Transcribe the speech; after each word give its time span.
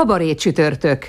Kabaré 0.00 0.34
csütörtök. 0.34 1.06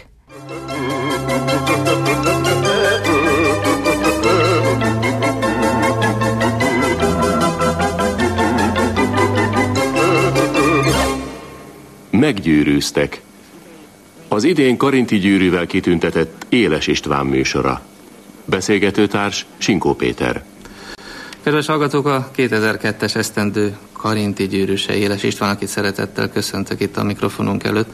Meggyűrűztek. 12.09 13.21
Az 14.27 14.43
idén 14.43 14.77
Karinti 14.77 15.17
gyűrűvel 15.17 15.65
kitüntetett 15.65 16.45
Éles 16.49 16.87
István 16.87 17.25
műsora. 17.25 17.81
Beszélgetőtárs 18.45 19.45
Sinkó 19.57 19.93
Péter. 19.93 20.43
Kedves 21.43 21.65
hallgatók, 21.65 22.05
a 22.05 22.31
2002-es 22.35 23.15
esztendő 23.15 23.77
Karinti 23.91 24.47
gyűrűse 24.47 24.95
Éles 24.95 25.23
István, 25.23 25.49
akit 25.49 25.67
szeretettel 25.67 26.29
köszöntök 26.29 26.79
itt 26.79 26.97
a 26.97 27.03
mikrofonunk 27.03 27.63
előtt. 27.63 27.89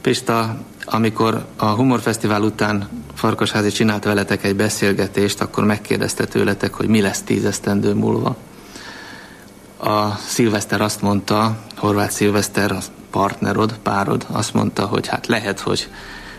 Pista, 0.00 0.56
amikor 0.84 1.46
a 1.56 1.66
Humorfesztivál 1.66 2.42
után 2.42 2.88
Farkasházi 3.14 3.70
csinált 3.70 4.04
veletek 4.04 4.44
egy 4.44 4.56
beszélgetést, 4.56 5.40
akkor 5.40 5.64
megkérdezte 5.64 6.24
tőletek, 6.24 6.74
hogy 6.74 6.88
mi 6.88 7.00
lesz 7.00 7.22
tízesztendő 7.22 7.94
múlva. 7.94 8.36
A 9.80 10.14
Szilveszter 10.16 10.80
azt 10.80 11.02
mondta, 11.02 11.58
Horváth 11.76 12.12
Szilveszter, 12.12 12.72
a 12.72 12.78
partnerod, 13.10 13.78
párod, 13.82 14.26
azt 14.30 14.54
mondta, 14.54 14.86
hogy 14.86 15.06
hát 15.06 15.26
lehet, 15.26 15.60
hogy 15.60 15.88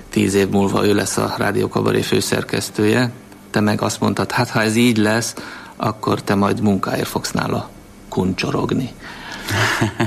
tíz 0.09 0.33
év 0.33 0.49
múlva 0.49 0.85
ő 0.85 0.93
lesz 0.93 1.17
a 1.17 1.33
Rádió 1.37 1.67
Kabaré 1.67 2.01
főszerkesztője. 2.01 3.11
Te 3.49 3.59
meg 3.59 3.81
azt 3.81 3.99
mondtad, 3.99 4.31
hát 4.31 4.49
ha 4.49 4.61
ez 4.61 4.75
így 4.75 4.97
lesz, 4.97 5.33
akkor 5.75 6.21
te 6.21 6.35
majd 6.35 6.61
munkáért 6.61 7.07
fogsz 7.07 7.31
nála 7.31 7.69
kuncsorogni. 8.09 8.89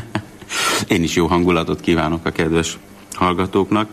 Én 0.89 1.03
is 1.03 1.15
jó 1.15 1.27
hangulatot 1.27 1.81
kívánok 1.81 2.27
a 2.27 2.31
kedves 2.31 2.79
hallgatóknak. 3.15 3.89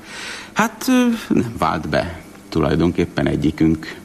Hát 0.54 0.86
nem 1.28 1.56
vált 1.58 1.90
be 1.90 2.22
tulajdonképpen 2.50 3.28
egyikünk 3.28 3.96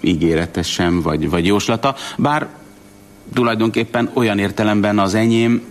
ígérete 0.00 0.62
sem, 0.62 1.02
vagy, 1.02 1.30
vagy 1.30 1.46
jóslata, 1.46 1.94
bár 2.16 2.48
tulajdonképpen 3.34 4.10
olyan 4.12 4.38
értelemben 4.38 4.98
az 4.98 5.14
enyém 5.14 5.62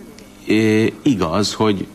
igaz, 1.02 1.54
hogy 1.54 1.86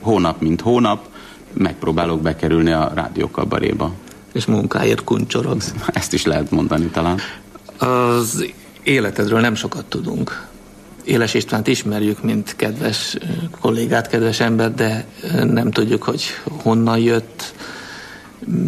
hónap 0.00 0.40
mint 0.40 0.60
hónap 0.60 1.08
megpróbálok 1.52 2.20
bekerülni 2.20 2.70
a 2.70 2.92
rádiókabaréba. 2.94 3.92
És 4.32 4.44
munkáért 4.44 5.04
kuncsorogsz. 5.04 5.74
Ezt 5.86 6.12
is 6.12 6.24
lehet 6.24 6.50
mondani 6.50 6.86
talán. 6.86 7.18
Az 7.78 8.52
életedről 8.82 9.40
nem 9.40 9.54
sokat 9.54 9.84
tudunk. 9.84 10.48
Éles 11.10 11.34
Istvánt 11.34 11.66
ismerjük, 11.66 12.22
mint 12.22 12.56
kedves 12.56 13.16
kollégát, 13.60 14.08
kedves 14.08 14.40
ember, 14.40 14.74
de 14.74 15.04
nem 15.44 15.70
tudjuk, 15.70 16.02
hogy 16.02 16.24
honnan 16.44 16.98
jött, 16.98 17.54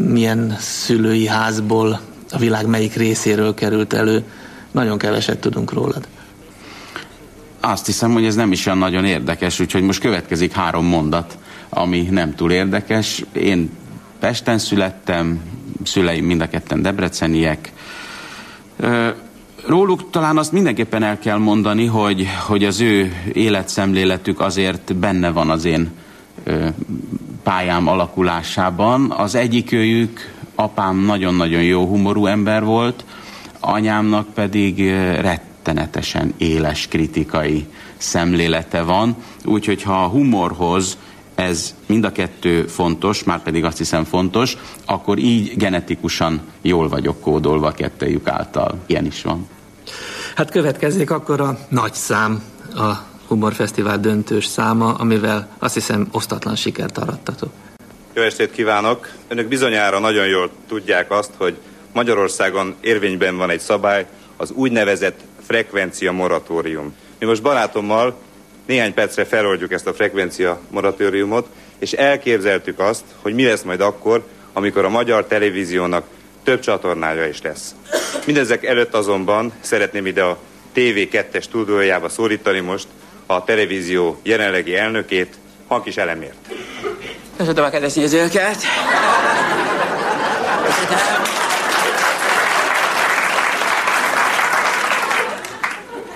milyen 0.07 0.57
szülői 0.59 1.27
házból, 1.27 2.01
a 2.31 2.39
világ 2.39 2.67
melyik 2.67 2.95
részéről 2.95 3.55
került 3.55 3.93
elő. 3.93 4.25
Nagyon 4.71 4.99
keveset 4.99 5.39
tudunk 5.39 5.73
rólad. 5.73 6.09
Azt 7.61 7.87
hiszem, 7.87 8.13
hogy 8.13 8.25
ez 8.25 8.35
nem 8.35 8.53
is 8.53 8.67
olyan 8.67 8.79
nagyon 8.79 9.05
érdekes, 9.05 9.61
úgyhogy 9.61 9.83
most 9.83 10.01
következik 10.01 10.53
három 10.53 10.87
mondat, 10.87 11.39
ami 11.69 12.01
nem 12.01 12.35
túl 12.35 12.53
érdekes. 12.53 13.25
Én 13.33 13.71
Pesten 14.19 14.59
születtem, 14.59 15.41
szüleim 15.85 16.25
mind 16.25 16.41
a 16.41 16.49
ketten 16.49 16.83
debreceniek. 16.83 17.73
Róluk 19.67 20.11
talán 20.11 20.39
azt 20.39 20.53
mindenképpen 20.53 21.03
el 21.03 21.19
kell 21.19 21.39
mondani, 21.39 21.87
hogy, 21.87 22.27
hogy 22.47 22.65
az 22.65 22.81
ő 22.81 23.13
életszemléletük 23.33 24.41
azért 24.41 24.95
benne 24.95 25.31
van 25.31 25.51
az 25.51 25.65
én 25.65 25.91
ö, 26.45 26.69
pályám 27.43 27.89
alakulásában. 27.89 29.11
Az 29.11 29.35
egyik 29.35 29.73
őjük, 29.73 30.35
apám 30.55 30.97
nagyon-nagyon 30.97 31.63
jó 31.63 31.87
humorú 31.87 32.27
ember 32.27 32.65
volt, 32.65 33.05
anyámnak 33.61 34.29
pedig 34.35 34.91
rettenetesen 35.21 36.35
éles 36.37 36.89
kritikai 36.89 37.67
szemlélete 37.97 38.83
van, 38.83 39.17
úgyhogy 39.45 39.83
ha 39.83 40.03
a 40.05 40.09
humorhoz 40.09 40.99
ez 41.35 41.75
mind 41.87 42.05
a 42.05 42.13
kettő 42.13 42.67
fontos, 42.67 43.25
már 43.25 43.43
pedig 43.43 43.65
azt 43.65 43.79
hiszem 43.79 44.05
fontos, 44.05 44.57
akkor 44.87 45.19
így 45.19 45.57
genetikusan 45.57 46.41
jól 46.63 46.89
vagyok 46.89 47.21
kódolva 47.21 47.67
a 47.67 47.73
kettőjük 47.73 48.29
által. 48.29 48.79
Ilyen 48.87 49.05
is 49.05 49.23
van. 49.23 49.49
Hát 50.35 50.51
következzék 50.51 51.11
akkor 51.11 51.41
a 51.41 51.59
nagy 51.69 51.95
szám, 51.95 52.43
a 52.75 52.93
Humorfesztivál 53.27 53.99
döntős 54.01 54.47
száma, 54.47 54.95
amivel 54.95 55.49
azt 55.59 55.75
hiszem 55.75 56.09
osztatlan 56.13 56.57
sikert 56.57 56.99
arattatok. 56.99 57.51
Jó 58.15 58.23
estét 58.23 58.51
kívánok! 58.51 59.09
Önök 59.29 59.49
bizonyára 59.49 59.99
nagyon 59.99 60.27
jól 60.27 60.51
tudják 60.69 61.11
azt, 61.11 61.31
hogy 61.37 61.57
Magyarországon 61.93 62.75
érvényben 62.81 63.37
van 63.37 63.51
egy 63.51 63.61
szabály, 63.61 64.07
az 64.37 64.51
úgynevezett 64.51 65.21
frekvencia 65.47 66.13
moratórium. 66.13 66.95
Mi 67.19 67.27
most 67.27 67.43
barátommal 67.43 68.17
néhány 68.67 68.95
percre 68.95 69.25
feloldjuk 69.25 69.73
ezt 69.73 69.87
a 69.87 69.95
frekvencia 69.95 70.61
moratóriumot, 70.71 71.47
és 71.79 71.93
elképzeltük 71.93 72.79
azt, 72.79 73.05
hogy 73.23 73.35
mi 73.35 73.45
lesz 73.45 73.63
majd 73.63 73.81
akkor, 73.81 74.25
amikor 74.53 74.85
a 74.85 74.89
magyar 74.89 75.27
televíziónak 75.27 76.05
több 76.43 76.61
csatornája 76.61 77.27
is 77.27 77.43
lesz. 77.43 77.75
Mindezek 78.27 78.65
előtt 78.65 78.95
azonban 78.95 79.53
szeretném 79.61 80.07
ide 80.07 80.23
a 80.23 80.39
TV2-es 80.77 81.43
stúdiójába 81.43 82.09
szólítani 82.09 82.61
most 82.61 82.87
a 83.27 83.45
televízió 83.45 84.21
jelenlegi 84.23 84.77
elnökét, 84.77 85.35
Hankis 85.67 85.97
Elemért. 85.97 86.37
Köszönöm 87.37 87.65
a 87.65 87.71
kedves 87.71 87.95
nézőket! 87.95 88.57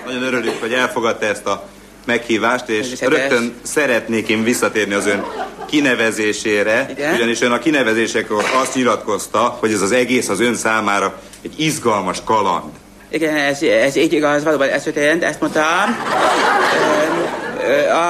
Nagyon 0.04 0.22
örülünk, 0.22 0.60
hogy 0.60 0.72
elfogadta 0.72 1.26
ezt 1.26 1.46
a 1.46 1.68
meghívást, 2.06 2.68
és 2.68 3.00
rögtön 3.00 3.54
szeretnék 3.62 4.28
én 4.28 4.44
visszatérni 4.44 4.94
az 4.94 5.06
ön 5.06 5.24
kinevezésére, 5.66 6.86
Igen? 6.90 7.14
ugyanis 7.14 7.40
ön 7.40 7.52
a 7.52 7.58
kinevezésekor 7.58 8.44
azt 8.62 8.74
nyilatkozta, 8.74 9.56
hogy 9.60 9.72
ez 9.72 9.82
az 9.82 9.92
egész 9.92 10.28
az 10.28 10.40
ön 10.40 10.54
számára 10.54 11.20
egy 11.42 11.60
izgalmas 11.60 12.18
kaland. 12.24 12.72
Igen, 13.08 13.36
ez, 13.36 13.62
ez 13.62 13.96
így 13.96 14.12
igaz, 14.12 14.44
valóban 14.44 14.68
ez 14.68 14.82
történt, 14.82 15.24
ezt 15.24 15.40
mondtam. 15.40 15.62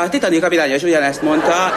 A 0.02 0.08
Titanic 0.08 0.40
kapitánya 0.40 0.74
is 0.74 0.82
ugyanezt 0.82 1.22
mondta. 1.22 1.72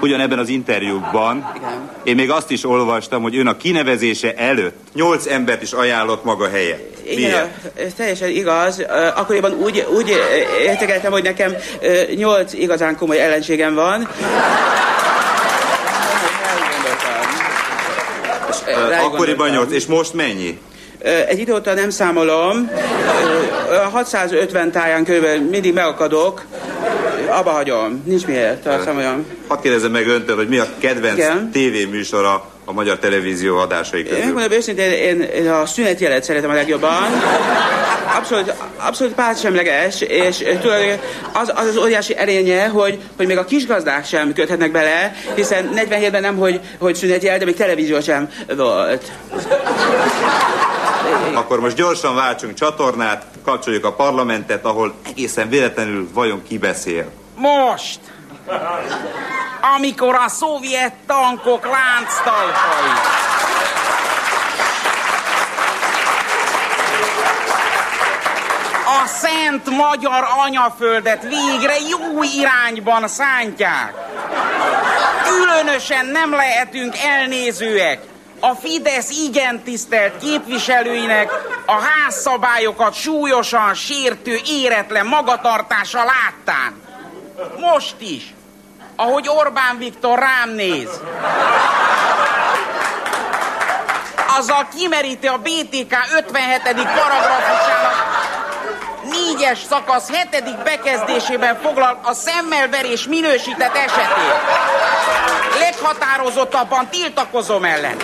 Ugyanebben 0.00 0.38
az 0.38 0.48
interjúkban 0.48 1.52
Igen. 1.56 1.90
én 2.02 2.14
még 2.14 2.30
azt 2.30 2.50
is 2.50 2.64
olvastam, 2.64 3.22
hogy 3.22 3.36
ön 3.36 3.46
a 3.46 3.56
kinevezése 3.56 4.34
előtt 4.34 4.76
nyolc 4.94 5.26
embert 5.26 5.62
is 5.62 5.72
ajánlott 5.72 6.24
maga 6.24 6.48
helyett. 6.48 6.96
Igen, 7.10 7.52
ez 7.74 7.92
teljesen 7.96 8.28
igaz. 8.28 8.84
Akkoriban 9.14 9.52
úgy, 9.52 9.86
úgy 9.96 10.12
értékeltem, 10.62 11.12
hogy 11.12 11.22
nekem 11.22 11.52
nyolc 12.14 12.52
igazán 12.52 12.96
komoly 12.96 13.20
ellenségem 13.20 13.74
van. 13.74 14.08
Akkoriban 19.04 19.50
nyolc, 19.50 19.72
és 19.72 19.86
most 19.86 20.14
mennyi? 20.14 20.58
Egy 21.28 21.38
idő 21.38 21.54
óta 21.54 21.74
nem 21.74 21.90
számolom. 21.90 22.70
650 23.92 24.70
táján 24.70 25.04
körülbelül 25.04 25.48
mindig 25.48 25.72
megakadok. 25.72 26.44
Abba 27.30 27.50
hagyom. 27.50 28.02
Nincs 28.06 28.26
miért, 28.26 28.62
számoljam. 28.84 29.26
Hadd 29.46 29.60
kérdezem 29.62 29.90
meg 29.90 30.08
öntől, 30.08 30.36
hogy 30.36 30.48
mi 30.48 30.58
a 30.58 30.66
kedvenc 30.78 31.18
Igen? 31.18 31.50
tévéműsora 31.50 32.44
a 32.64 32.72
magyar 32.72 32.98
televízió 32.98 33.56
adásai 33.56 34.02
közül? 34.02 34.18
Én 34.18 34.32
mondom 34.32 34.52
őszintén, 34.52 34.90
én, 34.90 35.20
én 35.20 35.50
a 35.50 35.66
szünetjelet 35.66 36.24
szeretem 36.24 36.50
a 36.50 36.54
legjobban. 36.54 37.02
Abszolút, 38.16 38.54
abszolút 38.76 39.14
pártsemleges, 39.14 40.00
és 40.00 40.36
tulajdonképpen 40.36 41.00
az, 41.32 41.52
az 41.54 41.66
az 41.66 41.76
óriási 41.76 42.16
erénye, 42.16 42.66
hogy, 42.66 42.98
hogy 43.16 43.26
még 43.26 43.38
a 43.38 43.44
kisgazdák 43.44 44.06
sem 44.06 44.32
köthetnek 44.32 44.70
bele, 44.70 45.14
hiszen 45.34 45.70
47-ben 45.74 46.20
nem, 46.20 46.36
hogy, 46.36 46.60
hogy 46.78 46.94
szünetjel, 46.94 47.38
de 47.38 47.44
még 47.44 47.56
televízió 47.56 48.00
sem 48.00 48.30
volt. 48.56 49.12
Akkor 51.34 51.60
most 51.60 51.76
gyorsan 51.76 52.14
váltsunk 52.14 52.54
csatornát, 52.54 53.24
kapcsoljuk 53.44 53.84
a 53.84 53.92
parlamentet, 53.92 54.64
ahol 54.64 54.94
egészen 55.06 55.48
véletlenül 55.48 56.08
vajon 56.12 56.42
ki 56.48 56.58
beszél. 56.58 57.10
Most! 57.38 58.00
amikor 59.76 60.14
a 60.14 60.28
szovjet 60.28 60.94
tankok 61.06 61.64
lánctalpai 61.64 62.90
a 69.02 69.06
szent 69.06 69.70
magyar 69.70 70.26
anyaföldet 70.46 71.22
végre 71.22 71.74
jó 71.88 72.22
irányban 72.22 73.08
szántják. 73.08 73.94
Különösen 75.24 76.06
nem 76.06 76.30
lehetünk 76.32 76.94
elnézőek 76.98 78.00
a 78.40 78.54
Fidesz 78.54 79.10
igen 79.10 79.62
tisztelt 79.62 80.18
képviselőinek 80.18 81.30
a 81.66 81.80
házszabályokat 81.80 82.94
súlyosan 82.94 83.74
sértő 83.74 84.38
éretlen 84.46 85.06
magatartása 85.06 86.04
láttán. 86.04 86.87
Most 87.58 87.94
is, 87.98 88.34
ahogy 88.96 89.28
Orbán 89.28 89.78
Viktor 89.78 90.18
rám 90.18 90.50
néz. 90.50 90.88
Azzal 94.38 94.68
kimeríti 94.76 95.26
a 95.26 95.36
BTK 95.36 95.94
57. 96.16 96.62
paragrafusának 96.74 98.08
négyes 99.10 99.58
szakasz 99.68 100.10
hetedik 100.10 100.56
bekezdésében 100.56 101.58
foglal 101.62 102.00
a 102.02 102.12
szemmelverés 102.12 103.06
minősített 103.06 103.76
esetén. 103.76 104.34
Leghatározottabban 105.58 106.88
tiltakozom 106.88 107.64
ellen. 107.64 107.96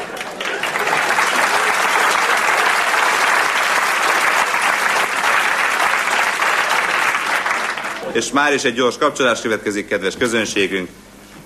És 8.14 8.32
már 8.32 8.54
is 8.54 8.64
egy 8.64 8.74
gyors 8.74 8.98
kapcsolás 8.98 9.40
következik, 9.40 9.88
kedves 9.88 10.16
közönségünk. 10.16 10.88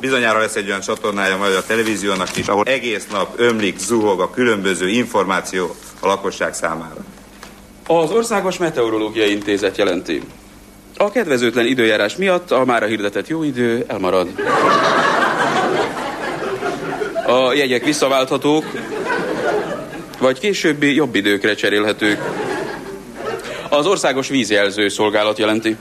Bizonyára 0.01 0.39
lesz 0.39 0.55
egy 0.55 0.69
olyan 0.69 0.81
csatornája 0.81 1.37
majd 1.37 1.55
a 1.55 1.65
televíziónak 1.67 2.37
is, 2.37 2.47
ahol 2.47 2.65
egész 2.65 3.07
nap 3.11 3.41
ömlik, 3.41 3.79
zuhog 3.79 4.21
a 4.21 4.31
különböző 4.31 4.89
információ 4.89 5.77
a 6.01 6.07
lakosság 6.07 6.55
számára. 6.55 7.05
Az 7.87 8.11
Országos 8.11 8.59
Meteorológiai 8.59 9.31
Intézet 9.31 9.77
jelenti. 9.77 10.23
A 10.97 11.11
kedvezőtlen 11.11 11.67
időjárás 11.67 12.17
miatt 12.17 12.51
a 12.51 12.65
mára 12.65 12.87
hirdetett 12.87 13.29
jó 13.29 13.43
idő 13.43 13.85
elmarad. 13.87 14.29
A 17.27 17.53
jegyek 17.53 17.85
visszaválthatók, 17.85 18.65
vagy 20.19 20.39
későbbi 20.39 20.95
jobb 20.95 21.15
időkre 21.15 21.55
cserélhetők. 21.55 22.21
Az 23.69 23.87
Országos 23.87 24.29
Vízjelző 24.29 24.89
Szolgálat 24.89 25.39
jelenti. 25.39 25.77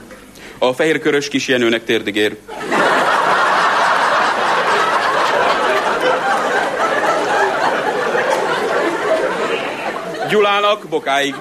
A 0.58 0.72
fehérkörös 0.72 1.28
kisjenőnek 1.28 1.84
térdig 1.84 2.16
ér. 2.16 2.36
Gyulának 10.28 10.88
bokáig. 10.88 11.34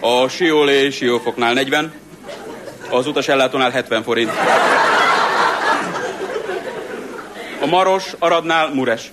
A 0.00 0.28
Siolé 0.28 0.90
Siófoknál 0.90 1.52
40, 1.52 1.92
az 2.90 3.06
utas 3.06 3.28
ellátónál 3.28 3.70
70 3.70 4.02
forint. 4.02 4.30
A 7.60 7.66
Maros 7.66 8.04
Aradnál 8.18 8.68
Mures. 8.68 9.12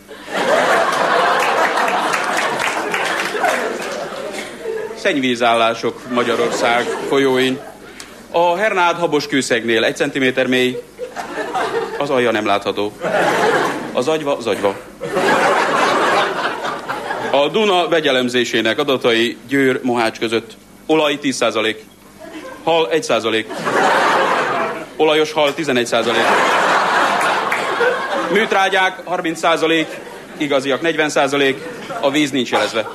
Szennyvízállások 4.95 6.01
Magyarország 6.09 6.83
folyóin. 6.83 7.72
A 8.35 8.55
Hernád 8.55 8.97
habos 8.97 9.27
kőszegnél 9.27 9.83
egy 9.83 9.95
centiméter 9.95 10.47
mély, 10.47 10.81
az 11.97 12.09
alja 12.09 12.31
nem 12.31 12.45
látható. 12.45 12.91
Az 13.91 14.07
agyva, 14.07 14.37
az 14.37 14.47
agyva. 14.47 14.75
A 17.31 17.47
Duna 17.47 17.87
vegyelemzésének 17.87 18.79
adatai 18.79 19.37
Győr, 19.47 19.79
Mohács 19.83 20.19
között. 20.19 20.51
Olaj 20.85 21.17
10%, 21.21 21.75
hal 22.63 22.89
1%, 22.91 23.45
olajos 24.95 25.31
hal 25.31 25.53
11%, 25.57 26.13
műtrágyák 28.31 28.99
30%, 29.09 29.85
igaziak 30.37 30.79
40%, 30.83 31.55
a 31.99 32.11
víz 32.11 32.31
nincs 32.31 32.51
jelezve. 32.51 32.89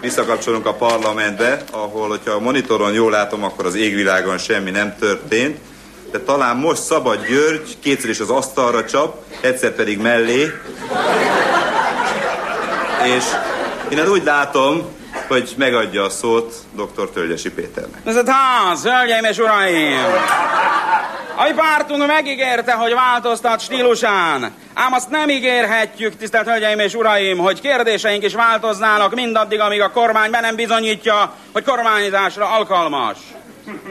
Visszakapcsolunk 0.00 0.66
a 0.66 0.74
parlamentbe, 0.74 1.62
ahol, 1.70 2.08
hogyha 2.08 2.30
a 2.30 2.40
monitoron 2.40 2.92
jól 2.92 3.10
látom, 3.10 3.44
akkor 3.44 3.66
az 3.66 3.74
égvilágon 3.74 4.38
semmi 4.38 4.70
nem 4.70 4.96
történt. 4.98 5.58
De 6.10 6.18
talán 6.18 6.56
most 6.56 6.82
Szabad 6.82 7.26
György 7.26 7.78
kétszer 7.80 8.10
is 8.10 8.20
az 8.20 8.30
asztalra 8.30 8.84
csap, 8.84 9.24
egyszer 9.40 9.70
pedig 9.70 9.98
mellé. 9.98 10.52
És 13.16 13.24
én 13.88 13.98
hát 13.98 14.08
úgy 14.08 14.24
látom, 14.24 14.84
hogy 15.28 15.54
megadja 15.56 16.04
a 16.04 16.10
szót 16.10 16.54
dr. 16.74 17.10
Tölgyesi 17.10 17.50
Péternek. 17.50 18.00
Ez 18.04 18.16
a 18.16 18.22
ház, 18.26 18.82
hölgyeim 18.82 19.24
és 19.24 19.38
uraim! 19.38 19.98
A 21.40 21.42
mi 21.42 21.52
pártunk 21.52 22.06
megígérte, 22.06 22.72
hogy 22.72 22.94
változtat 22.94 23.60
stílusán. 23.60 24.52
Ám 24.74 24.92
azt 24.92 25.10
nem 25.10 25.28
ígérhetjük, 25.28 26.16
tisztelt 26.16 26.48
hölgyeim 26.48 26.78
és 26.78 26.94
uraim, 26.94 27.38
hogy 27.38 27.60
kérdéseink 27.60 28.24
is 28.24 28.34
változnának 28.34 29.14
mindaddig, 29.14 29.60
amíg 29.60 29.80
a 29.80 29.90
kormány 29.90 30.30
be 30.30 30.40
nem 30.40 30.54
bizonyítja, 30.54 31.32
hogy 31.52 31.64
kormányzásra 31.64 32.48
alkalmas. 32.48 33.16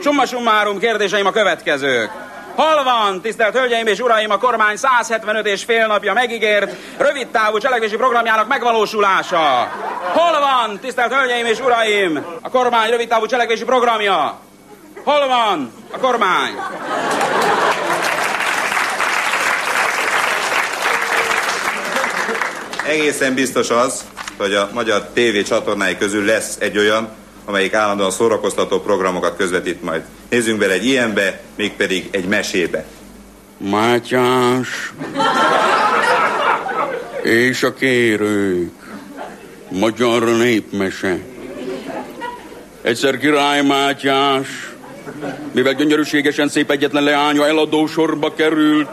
Summa 0.02 0.26
summarum 0.26 0.78
kérdéseim 0.78 1.26
a 1.26 1.30
következők. 1.30 2.10
Hol 2.54 2.84
van, 2.84 3.20
tisztelt 3.20 3.56
Hölgyeim 3.56 3.86
és 3.86 3.98
Uraim, 3.98 4.30
a 4.30 4.38
kormány 4.38 4.76
175 4.76 5.46
és 5.46 5.64
fél 5.64 5.86
napja 5.86 6.12
megígért 6.12 6.74
rövid 6.98 7.26
távú 7.26 7.58
cselekvési 7.58 7.96
programjának 7.96 8.48
megvalósulása? 8.48 9.68
Hol 10.12 10.40
van, 10.40 10.78
tisztelt 10.80 11.12
Hölgyeim 11.12 11.46
és 11.46 11.60
Uraim, 11.60 12.24
a 12.42 12.50
kormány 12.50 12.90
rövid 12.90 13.08
távú 13.08 13.26
cselekvési 13.26 13.64
programja? 13.64 14.48
Hol 15.04 15.26
van 15.26 15.72
a 15.90 15.98
kormány? 15.98 16.52
Egészen 22.86 23.34
biztos 23.34 23.70
az, 23.70 24.04
hogy 24.36 24.54
a 24.54 24.70
magyar 24.72 25.08
TV 25.14 25.48
csatornái 25.48 25.96
közül 25.96 26.24
lesz 26.24 26.56
egy 26.58 26.78
olyan, 26.78 27.08
amelyik 27.44 27.74
állandóan 27.74 28.10
szórakoztató 28.10 28.80
programokat 28.80 29.36
közvetít 29.36 29.82
majd. 29.82 30.02
Nézzünk 30.28 30.58
bele 30.58 30.72
egy 30.72 30.84
ilyenbe, 30.84 31.40
mégpedig 31.56 32.08
egy 32.10 32.24
mesébe. 32.24 32.84
Mátyás 33.58 34.92
és 37.22 37.62
a 37.62 37.74
kérők. 37.74 38.72
Magyar 39.68 40.22
népmese. 40.22 41.18
Egyszer 42.82 43.18
király 43.18 43.62
Mátyás, 43.62 44.69
mivel 45.52 45.72
gyönyörűségesen 45.72 46.48
szép 46.48 46.70
egyetlen 46.70 47.02
leánya 47.02 47.46
eladó 47.46 47.86
sorba 47.86 48.34
került, 48.34 48.88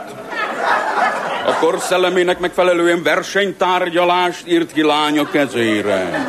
a 1.48 1.54
kor 1.60 1.80
szellemének 1.80 2.40
megfelelően 2.40 3.04
versenytárgyalást 3.04 4.48
írt 4.48 4.72
ki 4.72 4.82
lánya 4.82 5.30
kezére. 5.30 6.28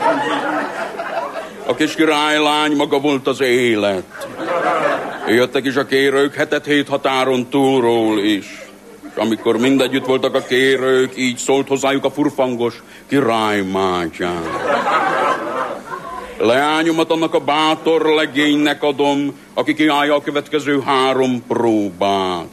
A 1.66 1.75
kis 1.75 1.95
királylány 1.95 2.76
maga 2.76 3.00
volt 3.00 3.26
az 3.26 3.40
élet. 3.40 4.28
Jöttek 5.26 5.64
is 5.64 5.76
a 5.76 5.87
kérők 5.87 6.35
hetet 6.35 6.64
hét 6.64 6.88
határon 6.88 7.49
túlról 7.49 8.18
is. 8.18 8.47
És 9.09 9.16
amikor 9.16 9.57
mindegyütt 9.57 10.07
voltak 10.07 10.35
a 10.35 10.42
kérők, 10.42 11.12
így 11.16 11.37
szólt 11.37 11.68
hozzájuk 11.68 12.04
a 12.04 12.11
furfangos 12.11 12.83
király. 13.09 13.61
Leányomat 16.38 17.11
annak 17.11 17.35
a 17.35 17.40
bátor 17.40 18.07
legénynek 18.07 18.83
adom, 18.83 19.38
aki 19.54 19.75
kiállja 19.75 20.14
a 20.14 20.23
következő 20.23 20.80
három 20.80 21.45
próbát. 21.49 22.47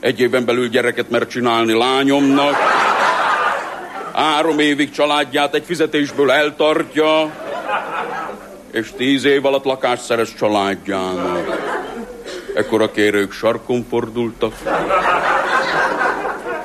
Egy 0.00 0.20
éven 0.20 0.44
belül 0.44 0.68
gyereket 0.68 1.10
mer 1.10 1.26
csinálni 1.26 1.72
lányomnak, 1.72 2.54
három 4.12 4.58
évig 4.58 4.90
családját 4.90 5.54
egy 5.54 5.64
fizetésből 5.66 6.30
eltartja, 6.30 7.30
és 8.70 8.92
tíz 8.96 9.24
év 9.24 9.46
alatt 9.46 9.64
lakást 9.64 10.02
szerez 10.02 10.34
családjának. 10.38 11.68
Ekkor 12.54 12.82
a 12.82 12.90
kérők 12.90 13.32
sarkon 13.32 13.86
fordultak, 13.90 14.54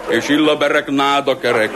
és 0.08 0.30
illaberek 0.30 0.88
náda 0.88 1.40
kerek. 1.40 1.72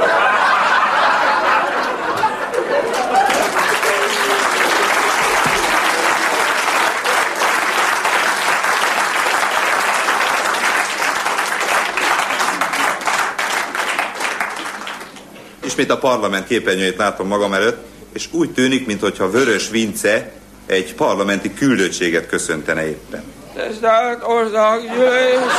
Ismét 15.80 15.98
a 15.98 16.08
parlament 16.08 16.48
képernyőjét 16.48 16.98
látom 16.98 17.28
magam 17.28 17.54
előtt, 17.54 17.86
és 18.14 18.28
úgy 18.32 18.52
tűnik, 18.54 18.86
mintha 18.86 19.30
Vörös 19.30 19.70
Vince 19.70 20.32
egy 20.66 20.96
parlamenti 20.96 21.54
küldöttséget 21.54 22.28
köszöntene 22.28 22.88
éppen. 22.88 23.24
Tisztelt 23.54 24.24
országgyűlés! 24.24 25.52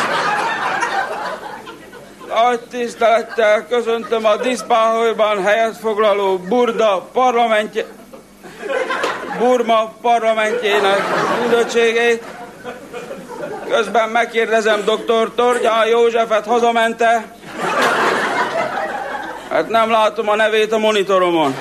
Nagy 2.28 2.60
tisztelettel 2.60 3.66
köszöntöm 3.66 4.24
a 4.24 4.36
Diszpáholyban 4.36 5.42
helyet 5.42 5.76
foglaló 5.76 6.38
Burda 6.38 7.08
parlamentje... 7.12 7.84
Burma 9.38 9.94
parlamentjének 10.00 11.02
küldöttségét. 11.40 12.24
Közben 13.70 14.08
megkérdezem 14.08 14.84
dr. 14.84 15.30
Torgyán 15.34 15.86
Józsefet 15.86 16.46
hazamente. 16.46 17.38
Hát 19.50 19.68
nem 19.68 19.90
látom 19.90 20.28
a 20.28 20.34
nevét 20.34 20.72
a 20.72 20.78
monitoromon. 20.78 21.54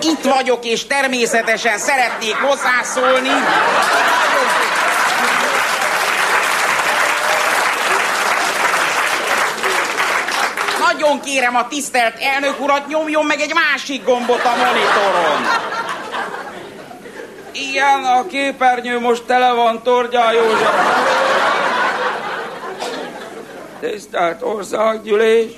Itt 0.00 0.24
vagyok, 0.24 0.64
és 0.64 0.86
természetesen 0.86 1.78
szeretnék 1.78 2.34
hozzászólni. 2.34 3.28
Nagyon 10.78 11.20
kérem 11.20 11.56
a 11.56 11.68
tisztelt 11.68 12.14
elnök 12.20 12.60
urat, 12.60 12.86
nyomjon 12.88 13.24
meg 13.24 13.40
egy 13.40 13.52
másik 13.54 14.04
gombot 14.04 14.44
a 14.44 14.56
monitoron. 14.56 15.46
Igen, 17.52 18.04
a 18.04 18.26
képernyő 18.26 19.00
most 19.00 19.22
tele 19.22 19.52
van 19.52 19.82
Torgyá 19.82 20.32
József. 20.32 21.31
Tisztelt 23.90 24.42
országgyűlés, 24.42 25.50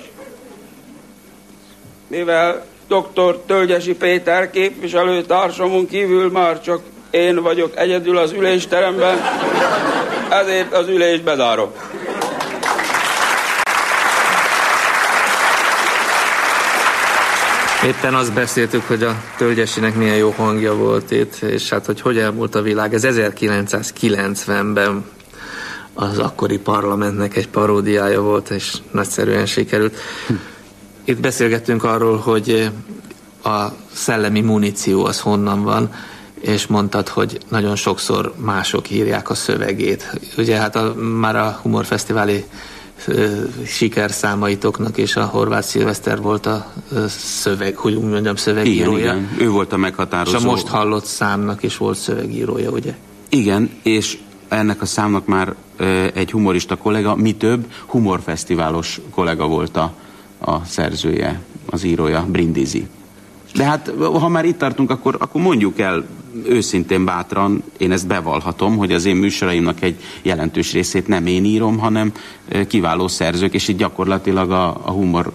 mivel 2.07 2.65
dr. 2.87 3.39
Tölgyesi 3.45 3.95
Péter 3.95 4.49
képviselőtársamon 4.51 5.87
kívül 5.87 6.31
már 6.31 6.61
csak 6.61 6.81
én 7.09 7.41
vagyok 7.41 7.77
egyedül 7.77 8.17
az 8.17 8.31
ülésteremben, 8.31 9.17
ezért 10.29 10.73
az 10.73 10.87
ülést 10.87 11.23
bezárom. 11.23 11.71
Éppen 17.85 18.13
azt 18.13 18.33
beszéltük, 18.33 18.87
hogy 18.87 19.03
a 19.03 19.15
Tölgyesinek 19.37 19.95
milyen 19.95 20.15
jó 20.15 20.29
hangja 20.29 20.75
volt 20.75 21.11
itt, 21.11 21.35
és 21.35 21.69
hát, 21.69 21.85
hogy 21.85 22.01
hogy 22.01 22.17
elmúlt 22.17 22.55
a 22.55 22.61
világ. 22.61 22.93
Ez 22.93 23.03
1990-ben 23.07 25.05
az 25.95 26.17
akkori 26.17 26.57
parlamentnek 26.57 27.35
egy 27.35 27.47
paródiája 27.47 28.21
volt, 28.21 28.49
és 28.49 28.77
nagyszerűen 28.91 29.45
sikerült. 29.45 29.95
Itt 31.03 31.19
beszélgettünk 31.19 31.83
arról, 31.83 32.17
hogy 32.17 32.69
a 33.43 33.65
szellemi 33.93 34.41
muníció 34.41 35.05
az 35.05 35.19
honnan 35.19 35.63
van, 35.63 35.93
és 36.41 36.67
mondtad, 36.67 37.07
hogy 37.07 37.37
nagyon 37.49 37.75
sokszor 37.75 38.33
mások 38.37 38.89
írják 38.89 39.29
a 39.29 39.33
szövegét. 39.33 40.19
Ugye 40.37 40.57
hát 40.57 40.75
a, 40.75 40.93
már 40.95 41.35
a 41.35 41.59
humorfesztiváli 41.61 42.45
sikerszámaitoknak, 43.65 44.97
és 44.97 45.15
a 45.15 45.25
Horváth 45.25 45.65
Szilveszter 45.67 46.21
volt 46.21 46.45
a 46.45 46.71
szöveg, 47.07 47.75
hogy 47.75 47.93
úgy 47.93 48.09
mondjam, 48.09 48.35
szövegírója. 48.35 48.97
Igen, 48.97 49.17
igen, 49.17 49.35
ő 49.39 49.49
volt 49.49 49.73
a 49.73 49.77
meghatározó. 49.77 50.37
És 50.37 50.43
a 50.43 50.47
most 50.47 50.67
hallott 50.67 51.05
számnak 51.05 51.63
is 51.63 51.77
volt 51.77 51.97
szövegírója, 51.97 52.69
ugye? 52.69 52.95
Igen, 53.29 53.69
és 53.83 54.17
ennek 54.47 54.81
a 54.81 54.85
számnak 54.85 55.25
már 55.25 55.55
egy 56.13 56.31
humorista 56.31 56.77
kollega, 56.77 57.15
mi 57.15 57.35
több, 57.35 57.65
humorfesztiválos 57.85 59.01
kollega 59.09 59.47
volt 59.47 59.77
a, 59.77 59.93
a 60.39 60.65
szerzője, 60.65 61.41
az 61.65 61.83
írója, 61.83 62.25
Brindisi. 62.29 62.87
De 63.55 63.63
hát, 63.63 63.91
ha 63.99 64.27
már 64.27 64.45
itt 64.45 64.57
tartunk, 64.57 64.89
akkor, 64.89 65.15
akkor 65.19 65.41
mondjuk 65.41 65.79
el 65.79 66.05
őszintén 66.43 67.05
bátran, 67.05 67.63
én 67.77 67.91
ezt 67.91 68.07
bevallhatom, 68.07 68.77
hogy 68.77 68.91
az 68.91 69.05
én 69.05 69.15
műsoraimnak 69.15 69.81
egy 69.81 69.95
jelentős 70.21 70.73
részét 70.73 71.07
nem 71.07 71.25
én 71.25 71.45
írom, 71.45 71.77
hanem 71.77 72.11
kiváló 72.67 73.07
szerzők, 73.07 73.53
és 73.53 73.67
itt 73.67 73.77
gyakorlatilag 73.77 74.51
a, 74.51 74.67
a 74.67 74.91
humor 74.91 75.31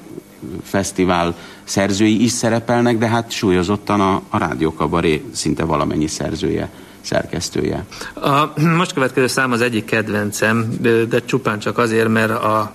szerzői 1.65 2.23
is 2.23 2.31
szerepelnek, 2.31 2.99
de 2.99 3.09
hát 3.09 3.31
súlyozottan 3.31 4.01
a, 4.01 4.23
a 4.29 4.39
rádiókabaré 4.39 5.25
szinte 5.33 5.65
valamennyi 5.65 6.07
szerzője 6.07 6.71
szerkesztője. 7.01 7.85
A 8.15 8.61
most 8.61 8.93
következő 8.93 9.27
szám 9.27 9.53
az 9.53 9.61
egyik 9.61 9.85
kedvencem, 9.85 10.69
de, 10.81 11.25
csupán 11.25 11.59
csak 11.59 11.79
azért, 11.79 12.09
mert 12.09 12.31
a, 12.31 12.73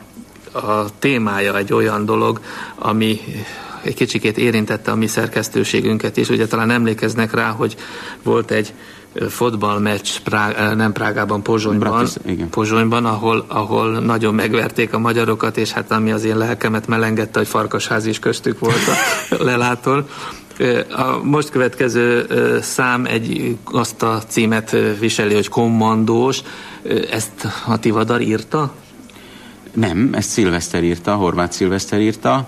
a 0.52 0.86
témája 1.00 1.58
egy 1.58 1.74
olyan 1.74 2.06
dolog, 2.06 2.40
ami 2.76 3.20
egy 3.84 3.94
kicsikét 3.94 4.38
érintette 4.38 4.92
a 4.92 4.96
mi 4.96 5.08
szerkesztőségünket 5.08 6.18
is. 6.18 6.30
Ugye 6.30 6.48
talán 6.48 6.72
emlékeznek 6.72 7.34
rá, 7.34 7.50
hogy 7.50 7.76
volt 8.24 8.52
egy 8.52 8.74
fotballmeccs 9.30 10.10
Prá- 10.24 10.76
nem 10.76 10.92
Prágában, 10.92 11.42
Pozsonyban, 11.42 11.90
Bratisz, 11.90 12.18
Pozsonyban 12.50 13.06
ahol, 13.06 13.46
ahol 13.48 14.00
nagyon 14.00 14.34
megverték 14.34 14.94
a 14.94 15.00
magyarokat, 15.00 15.58
és 15.58 15.72
hát 15.72 15.92
ami 15.92 16.12
az 16.12 16.24
én 16.24 16.38
lelkemet 16.38 16.88
melengette, 16.88 17.40
hogy 17.40 17.48
Farkasház 17.48 18.06
is 18.06 18.20
köztük 18.20 18.60
volt 18.60 18.88
a 18.88 19.36
lelától. 19.44 20.08
A 20.90 21.24
most 21.24 21.50
következő 21.50 22.28
szám 22.62 23.06
egy, 23.06 23.58
azt 23.64 24.02
a 24.02 24.22
címet 24.28 24.76
viseli, 25.00 25.34
hogy 25.34 25.48
kommandós. 25.48 26.42
Ezt 27.12 27.48
a 27.68 27.80
Tivadar 27.80 28.22
írta? 28.22 28.74
Nem, 29.74 30.10
ezt 30.14 30.30
Szilveszter 30.30 30.84
írta, 30.84 31.16
Horváth 31.16 31.54
Szilveszter 31.54 32.00
írta. 32.00 32.48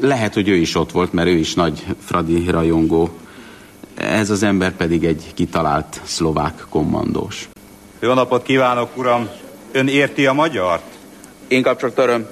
Lehet, 0.00 0.34
hogy 0.34 0.48
ő 0.48 0.54
is 0.54 0.74
ott 0.74 0.92
volt, 0.92 1.12
mert 1.12 1.28
ő 1.28 1.36
is 1.36 1.54
nagy 1.54 1.84
Fradi 2.04 2.50
rajongó. 2.50 3.10
Ez 3.94 4.30
az 4.30 4.42
ember 4.42 4.72
pedig 4.72 5.04
egy 5.04 5.32
kitalált 5.34 6.00
szlovák 6.04 6.64
kommandós. 6.68 7.48
Jó 8.00 8.12
napot 8.12 8.42
kívánok, 8.42 8.96
uram! 8.96 9.28
Ön 9.72 9.88
érti 9.88 10.26
a 10.26 10.32
magyart? 10.32 10.82
Én 11.48 11.62
csak 11.62 11.94
töröm. 11.94 12.26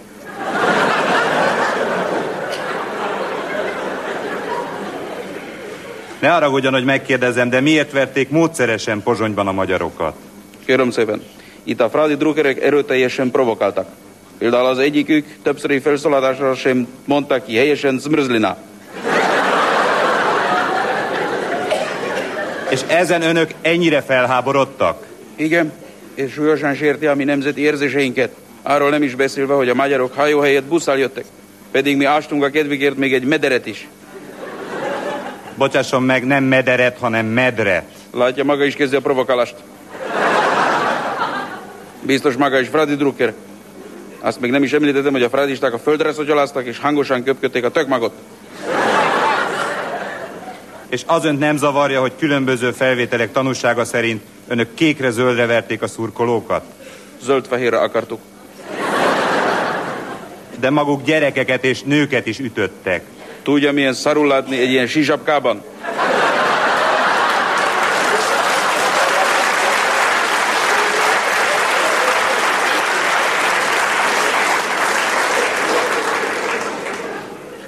Ne 6.24 6.30
haragudjon, 6.30 6.72
hogy 6.72 6.84
megkérdezem, 6.84 7.50
de 7.50 7.60
miért 7.60 7.92
verték 7.92 8.30
módszeresen 8.30 9.02
Pozsonyban 9.02 9.48
a 9.48 9.52
magyarokat? 9.52 10.14
Kérem 10.66 10.90
szépen, 10.90 11.22
itt 11.62 11.80
a 11.80 11.90
Fradi 11.90 12.14
drukkerek 12.14 12.62
erőteljesen 12.62 13.30
provokáltak. 13.30 13.88
Például 14.38 14.66
az 14.66 14.78
egyikük 14.78 15.26
többszöri 15.42 15.78
felszólalásra 15.78 16.54
sem 16.54 16.88
mondta 17.04 17.44
ki 17.44 17.56
helyesen 17.56 17.98
zmrzlina. 17.98 18.56
És 22.70 22.80
ezen 22.86 23.22
önök 23.22 23.50
ennyire 23.60 24.02
felháborodtak? 24.02 25.06
Igen, 25.36 25.72
és 26.14 26.32
súlyosan 26.32 26.74
sérti 26.74 27.06
a 27.06 27.14
mi 27.14 27.24
nemzeti 27.24 27.60
érzéseinket. 27.60 28.34
Arról 28.62 28.90
nem 28.90 29.02
is 29.02 29.14
beszélve, 29.14 29.54
hogy 29.54 29.68
a 29.68 29.74
magyarok 29.74 30.14
hajó 30.14 30.40
helyett 30.40 30.64
busszal 30.64 30.98
jöttek. 30.98 31.24
Pedig 31.70 31.96
mi 31.96 32.04
ástunk 32.04 32.44
a 32.44 32.50
kedvükért 32.50 32.96
még 32.96 33.14
egy 33.14 33.24
mederet 33.24 33.66
is. 33.66 33.88
Bocsásson 35.56 36.02
meg, 36.02 36.26
nem 36.26 36.44
mederet, 36.44 36.98
hanem 36.98 37.26
medret. 37.26 37.84
Látja, 38.12 38.44
maga 38.44 38.64
is 38.64 38.74
kezdi 38.74 38.96
a 38.96 39.00
provokálást. 39.00 39.54
Biztos 42.02 42.34
maga 42.36 42.60
is 42.60 42.68
Fradi 42.68 42.96
Drucker. 42.96 43.32
Azt 44.20 44.40
még 44.40 44.50
nem 44.50 44.62
is 44.62 44.72
említettem, 44.72 45.12
hogy 45.12 45.22
a 45.22 45.28
fradisták 45.28 45.72
a 45.72 45.78
földre 45.78 46.12
szotyoláztak, 46.12 46.64
és 46.64 46.78
hangosan 46.78 47.22
köpködték 47.22 47.64
a 47.64 47.70
tökmagot. 47.70 48.12
És 50.88 51.02
az 51.06 51.24
önt 51.24 51.38
nem 51.38 51.56
zavarja, 51.56 52.00
hogy 52.00 52.12
különböző 52.18 52.70
felvételek 52.70 53.32
tanúsága 53.32 53.84
szerint 53.84 54.22
önök 54.48 54.74
kékre-zöldre 54.74 55.46
verték 55.46 55.82
a 55.82 55.86
szurkolókat? 55.86 56.64
Zöld-fehérre 57.22 57.78
akartuk. 57.78 58.20
De 60.60 60.70
maguk 60.70 61.04
gyerekeket 61.04 61.64
és 61.64 61.82
nőket 61.82 62.26
is 62.26 62.38
ütöttek. 62.38 63.04
Tudja, 63.44 63.72
milyen 63.72 63.92
szarul 63.92 64.26
látni 64.26 64.58
egy 64.58 64.70
ilyen 64.70 64.86
sisapkában? 64.86 65.62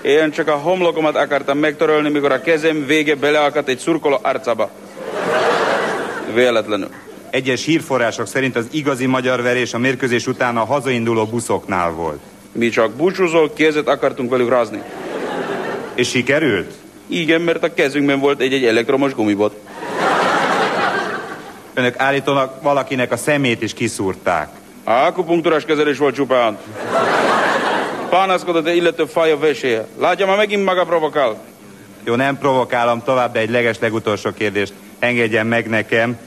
Én 0.03 0.31
csak 0.31 0.49
a 0.49 0.53
homlokomat 0.53 1.17
akartam 1.17 1.59
megtörölni, 1.59 2.11
mikor 2.11 2.33
a 2.33 2.41
kezem 2.41 2.87
vége 2.87 3.15
beleakadt 3.15 3.69
egy 3.69 3.79
szurkoló 3.79 4.19
arcába. 4.23 4.71
Véletlenül. 6.35 6.89
Egyes 7.31 7.65
hírforrások 7.65 8.27
szerint 8.27 8.57
az 8.57 8.67
igazi 8.71 9.07
magyar 9.07 9.43
verés 9.43 9.75
a 9.75 9.79
mérkőzés 9.79 10.27
után 10.27 10.57
a 10.57 10.65
hazainduló 10.65 11.27
buszoknál 11.27 11.91
volt. 11.91 12.21
Mi 12.53 12.69
csak 12.69 12.93
búcsúzó 12.93 13.53
kézet 13.55 13.89
akartunk 13.89 14.31
velük 14.31 14.49
rázni. 14.49 14.83
És 15.97 16.09
sikerült? 16.09 16.73
Igen, 17.07 17.41
mert 17.41 17.63
a 17.63 17.75
kezünkben 17.75 18.21
volt 18.21 18.41
egy-egy 18.41 18.65
elektromos 18.65 19.15
gumibot. 19.15 19.57
Önök 21.75 21.99
állítólag 21.99 22.51
valakinek 22.63 23.13
a 23.13 23.17
szemét 23.17 23.63
is 23.63 23.75
kiszúrták. 23.75 24.49
Akupunktúrás 24.85 25.65
kezelés 25.65 25.99
volt 25.99 26.15
csupán. 26.15 26.59
Panaszkodott 28.09 28.67
egy 28.67 28.77
illető 28.77 29.05
faj 29.05 29.31
a 29.31 29.39
veséje. 29.39 29.87
Látja, 29.99 30.27
már 30.27 30.37
megint 30.37 30.65
maga 30.65 30.85
provokál. 30.85 31.37
Jó, 32.05 32.15
nem 32.15 32.39
provokálom 32.39 33.03
tovább, 33.03 33.33
de 33.33 33.39
egy 33.39 33.51
leges 33.51 33.79
legutolsó 33.79 34.31
kérdést 34.33 34.73
engedjen 34.99 35.47
meg 35.47 35.69
nekem. 35.69 36.19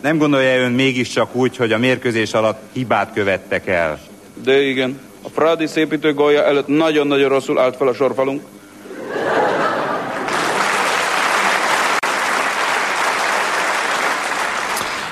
Nem 0.00 0.18
gondolja 0.18 0.60
ön 0.60 0.72
mégiscsak 0.72 1.34
úgy, 1.34 1.56
hogy 1.56 1.72
a 1.72 1.78
mérkőzés 1.78 2.32
alatt 2.32 2.62
hibát 2.72 3.12
követtek 3.14 3.66
el? 3.66 4.00
De 4.44 4.62
igen. 4.62 5.00
A 5.22 5.28
Fradi 5.28 5.66
szépítő 5.66 6.14
golya 6.14 6.44
előtt 6.44 6.66
nagyon-nagyon 6.66 7.28
rosszul 7.28 7.58
állt 7.58 7.76
fel 7.76 7.88
a 7.88 7.94
sorfalunk. 7.94 8.42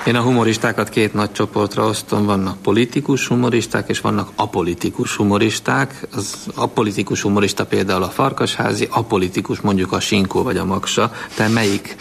Én 0.08 0.16
a 0.16 0.22
humoristákat 0.22 0.88
két 0.88 1.14
nagy 1.14 1.32
csoportra 1.32 1.86
osztom, 1.86 2.24
vannak 2.24 2.62
politikus 2.62 3.26
humoristák, 3.26 3.88
és 3.88 4.00
vannak 4.00 4.30
apolitikus 4.36 5.16
humoristák. 5.16 6.06
Az 6.14 6.46
apolitikus 6.54 7.20
humorista 7.20 7.66
például 7.66 8.02
a 8.02 8.08
Farkasházi, 8.08 8.86
apolitikus 8.90 9.60
mondjuk 9.60 9.92
a 9.92 10.00
Sinkó 10.00 10.42
vagy 10.42 10.56
a 10.56 10.64
Maksa. 10.64 11.12
Te 11.34 11.48
melyik 11.48 11.96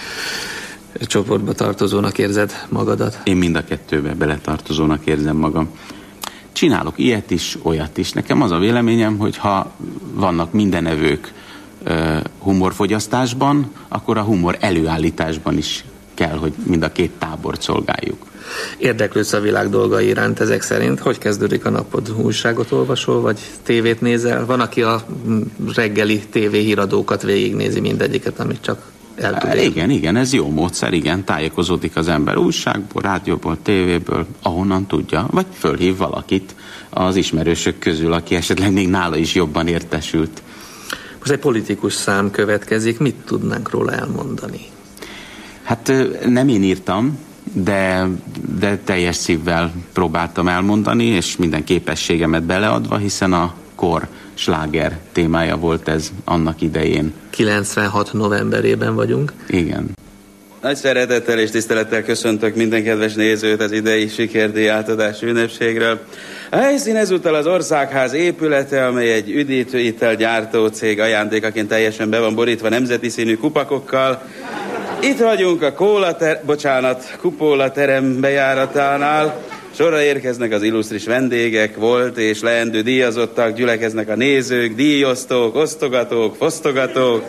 csoportba 1.02 1.54
tartozónak 1.54 2.18
érzed 2.18 2.66
magadat? 2.70 3.20
Én 3.24 3.38
mind 3.38 3.56
a 3.56 3.64
kettőbe 3.64 4.14
beletartozónak 4.14 5.06
érzem 5.06 5.36
magam. 5.36 5.70
Csinálok 6.52 6.98
ilyet 6.98 7.32
is, 7.32 7.58
olyat 7.62 7.98
is. 7.98 8.12
Nekem 8.12 8.42
az 8.42 8.52
a 8.52 8.58
véleményem, 8.58 9.18
hogy 9.18 9.38
ha 9.38 9.72
vannak 10.14 10.52
mindenevők 10.52 11.34
humorfogyasztásban, 12.40 13.72
akkor 13.88 14.18
a 14.18 14.24
humor 14.24 14.58
előállításban 14.60 15.58
is 15.58 15.86
kell, 16.18 16.38
hogy 16.38 16.54
mind 16.64 16.84
a 16.84 16.92
két 16.92 17.12
tábort 17.20 17.62
szolgáljuk. 17.62 18.26
Érdeklődsz 18.78 19.34
a 19.34 19.40
világ 19.40 19.70
dolgai 19.70 20.08
iránt 20.08 20.40
ezek 20.40 20.62
szerint? 20.62 21.00
Hogy 21.00 21.18
kezdődik 21.18 21.66
a 21.66 21.70
napod? 21.70 22.14
Újságot 22.18 22.72
olvasol, 22.72 23.22
vagy 23.22 23.40
tévét 23.64 24.02
nézel? 24.02 24.46
Van, 24.46 24.60
aki 24.60 24.82
a 24.82 25.06
reggeli 25.76 26.20
tévéhíradókat 26.20 27.22
végignézi 27.22 27.80
mindegyiket, 27.80 28.40
amit 28.40 28.62
csak 28.62 28.82
el 29.16 29.38
tud 29.38 29.64
Igen, 29.64 29.90
igen, 29.90 30.16
ez 30.16 30.34
jó 30.34 30.50
módszer, 30.50 30.94
igen, 30.94 31.24
tájékozódik 31.24 31.96
az 31.96 32.08
ember 32.08 32.38
újságból, 32.38 33.02
rádióból, 33.02 33.58
tévéből, 33.64 34.26
ahonnan 34.42 34.86
tudja, 34.86 35.28
vagy 35.32 35.46
fölhív 35.54 35.98
valakit 35.98 36.56
az 36.90 37.16
ismerősök 37.16 37.80
közül, 37.80 38.14
aki 38.14 38.36
esetleg 38.36 38.74
még 38.74 38.90
nála 38.90 39.16
is 39.16 39.36
jobban 39.36 39.68
értesült. 39.68 40.42
Most 41.20 41.32
egy 41.32 41.40
politikus 41.40 41.94
szám 41.94 42.32
következik, 42.32 43.00
mit 43.00 43.16
tudnánk 43.26 43.70
róla 43.70 43.92
elmondani? 43.92 44.60
Hát 45.68 45.92
nem 46.26 46.48
én 46.48 46.64
írtam, 46.64 47.20
de, 47.54 48.08
de 48.60 48.78
teljes 48.78 49.16
szívvel 49.16 49.72
próbáltam 49.94 50.48
elmondani, 50.48 51.06
és 51.06 51.38
minden 51.38 51.64
képességemet 51.64 52.44
beleadva, 52.44 52.98
hiszen 52.98 53.34
a 53.34 53.54
kor 53.76 54.08
sláger 54.34 54.98
témája 55.12 55.58
volt 55.58 55.88
ez 55.88 56.12
annak 56.26 56.62
idején. 56.62 57.14
96 57.30 58.14
novemberében 58.14 58.96
vagyunk. 58.96 59.34
Igen. 59.48 59.90
Nagy 60.62 60.76
szeretettel 60.76 61.40
és 61.40 61.50
tisztelettel 61.50 62.04
köszöntök 62.04 62.56
minden 62.56 62.84
kedves 62.84 63.14
nézőt 63.14 63.62
az 63.62 63.72
idei 63.72 64.08
sikerdi 64.08 64.68
átadás 64.68 65.22
ünnepségről. 65.22 66.00
A 66.50 66.56
helyszín 66.56 66.96
ezúttal 66.96 67.36
az 67.36 67.48
országház 67.48 68.14
épülete, 68.14 68.86
amely 68.86 69.14
egy 69.14 69.30
üdítőitel 69.30 70.16
gyártó 70.16 70.68
cég 70.68 71.00
ajándékaként 71.00 71.68
teljesen 71.68 72.10
be 72.10 72.20
van 72.20 72.36
borítva 72.36 72.70
nemzeti 72.70 73.10
színű 73.10 73.36
kupakokkal, 73.36 74.22
itt 75.00 75.20
vagyunk 75.20 75.62
a 75.62 75.74
kóla 75.74 76.16
ter- 76.16 76.46
bocsánat, 76.46 77.18
kupóla 77.20 77.72
terem 77.72 78.20
bejáratánál. 78.20 79.42
Sorra 79.72 80.02
érkeznek 80.02 80.52
az 80.52 80.64
illusztris 80.64 81.06
vendégek, 81.06 81.76
volt 81.76 82.18
és 82.18 82.42
leendő 82.42 82.82
díjazottak, 82.82 83.56
gyülekeznek 83.56 84.10
a 84.10 84.16
nézők, 84.16 84.76
díjosztók, 84.76 85.56
osztogatók, 85.56 86.36
fosztogatók. 86.36 87.24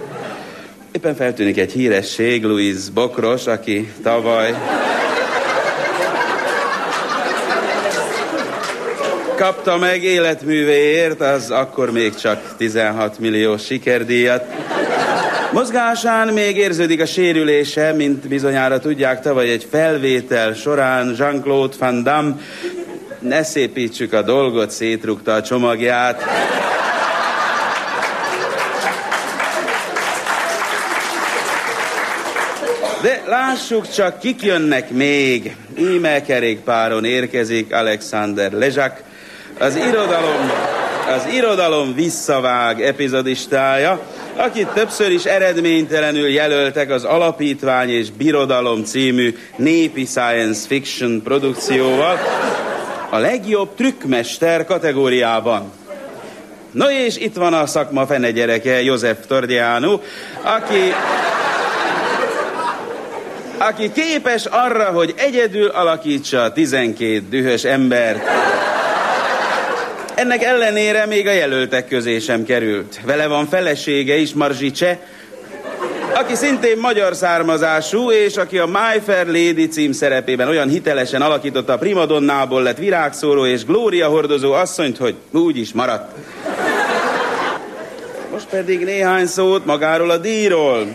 Éppen 0.93 1.15
feltűnik 1.15 1.59
egy 1.59 1.73
híresség, 1.73 2.45
Louis 2.45 2.91
Bokros, 2.95 3.47
aki 3.47 3.93
tavaly 4.03 4.55
kapta 9.37 9.77
meg 9.77 10.03
életművéért, 10.03 11.21
az 11.21 11.51
akkor 11.51 11.91
még 11.91 12.15
csak 12.15 12.57
16 12.57 13.19
millió 13.19 13.57
sikerdíjat. 13.57 14.45
Mozgásán 15.59 16.29
még 16.29 16.57
érződik 16.57 17.01
a 17.01 17.07
sérülése, 17.07 17.93
mint 17.93 18.29
bizonyára 18.29 18.79
tudják, 18.79 19.21
tavaly 19.21 19.51
egy 19.51 19.67
felvétel 19.71 20.55
során 20.55 21.15
Jean-Claude 21.19 21.77
Van 21.79 22.03
Damme 22.03 22.35
ne 23.19 23.43
szépítsük 23.43 24.13
a 24.13 24.23
dolgot, 24.23 24.71
szétrugta 24.71 25.35
a 25.35 25.43
csomagját. 25.43 26.25
De 33.03 33.23
lássuk 33.27 33.91
csak, 33.91 34.19
kik 34.19 34.43
jönnek 34.43 34.91
még. 34.91 35.57
Íme 35.79 36.23
kerékpáron 36.23 37.05
érkezik 37.05 37.75
Alexander 37.75 38.53
Lezsak, 38.53 39.03
az 39.59 39.77
irodalom, 39.77 40.51
az 41.17 41.27
irodalom 41.33 41.95
visszavág 41.95 42.83
epizodistája, 42.83 44.01
akit 44.39 44.69
többször 44.69 45.11
is 45.11 45.25
eredménytelenül 45.25 46.29
jelöltek 46.29 46.91
az 46.91 47.05
Alapítvány 47.05 47.91
és 47.91 48.11
Birodalom 48.11 48.85
című 48.85 49.37
népi 49.57 50.05
science 50.05 50.67
fiction 50.67 51.23
produkcióval 51.23 52.19
a 53.11 53.19
legjobb 53.19 53.75
trükkmester 53.75 54.65
kategóriában. 54.65 55.73
No 56.71 56.91
és 56.91 57.17
itt 57.17 57.37
van 57.37 57.55
a 57.55 57.67
szakma 57.67 58.07
fene 58.07 58.31
gyereke, 58.31 58.83
József 58.83 59.27
Tordiano, 59.27 60.01
aki 60.43 60.93
aki 63.59 63.93
képes 63.93 64.45
arra, 64.45 64.85
hogy 64.85 65.15
egyedül 65.17 65.69
alakítsa 65.69 66.43
a 66.43 66.53
12 66.53 67.23
dühös 67.31 67.65
embert. 67.65 68.21
Ennek 70.19 70.43
ellenére 70.43 71.07
még 71.07 71.27
a 71.27 71.33
jelöltek 71.33 71.89
közé 71.89 72.19
sem 72.19 72.45
került. 72.45 73.01
Vele 73.05 73.27
van 73.27 73.47
felesége 73.47 74.17
is, 74.17 74.33
Marzsicse, 74.33 74.99
aki 76.15 76.35
szintén 76.35 76.79
magyar 76.79 77.15
származású, 77.15 78.11
és 78.11 78.37
aki 78.37 78.59
a 78.59 78.67
My 78.67 79.01
Fair 79.05 79.27
Lady 79.27 79.69
cím 79.69 79.93
szerepében 79.93 80.49
olyan 80.49 80.69
hitelesen 80.69 81.23
alakította 81.23 81.73
a 81.73 81.79
primadonnából 81.79 82.63
lett 82.63 82.79
virágszóró 82.79 83.47
és 83.47 83.65
glória 83.65 84.09
hordozó 84.09 84.53
asszonyt, 84.53 84.97
hogy 84.97 85.15
úgy 85.31 85.57
is 85.57 85.73
maradt. 85.73 86.17
Most 88.33 88.47
pedig 88.47 88.85
néhány 88.85 89.27
szót 89.27 89.65
magáról 89.65 90.11
a 90.11 90.17
díjról. 90.17 90.87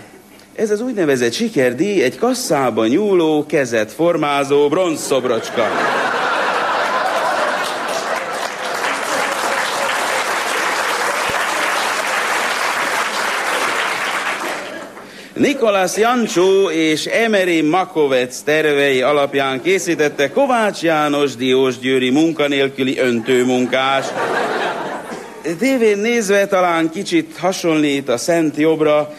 Ez 0.56 0.72
az 0.72 0.82
úgynevezett 0.82 1.34
sikerdíj 1.34 2.04
egy 2.04 2.18
kasszában 2.18 2.88
nyúló, 2.88 3.46
kezet 3.46 3.92
formázó 3.92 4.68
bronzszobrocska. 4.68 5.68
Nikolász 15.44 15.98
Jancsó 15.98 16.70
és 16.70 17.06
Emery 17.06 17.62
Makovec 17.62 18.40
tervei 18.40 19.02
alapján 19.02 19.62
készítette 19.62 20.30
Kovács 20.30 20.82
János 20.82 21.36
Diósgyőri 21.36 22.10
munkanélküli 22.10 23.00
öntőmunkás. 23.00 24.06
Tévén 25.60 25.98
nézve 25.98 26.48
talán 26.48 26.90
kicsit 26.90 27.38
hasonlít 27.38 28.10
a 28.10 28.18
Szent 28.18 28.58
Jobbra, 28.58 29.14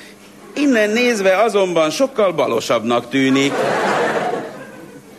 innen 0.55 0.91
nézve 0.91 1.37
azonban 1.37 1.91
sokkal 1.91 2.33
balosabbnak 2.33 3.09
tűnik. 3.09 3.53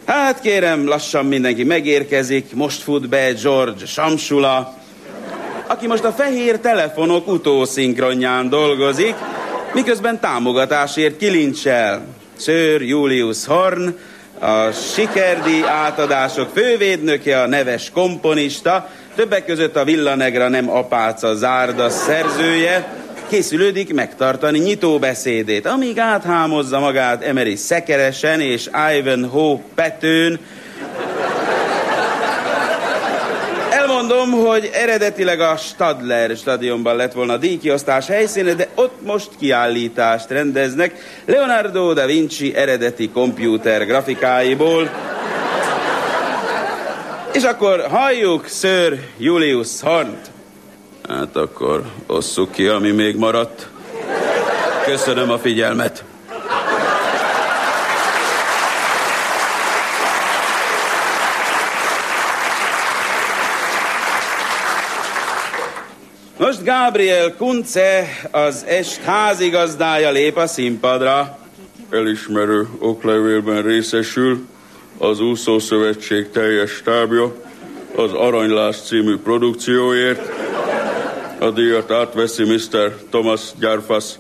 Hát 0.05 0.41
kérem, 0.41 0.87
lassan 0.87 1.25
mindenki 1.25 1.63
megérkezik, 1.63 2.53
most 2.53 2.81
fut 2.81 3.09
be 3.09 3.33
George 3.43 3.85
Samsula, 3.85 4.73
aki 5.67 5.87
most 5.87 6.03
a 6.03 6.11
fehér 6.11 6.59
telefonok 6.59 7.27
utószinkronján 7.27 8.49
dolgozik, 8.49 9.15
miközben 9.75 10.19
támogatásért 10.19 11.17
kilincsel. 11.17 12.05
Sir 12.39 12.81
Julius 12.81 13.45
Horn, 13.45 13.95
a 14.39 14.71
sikerdi 14.71 15.63
átadások 15.63 16.49
fővédnöke, 16.53 17.41
a 17.41 17.47
neves 17.47 17.89
komponista, 17.93 18.89
többek 19.15 19.45
között 19.45 19.75
a 19.75 19.83
Villanegra 19.83 20.49
nem 20.49 20.69
apáca 20.69 21.35
zárda 21.35 21.89
szerzője, 21.89 22.93
készülődik 23.29 23.93
megtartani 23.93 24.59
nyitóbeszédét, 24.59 25.65
amíg 25.65 25.99
áthámozza 25.99 26.79
magát 26.79 27.23
Emery 27.23 27.55
Szekeresen 27.55 28.39
és 28.39 28.69
Ivanhoe 28.97 29.59
Petőn, 29.75 30.39
Elmondom, 33.95 34.31
hogy 34.31 34.69
eredetileg 34.73 35.39
a 35.39 35.57
Stadler 35.57 36.35
stadionban 36.35 36.95
lett 36.95 37.13
volna 37.13 37.33
a 37.33 37.37
díjkiosztás 37.37 38.07
helyszíne, 38.07 38.53
de 38.53 38.67
ott 38.75 39.05
most 39.05 39.29
kiállítást 39.39 40.29
rendeznek 40.29 41.21
Leonardo 41.25 41.93
da 41.93 42.05
Vinci 42.05 42.55
eredeti 42.55 43.09
kompjúter 43.09 43.85
grafikáiból. 43.85 44.89
És 47.33 47.43
akkor 47.43 47.85
halljuk 47.89 48.47
Sir 48.47 48.99
Julius 49.17 49.81
Hornt. 49.81 50.31
Hát 51.09 51.35
akkor 51.35 51.83
osszuk 52.07 52.51
ki, 52.51 52.67
ami 52.67 52.91
még 52.91 53.15
maradt. 53.15 53.67
Köszönöm 54.85 55.29
a 55.29 55.37
figyelmet. 55.39 56.03
Most 66.37 66.63
Gabriel 66.63 67.35
Kunce, 67.35 68.07
az 68.31 68.63
est 68.67 69.01
házigazdája 69.01 70.11
lép 70.11 70.37
a 70.37 70.47
színpadra. 70.47 71.37
Elismerő 71.89 72.67
oklevélben 72.79 73.61
részesül 73.61 74.45
az 74.97 75.19
Úszószövetség 75.19 76.29
teljes 76.29 76.71
stábja 76.71 77.35
az 77.95 78.13
Aranylász 78.13 78.87
című 78.87 79.17
produkcióért. 79.17 80.31
A 81.39 81.49
díjat 81.49 81.91
átveszi 81.91 82.43
Mr. 82.43 82.95
Thomas 83.09 83.41
Gyárfasz. 83.59 84.19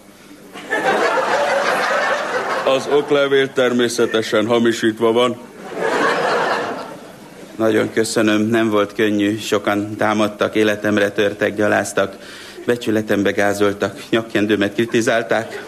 Az 2.65 2.87
oklevél 2.91 3.53
természetesen 3.53 4.47
hamisítva 4.47 5.11
van. 5.11 5.37
Nagyon 7.57 7.91
köszönöm, 7.91 8.41
nem 8.41 8.69
volt 8.69 8.93
könnyű. 8.93 9.37
Sokan 9.37 9.95
támadtak, 9.97 10.55
életemre 10.55 11.09
törtek, 11.11 11.55
gyaláztak, 11.55 12.15
becsületembe 12.65 13.31
gázoltak, 13.31 14.01
nyakkendőmet 14.09 14.73
kritizálták. 14.73 15.63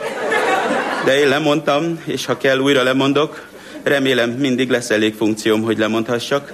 De 1.06 1.20
én 1.20 1.28
lemondtam, 1.28 2.02
és 2.06 2.26
ha 2.26 2.38
kell, 2.38 2.60
újra 2.60 2.84
lemondok. 2.84 3.48
Remélem, 3.84 4.30
mindig 4.30 4.70
lesz 4.70 4.90
elég 4.90 5.16
funkcióm, 5.16 5.62
hogy 5.62 5.78
lemondhassak. 5.78 6.54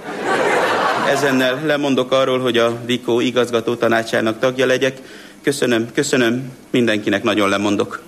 Ezennel 1.08 1.62
lemondok 1.64 2.12
arról, 2.12 2.38
hogy 2.38 2.58
a 2.58 2.76
Vikó 2.86 3.20
igazgató 3.20 3.74
tanácsának 3.74 4.38
tagja 4.38 4.66
legyek. 4.66 4.98
Köszönöm, 5.42 5.88
köszönöm, 5.94 6.52
mindenkinek 6.70 7.22
nagyon 7.22 7.48
lemondok. 7.48 8.00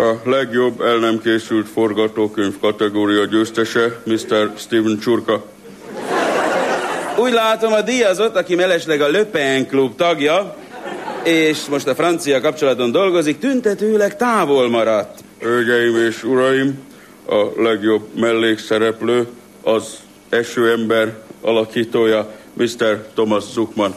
A 0.00 0.20
legjobb 0.24 0.80
el 0.80 0.96
nem 0.96 1.18
készült 1.18 1.68
forgatókönyv 1.68 2.58
kategória 2.60 3.24
győztese 3.24 4.00
Mr. 4.04 4.52
Steven 4.56 4.98
Csurka. 4.98 5.44
Úgy 7.16 7.32
látom, 7.32 7.72
a 7.72 7.82
díjazott, 7.82 8.36
aki 8.36 8.54
mellesleg 8.54 9.00
a 9.00 9.10
Le 9.10 9.24
Pen 9.24 9.66
Club 9.66 9.96
tagja, 9.96 10.56
és 11.24 11.64
most 11.70 11.86
a 11.86 11.94
francia 11.94 12.40
kapcsolaton 12.40 12.90
dolgozik, 12.90 13.38
tüntetőleg 13.38 14.16
távol 14.16 14.68
maradt. 14.68 15.18
Hölgyeim 15.40 15.96
és 15.96 16.24
uraim, 16.24 16.78
a 17.26 17.62
legjobb 17.62 18.08
mellékszereplő 18.14 19.26
az 19.62 19.96
esőember 20.28 21.14
alakítója 21.40 22.30
Mr. 22.52 23.06
Thomas 23.14 23.44
Zuckman. 23.52 23.94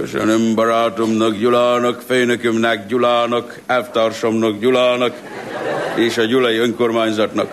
Köszönöm 0.00 0.54
barátomnak 0.54 1.36
Gyulának, 1.36 2.00
főnökömnek 2.06 2.86
Gyulának, 2.86 3.58
elvtársamnak 3.66 4.58
Gyulának 4.58 5.14
és 5.94 6.18
a 6.18 6.24
gyulai 6.24 6.56
önkormányzatnak. 6.56 7.50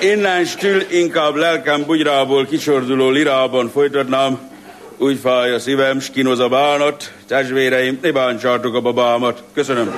Innenstül 0.00 0.82
inkább 0.90 1.34
lelkem 1.34 1.84
bugyrából 1.84 2.46
kicsorduló 2.46 3.10
lirában 3.10 3.70
folytatnám, 3.70 4.38
úgy 4.96 5.18
fáj 5.18 5.52
a 5.52 5.58
szívem, 5.58 6.00
skinoz 6.00 6.38
a 6.38 6.48
bánat, 6.48 7.12
testvéreim, 7.28 7.98
ne 8.02 8.12
bántsátok 8.12 8.74
a 8.74 8.80
babámat. 8.80 9.42
Köszönöm. 9.54 9.94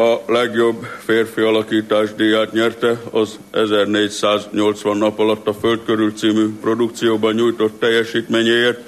A 0.00 0.22
legjobb 0.26 0.86
férfi 1.04 1.40
alakítás 1.40 2.14
díját 2.14 2.52
nyerte 2.52 3.00
az 3.10 3.38
1480 3.50 4.96
nap 4.96 5.18
alatt 5.18 5.46
a 5.46 5.54
Föld 5.54 5.84
körül 5.84 6.12
című 6.12 6.58
produkcióban 6.60 7.34
nyújtott 7.34 7.80
teljesítményéért 7.80 8.80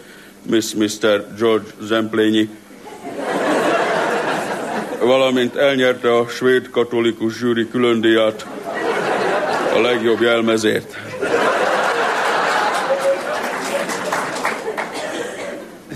Miss 0.43 0.73
Mr. 0.75 1.27
George 1.39 1.69
Zemplényi, 1.81 2.49
valamint 5.01 5.57
elnyerte 5.57 6.17
a 6.17 6.29
svéd 6.29 6.71
katolikus 6.71 7.37
zsűri 7.37 7.69
külön 7.69 8.01
díját 8.01 8.47
a 9.75 9.81
legjobb 9.81 10.21
jelmezért. 10.21 10.97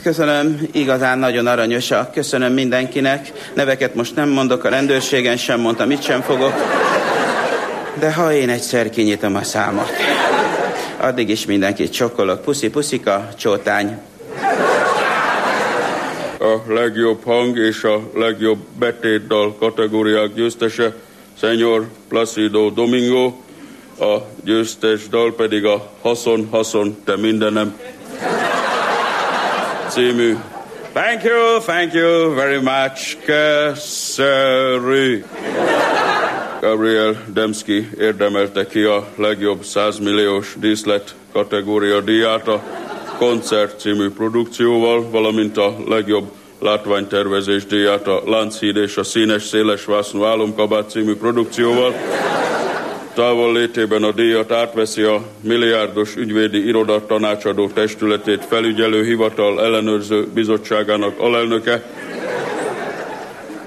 Köszönöm, 0.07 0.69
igazán 0.73 1.19
nagyon 1.19 1.47
aranyosak. 1.47 2.13
Köszönöm 2.13 2.53
mindenkinek. 2.53 3.33
Neveket 3.55 3.95
most 3.95 4.15
nem 4.15 4.29
mondok, 4.29 4.65
a 4.65 4.69
rendőrségen 4.69 5.37
sem 5.37 5.61
mondtam, 5.61 5.91
itt 5.91 6.03
sem 6.03 6.21
fogok. 6.21 6.53
De 7.99 8.13
ha 8.13 8.33
én 8.33 8.49
egyszer 8.49 8.91
kinyitom 8.91 9.35
a 9.35 9.43
számot, 9.43 9.91
addig 11.01 11.29
is 11.29 11.47
mindenkit 11.47 11.93
csokolok. 11.93 12.43
Puszi, 12.43 12.71
puszika, 12.71 13.29
csótány. 13.39 13.99
A 16.39 16.73
legjobb 16.73 17.25
hang 17.25 17.59
és 17.59 17.85
a 17.85 18.01
legjobb 18.15 18.59
betétdal 18.79 19.57
kategóriák 19.59 20.35
győztese 20.35 20.95
Senyor 21.41 21.87
Placido 22.09 22.71
Domingo, 22.71 23.33
a 24.01 24.17
győztes 24.45 25.09
dal 25.09 25.35
pedig 25.35 25.65
a 25.65 25.91
Haszon, 26.01 26.49
haszon, 26.51 26.97
te 27.05 27.17
mindenem 27.17 27.77
című 29.97 30.37
Thank 30.93 31.23
you, 31.23 31.61
thank 31.61 31.93
you 31.93 32.35
very 32.35 32.61
much, 32.61 33.17
köszönjük. 33.25 35.25
Gabriel 36.61 37.23
Demski 37.33 37.89
érdemelte 37.99 38.67
ki 38.67 38.83
a 38.83 39.07
legjobb 39.17 39.65
100 39.65 39.99
milliós 39.99 40.55
díszlet 40.59 41.15
kategória 41.33 42.01
díját 42.01 42.49
a 42.49 42.63
Koncert 43.19 43.81
című 43.81 44.11
produkcióval, 44.11 45.11
valamint 45.11 45.57
a 45.57 45.77
legjobb 45.89 46.33
látványtervezés 46.59 47.67
díját 47.67 48.07
a 48.07 48.23
Lánchíd 48.27 48.77
és 48.77 48.97
a 48.97 49.05
Színes 49.05 49.43
Széles 49.43 49.85
Vásznú 49.85 50.25
Álomkabát 50.25 50.91
című 50.91 51.15
produkcióval. 51.15 51.95
Távol 53.17 53.53
létében 53.53 54.03
a 54.03 54.13
díjat 54.13 54.53
átveszi 54.53 55.03
a 55.03 55.23
milliárdos 55.41 56.17
ügyvédi 56.17 56.67
iroda 56.67 57.07
tanácsadó 57.07 57.69
testületét 57.69 58.45
felügyelő 58.45 59.05
hivatal 59.05 59.65
ellenőrző 59.65 60.27
bizottságának 60.35 61.19
alelnöke. 61.19 61.83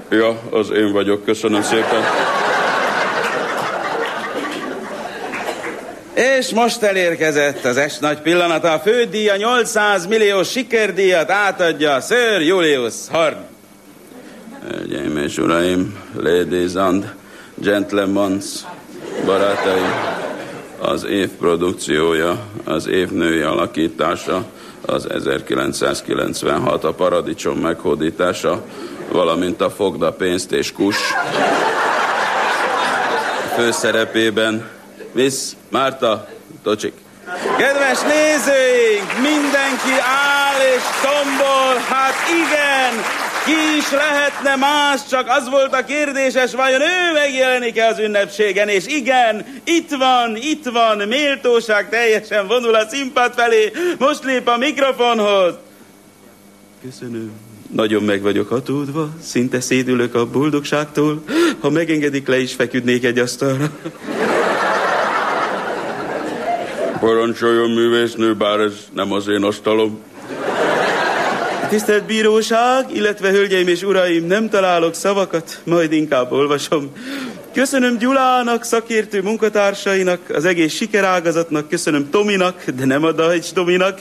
Ja, 0.10 0.42
az 0.52 0.72
én 0.72 0.92
vagyok. 0.92 1.26
Köszönöm 1.26 1.62
szépen. 1.62 2.04
És 6.14 6.50
most 6.50 6.84
elérkezett 6.84 7.66
az 7.66 7.78
est 7.78 8.02
nagy 8.02 8.22
pillanata. 8.22 8.72
A 8.72 8.80
fődíja 8.80 9.36
800 9.36 10.08
millió 10.08 10.44
sikerdíjat 10.44 11.30
átadja 11.30 12.00
Sir 12.00 12.42
Julius 12.42 12.96
Horn. 13.12 13.38
Hölgyeim 14.70 15.18
és 15.18 15.38
uraim, 15.38 16.00
ladies 16.16 16.74
and 16.74 17.14
gentlemen, 17.56 18.42
barátaim, 19.26 19.94
az 20.80 21.04
év 21.04 21.30
produkciója, 21.30 22.40
az 22.64 22.88
év 22.88 23.10
női 23.10 23.42
alakítása, 23.42 24.46
az 24.86 25.10
1996 25.10 26.84
a 26.84 26.94
paradicsom 26.94 27.58
meghódítása, 27.58 28.64
valamint 29.12 29.62
a 29.62 29.70
fogda 29.70 30.12
pénzt 30.12 30.52
és 30.52 30.72
kus 30.72 30.98
főszerepében 33.56 34.70
Miss 35.12 35.52
Márta 35.70 36.28
Tocsik. 36.64 36.94
Kedves 37.58 38.02
nézőink, 38.02 39.14
mindenki 39.14 39.96
áll 40.00 40.60
és 40.76 40.84
tombol, 41.02 41.76
hát 41.90 42.16
igen, 42.44 43.04
ki 43.50 43.78
is 43.78 43.92
lehetne 43.92 44.56
más, 44.56 45.08
csak 45.10 45.28
az 45.28 45.50
volt 45.50 45.74
a 45.74 45.84
kérdéses, 45.84 46.54
vajon 46.54 46.82
ő 46.82 47.14
megjelenik-e 47.14 47.88
az 47.88 48.00
ünnepségen, 48.00 48.68
és 48.68 48.88
igen, 48.88 49.46
itt 49.64 49.90
van, 49.90 50.36
itt 50.36 50.66
van, 50.66 51.08
méltóság 51.08 51.90
teljesen 51.90 52.48
vonul 52.48 52.76
a 52.76 52.88
színpad 52.90 53.34
felé, 53.34 53.72
most 53.98 54.24
lép 54.24 54.48
a 54.48 54.58
mikrofonhoz. 54.58 55.54
Köszönöm. 56.82 57.32
Nagyon 57.72 58.04
meg 58.04 58.22
vagyok 58.22 58.50
hatódva, 58.50 59.10
szinte 59.22 59.60
szédülök 59.60 60.16
a 60.16 60.26
boldogságtól, 60.26 61.24
ha 61.60 61.70
megengedik, 61.70 62.28
le 62.28 62.40
is 62.40 62.54
feküdnék 62.54 63.04
egy 63.04 63.20
asztalra. 63.20 63.72
Parancsoljon 67.00 67.70
művésznő, 67.70 68.36
bár 68.36 68.60
ez 68.60 68.74
nem 68.94 69.12
az 69.12 69.28
én 69.28 69.44
asztalom. 69.44 70.00
Tisztelt 71.70 72.06
Bíróság, 72.06 72.96
illetve 72.96 73.30
hölgyeim 73.30 73.68
és 73.68 73.84
uraim, 73.84 74.26
nem 74.26 74.50
találok 74.50 74.94
szavakat, 74.94 75.62
majd 75.64 75.92
inkább 75.92 76.32
olvasom. 76.32 76.92
Köszönöm 77.54 77.98
Gyulának, 77.98 78.64
szakértő 78.64 79.22
munkatársainak, 79.22 80.30
az 80.30 80.46
egész 80.46 80.74
sikerágazatnak, 80.74 81.70
köszönöm 81.70 82.10
Tominak, 82.10 82.64
de 82.70 82.86
nem 82.86 83.04
a 83.04 83.12
Dajcs 83.12 83.52
Tominak. 83.52 84.00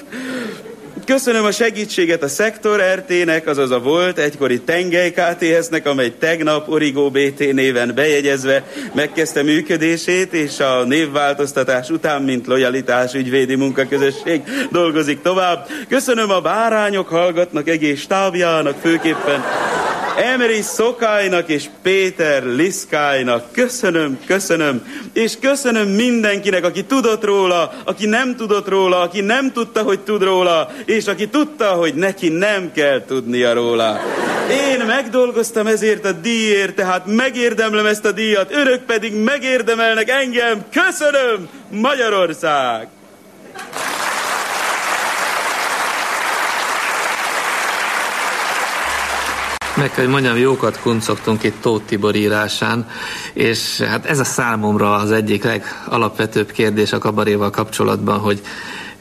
Köszönöm 1.09 1.45
a 1.45 1.51
segítséget 1.51 2.23
a 2.23 2.29
Szektor 2.29 2.81
RT-nek, 2.95 3.47
azaz 3.47 3.71
a 3.71 3.79
volt 3.79 4.19
egykori 4.19 4.61
Tengely 4.61 5.11
KTS-nek, 5.11 5.87
amely 5.87 6.13
tegnap 6.19 6.69
Origo 6.69 7.11
BT 7.11 7.53
néven 7.53 7.93
bejegyezve 7.95 8.65
megkezdte 8.95 9.43
működését, 9.43 10.33
és 10.33 10.61
a 10.61 10.85
névváltoztatás 10.85 11.91
után, 11.91 12.23
mint 12.23 12.47
lojalitás 12.47 13.15
ügyvédi 13.15 13.55
munkaközösség 13.55 14.43
dolgozik 14.71 15.23
tovább. 15.23 15.67
Köszönöm 15.89 16.31
a 16.31 16.41
bárányok 16.41 17.09
hallgatnak 17.09 17.69
egész 17.69 18.01
stábjának, 18.01 18.77
főképpen 18.81 19.45
Emery 20.19 20.63
Szokálynak 20.63 21.49
és 21.49 21.65
Péter 21.83 22.45
Liszkálynak. 22.45 23.53
Köszönöm, 23.53 24.19
köszönöm. 24.27 24.87
És 25.13 25.35
köszönöm 25.41 25.89
mindenkinek, 25.89 26.65
aki 26.65 26.85
tudott 26.85 27.25
róla, 27.25 27.73
aki 27.85 28.07
nem 28.07 28.37
tudott 28.37 28.69
róla, 28.69 29.01
aki 29.01 29.21
nem 29.21 29.53
tudta, 29.53 29.83
hogy 29.83 30.01
tud 30.01 30.23
róla, 30.23 30.71
és 30.85 30.98
aki 31.07 31.29
tudta, 31.29 31.67
hogy 31.67 31.95
neki 31.95 32.29
nem 32.29 32.73
kell 32.73 33.05
tudnia 33.05 33.53
róla. 33.53 34.01
Én 34.51 34.87
megdolgoztam 34.87 35.67
ezért 35.67 36.05
a 36.05 36.13
díjért, 36.13 36.75
tehát 36.75 37.07
megérdemlem 37.07 37.87
ezt 37.87 38.05
a 38.05 38.13
díjat, 38.13 38.53
önök 38.53 38.83
pedig 38.83 39.15
megérdemelnek 39.15 40.09
engem. 40.09 40.65
Köszönöm, 40.73 41.49
Magyarország! 41.71 42.89
Meg 49.79 49.91
kell, 49.91 50.05
hogy 50.05 50.13
mondjam, 50.13 50.37
jókat 50.37 50.81
kuncogtunk 50.81 51.43
itt 51.43 51.61
Tóth 51.61 51.85
Tibor 51.85 52.15
írásán, 52.15 52.89
és 53.33 53.81
hát 53.81 54.07
ez 54.07 54.19
a 54.19 54.25
számomra 54.25 54.95
az 54.95 55.11
egyik 55.11 55.45
legalapvetőbb 55.45 56.51
kérdés 56.51 56.93
a 56.93 56.99
kabaréval 56.99 57.51
kapcsolatban, 57.51 58.19
hogy 58.19 58.41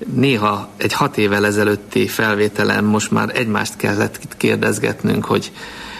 néha 0.05 0.69
egy 0.77 0.93
hat 0.93 1.17
évvel 1.17 1.45
ezelőtti 1.45 2.07
felvételen 2.07 2.83
most 2.83 3.11
már 3.11 3.31
egymást 3.33 3.75
kellett 3.75 4.37
kérdezgetnünk, 4.37 5.25
hogy 5.25 5.51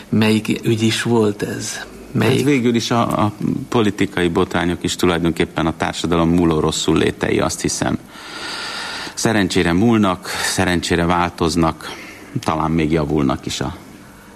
melyik 0.10 0.60
ügy 0.63 0.81
is 0.81 1.01
volt 1.01 1.43
ez. 1.43 1.86
Melyik? 2.12 2.38
Hát 2.38 2.45
végül 2.45 2.75
is 2.75 2.91
a, 2.91 3.23
a 3.23 3.31
politikai 3.69 4.27
botányok 4.27 4.83
is 4.83 4.95
tulajdonképpen 4.95 5.65
a 5.65 5.77
társadalom 5.77 6.29
múló 6.29 6.60
rosszul 6.60 6.97
létei, 6.97 7.39
azt 7.39 7.62
hiszem. 7.62 7.97
Szerencsére 9.13 9.73
múlnak, 9.73 10.29
szerencsére 10.53 11.05
változnak, 11.05 11.91
talán 12.39 12.71
még 12.71 12.91
javulnak 12.91 13.45
is 13.45 13.62
a 13.62 13.75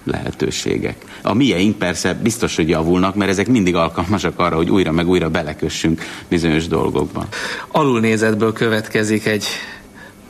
lehetőségek. 0.03 0.95
A 1.21 1.33
mieink 1.33 1.77
persze 1.77 2.13
biztos, 2.13 2.55
hogy 2.55 2.69
javulnak, 2.69 3.15
mert 3.15 3.31
ezek 3.31 3.47
mindig 3.47 3.75
alkalmasak 3.75 4.39
arra, 4.39 4.55
hogy 4.55 4.69
újra 4.69 4.91
meg 4.91 5.07
újra 5.07 5.29
belekössünk 5.29 6.01
bizonyos 6.27 6.67
dolgokban. 6.67 7.27
Alulnézetből 7.67 8.53
következik 8.53 9.25
egy 9.25 9.45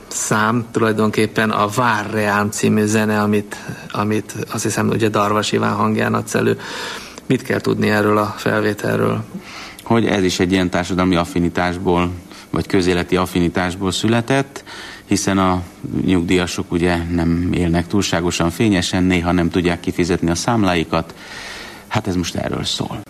szám, 0.07 0.65
tulajdonképpen 0.71 1.49
a 1.49 1.67
Vár 1.67 2.10
Reám 2.12 2.49
című 2.49 2.86
zene, 2.86 3.21
amit, 3.21 3.55
amit 3.91 4.36
azt 4.51 4.63
hiszem 4.63 4.89
ugye 4.89 5.10
Darvas 5.10 5.51
Iván 5.51 5.73
hangján 5.73 6.13
adsz 6.13 6.36
elő. 6.36 6.60
Mit 7.25 7.41
kell 7.41 7.60
tudni 7.62 7.89
erről 7.89 8.17
a 8.17 8.34
felvételről? 8.38 9.23
Hogy 9.84 10.05
ez 10.05 10.23
is 10.23 10.39
egy 10.39 10.51
ilyen 10.51 10.69
társadalmi 10.69 11.15
affinitásból, 11.15 12.12
vagy 12.49 12.67
közéleti 12.67 13.15
affinitásból 13.15 13.91
született, 13.91 14.63
hiszen 15.12 15.38
a 15.38 15.63
nyugdíjasok 16.06 16.71
ugye 16.71 16.97
nem 16.97 17.50
élnek 17.54 17.88
túlságosan 17.88 18.50
fényesen, 18.50 19.04
néha 19.04 19.32
nem 19.32 19.50
tudják 19.50 19.80
kifizetni 19.80 20.30
a 20.30 20.36
számláikat. 20.36 21.15
Hát 21.88 22.08
ez 22.08 22.15
most 22.15 22.36
erről 22.36 22.63
szól. 22.63 23.02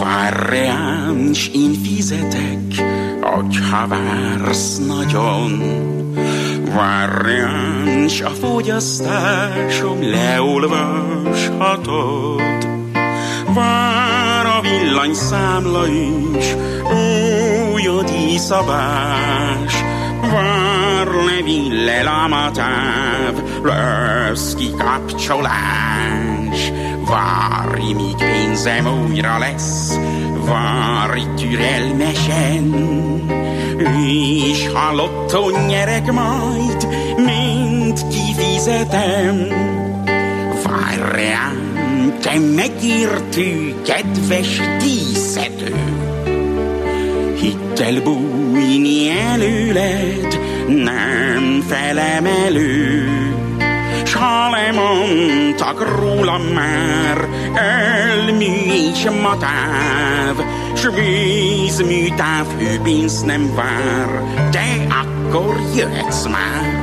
Várján, 0.00 1.30
én 1.52 1.72
fizetek, 1.72 2.82
hogyha 3.20 3.86
vársz 3.86 4.78
nagyon, 4.86 5.62
Várján, 6.76 8.08
s 8.08 8.20
a 8.20 8.30
fogyasztásom 8.30 10.10
leolvashatod. 10.10 12.40
Vár 13.54 14.46
a 14.46 14.60
villanyszámla 14.60 15.86
is, 15.86 16.54
új 17.72 17.86
a 17.86 18.02
díszabás. 18.02 19.82
Vár 20.20 21.06
le 21.06 21.42
ville 21.44 22.02
lamatáv, 22.02 23.34
lesz 23.62 24.54
kikapcsolás. 24.54 26.72
Várj, 27.08 27.92
míg 27.92 28.16
pénzem 28.16 29.04
újra 29.04 29.38
lesz, 29.38 29.98
várj 30.46 31.22
türelmesen, 31.36 32.74
és 34.06 34.68
halotton 34.74 35.52
nyerek 35.66 36.12
majd, 36.12 36.88
mint 37.16 38.04
kifizetem. 38.08 39.46
Várj 40.64 41.00
rám, 41.00 42.16
te 42.20 42.38
megértő, 42.54 43.74
kedves 43.84 44.60
díszedő, 44.78 45.74
hittel 47.40 48.02
bújni 48.02 49.10
előled, 49.10 50.38
nem 50.68 51.64
felemelő. 51.68 53.08
S 54.04 54.14
ha 54.14 54.50
lemondtak 54.50 55.98
rólam 55.98 56.42
már, 56.42 57.28
elmű 57.54 58.46
és 58.92 59.06
matáv, 59.22 60.36
s 60.86 60.94
vízműtáv 60.94 62.46
hőpénz 62.58 63.22
nem 63.22 63.54
vár, 63.54 64.22
de 64.50 64.86
akkor 64.88 65.56
jöhetsz 65.76 66.26
már, 66.26 66.82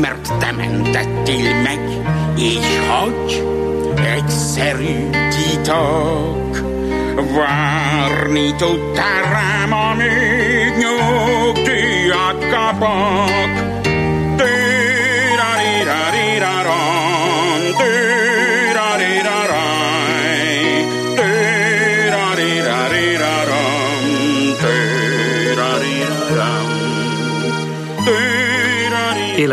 mert 0.00 0.38
te 0.38 0.52
mentettél 0.52 1.62
meg, 1.62 1.80
és 2.36 2.66
hogy 2.88 3.44
egyszerű 4.16 5.10
titok. 5.10 6.58
Várni 7.36 8.54
tudtál 8.56 9.22
rám, 9.22 9.72
amíg 9.72 10.72
nyugdíjat 10.78 12.44
kapok, 12.50 13.77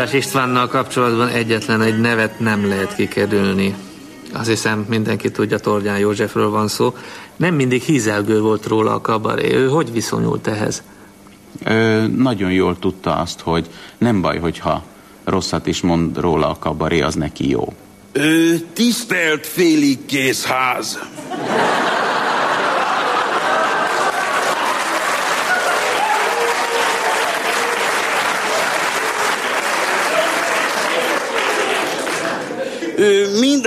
Éles 0.06 0.24
Istvánnal 0.24 0.68
kapcsolatban 0.68 1.28
egyetlen 1.28 1.82
egy 1.82 2.00
nevet 2.00 2.40
nem 2.40 2.68
lehet 2.68 2.94
kikerülni. 2.94 3.74
Azt 4.32 4.48
hiszem 4.48 4.86
mindenki 4.88 5.30
tudja, 5.30 5.58
Tordján 5.58 5.98
Józsefről 5.98 6.50
van 6.50 6.68
szó. 6.68 6.94
Nem 7.36 7.54
mindig 7.54 7.82
hízelgő 7.82 8.40
volt 8.40 8.66
róla 8.66 8.94
a 8.94 9.00
kabaré. 9.00 9.54
Ő 9.54 9.68
hogy 9.68 9.92
viszonyult 9.92 10.46
ehhez? 10.46 10.82
Ö, 11.64 12.06
nagyon 12.06 12.52
jól 12.52 12.78
tudta 12.78 13.14
azt, 13.14 13.40
hogy 13.40 13.66
nem 13.98 14.20
baj, 14.20 14.38
hogyha 14.38 14.84
rosszat 15.24 15.66
is 15.66 15.80
mond 15.80 16.18
róla 16.18 16.48
a 16.48 16.56
kabaré, 16.58 17.00
az 17.00 17.14
neki 17.14 17.48
jó. 17.48 17.72
Ö, 18.12 18.54
tisztelt 18.72 19.46
félig 19.46 20.06
kész 20.06 20.44
ház! 20.44 20.98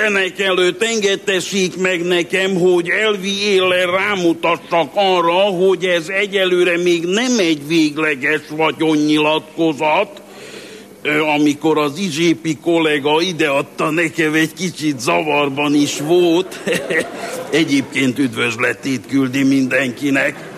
Mindenek 0.09 0.39
előtt 0.39 0.83
engedtessék 0.83 1.77
meg 1.77 2.05
nekem, 2.05 2.55
hogy 2.55 2.89
elvi 2.89 3.43
éle 3.43 3.85
rámutassak 3.85 4.91
arra, 4.93 5.33
hogy 5.33 5.85
ez 5.85 6.07
egyelőre 6.07 6.77
még 6.77 7.05
nem 7.05 7.39
egy 7.39 7.67
végleges 7.67 8.41
vagyonnyilatkozat, 8.49 10.21
amikor 11.35 11.77
az 11.77 11.97
izsépi 11.97 12.57
kollega 12.61 13.21
ideadta 13.21 13.89
nekem 13.89 14.33
egy 14.33 14.53
kicsit 14.53 14.99
zavarban 14.99 15.73
is 15.73 15.99
volt. 15.99 16.59
Egyébként 17.51 18.19
üdvözletét 18.19 19.05
küldi 19.07 19.43
mindenkinek. 19.43 20.48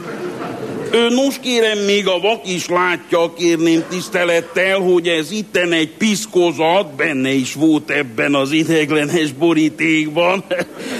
Nos 0.91 1.39
kérem, 1.41 1.77
még 1.77 2.07
a 2.07 2.19
vak 2.19 2.47
is 2.47 2.67
látja, 2.67 3.33
kérném 3.37 3.83
tisztelettel, 3.89 4.79
hogy 4.79 5.07
ez 5.07 5.31
itten 5.31 5.71
egy 5.71 5.89
piszkozat, 5.89 6.95
benne 6.95 7.31
is 7.31 7.53
volt 7.53 7.89
ebben 7.89 8.35
az 8.35 8.51
ideglenes 8.51 9.31
borítékban. 9.31 10.43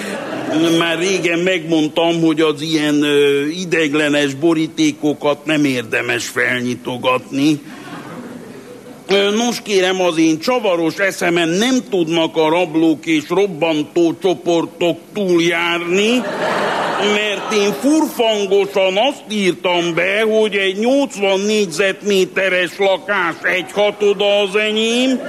Már 0.80 1.00
régen 1.00 1.40
megmondtam, 1.40 2.22
hogy 2.22 2.42
az 2.42 2.62
ilyen 2.62 3.04
ö, 3.04 3.46
ideglenes 3.48 4.34
borítékokat 4.34 5.46
nem 5.46 5.66
érdemes 5.66 6.28
felnyitogatni. 6.28 7.60
Nos 9.36 9.62
kérem, 9.62 10.02
az 10.02 10.18
én 10.18 10.40
csavaros 10.40 10.98
eszemen 10.98 11.50
nem 11.50 11.76
tudnak 11.90 12.38
a 12.38 12.50
rablók 12.50 13.06
és 13.06 13.30
robbantó 13.30 14.18
csoportok 14.22 15.00
túljárni, 15.14 16.22
mert 17.04 17.54
én 17.54 17.74
furfangosan 17.74 18.98
azt 18.98 19.24
írtam 19.30 19.94
be, 19.94 20.22
hogy 20.22 20.56
egy 20.56 20.78
80 20.78 21.40
négyzetméteres 21.40 22.78
lakás 22.78 23.36
egy 23.44 23.72
hatoda 23.72 24.40
az 24.40 24.56
enyém, 24.56 25.20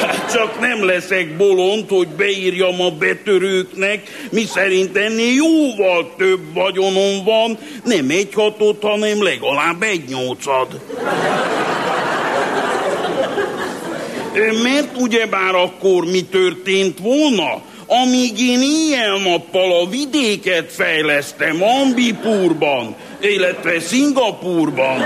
hát 0.00 0.32
csak 0.32 0.60
nem 0.60 0.84
leszek 0.84 1.36
bolond, 1.36 1.88
hogy 1.88 2.08
beírjam 2.08 2.80
a 2.80 2.90
betörőknek, 2.90 4.02
mi 4.30 4.44
szerint 4.44 4.96
ennél 4.96 5.34
jóval 5.34 6.14
több 6.16 6.54
vagyonom 6.54 7.24
van, 7.24 7.58
nem 7.84 8.10
egy 8.10 8.34
hatot, 8.34 8.82
hanem 8.82 9.22
legalább 9.22 9.82
egy 9.82 10.04
nyolcad. 10.08 10.80
Mert 14.62 14.96
ugyebár 14.96 15.54
akkor 15.54 16.04
mi 16.04 16.24
történt 16.24 16.98
volna? 16.98 17.62
Amíg 17.90 18.40
én 18.40 18.62
éjjel-nappal 18.62 19.80
a 19.80 19.88
vidéket 19.88 20.72
fejlesztem 20.72 21.62
Ambipurban, 21.62 22.94
illetve 23.20 23.80
Szingapurban, 23.80 25.04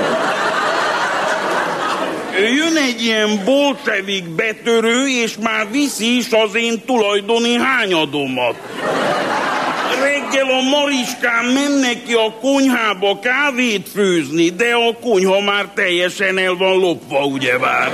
jön 2.38 2.76
egy 2.76 3.02
ilyen 3.02 3.42
bolsevik 3.44 4.28
betörő, 4.28 5.08
és 5.08 5.36
már 5.42 5.66
viszi 5.70 6.16
is 6.16 6.26
az 6.30 6.54
én 6.54 6.82
tulajdoni 6.86 7.54
hányadomat. 7.54 8.54
Reggel 10.00 10.50
a 10.50 10.60
Mariskán 10.60 11.44
mennek 11.44 12.04
ki 12.04 12.12
a 12.12 12.34
konyhába 12.40 13.18
kávét 13.18 13.88
főzni, 13.88 14.48
de 14.50 14.74
a 14.74 14.98
konyha 15.00 15.40
már 15.40 15.66
teljesen 15.74 16.38
el 16.38 16.54
van 16.54 16.76
lopva, 16.76 17.24
ugyebár. 17.24 17.90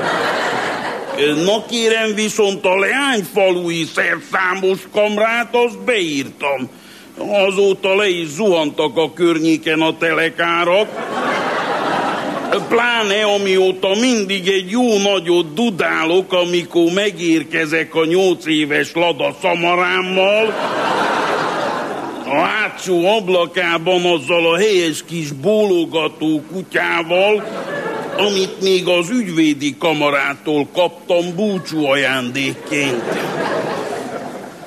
Na 1.19 1.65
kérem, 1.69 2.15
viszont 2.15 2.65
a 2.65 2.79
leányfalui 2.79 3.85
szerszámos 3.95 4.79
kamrát, 4.93 5.55
azt 5.55 5.79
beírtam. 5.85 6.69
Azóta 7.47 7.97
le 7.97 8.09
is 8.09 8.27
zuhantak 8.29 8.97
a 8.97 9.13
környéken 9.13 9.81
a 9.81 9.97
telekárak. 9.97 10.89
Pláne 12.69 13.25
amióta 13.25 13.89
mindig 14.01 14.49
egy 14.49 14.71
jó 14.71 14.99
nagyot 14.99 15.55
dudálok, 15.55 16.33
amikor 16.33 16.93
megérkezek 16.93 17.95
a 17.95 18.05
nyolc 18.05 18.47
éves 18.47 18.93
Lada 18.95 19.37
szamarámmal. 19.43 20.55
A 22.25 22.41
hátsó 22.41 23.07
ablakában 23.07 24.05
azzal 24.05 24.53
a 24.53 24.57
helyes 24.57 25.05
kis 25.09 25.33
bólogató 25.33 26.43
kutyával, 26.53 27.45
amit 28.19 28.61
még 28.63 28.89
az 28.89 29.11
ügyvédi 29.11 29.77
kamarától 29.79 30.69
kaptam 30.73 31.35
búcsú 31.35 31.85
ajándékként. 31.85 33.03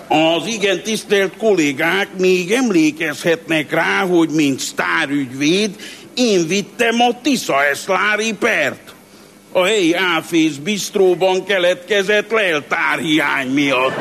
Az 0.08 0.48
igen 0.48 0.84
tisztelt 0.84 1.38
kollégák 1.38 2.08
még 2.18 2.52
emlékezhetnek 2.52 3.72
rá, 3.72 4.00
hogy 4.00 4.30
mint 4.30 4.60
sztárügyvéd 4.60 5.76
én 6.14 6.48
vittem 6.48 7.02
a 7.02 7.22
Tisza 7.22 7.66
Eszlári 7.66 8.34
pert. 8.34 8.94
A 9.52 9.64
helyi 9.64 9.94
Áfész 9.94 10.56
bistróban 10.56 11.46
keletkezett 11.46 12.32
leltárhiány 12.32 13.48
miatt. 13.48 13.94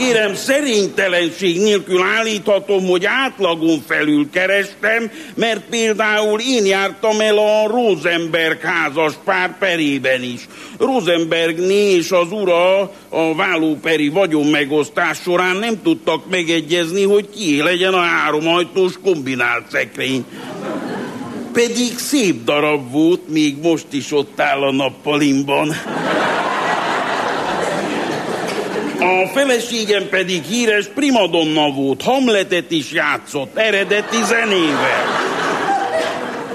Kérem, 0.00 0.34
szerénytelenség 0.34 1.60
nélkül 1.62 2.02
állíthatom, 2.02 2.86
hogy 2.86 3.04
átlagon 3.04 3.82
felül 3.86 4.30
kerestem, 4.30 5.10
mert 5.34 5.60
például 5.70 6.40
én 6.40 6.66
jártam 6.66 7.20
el 7.20 7.38
a 7.38 7.66
Rosenberg 7.66 8.60
házas 8.60 9.12
pár 9.24 9.58
perében 9.58 10.22
is. 10.22 10.48
Rosenbergné 10.78 11.94
és 11.94 12.10
az 12.10 12.32
ura 12.32 12.80
a 13.08 13.34
vállóperi 13.36 14.08
vagyonmegosztás 14.08 15.18
során 15.22 15.56
nem 15.56 15.82
tudtak 15.82 16.30
megegyezni, 16.30 17.02
hogy 17.02 17.28
kié 17.34 17.60
legyen 17.60 17.94
a 17.94 18.00
háromajtós 18.00 18.92
kombinált 19.04 19.64
szekrény. 19.70 20.24
Pedig 21.52 21.98
szép 21.98 22.44
darab 22.44 22.90
volt, 22.90 23.28
még 23.28 23.56
most 23.62 23.86
is 23.90 24.12
ott 24.12 24.40
áll 24.40 24.62
a 24.62 24.72
nappalimban. 24.72 25.68
A 29.00 29.26
feleségem 29.34 30.08
pedig 30.08 30.42
híres 30.42 30.86
primadonna 30.94 31.70
volt, 31.70 32.02
Hamletet 32.02 32.70
is 32.70 32.92
játszott, 32.92 33.56
eredeti 33.56 34.22
zenével. 34.24 35.28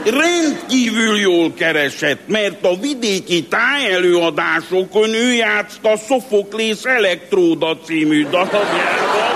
Rendkívül 0.06 1.20
jól 1.20 1.54
keresett, 1.54 2.28
mert 2.28 2.66
a 2.66 2.76
vidéki 2.82 3.44
tájelőadásokon 3.44 5.14
ő 5.14 5.34
játszta 5.34 5.98
Sofoklész 6.08 6.86
Elektróda 6.86 7.78
című 7.86 8.24
darabjában 8.24 9.36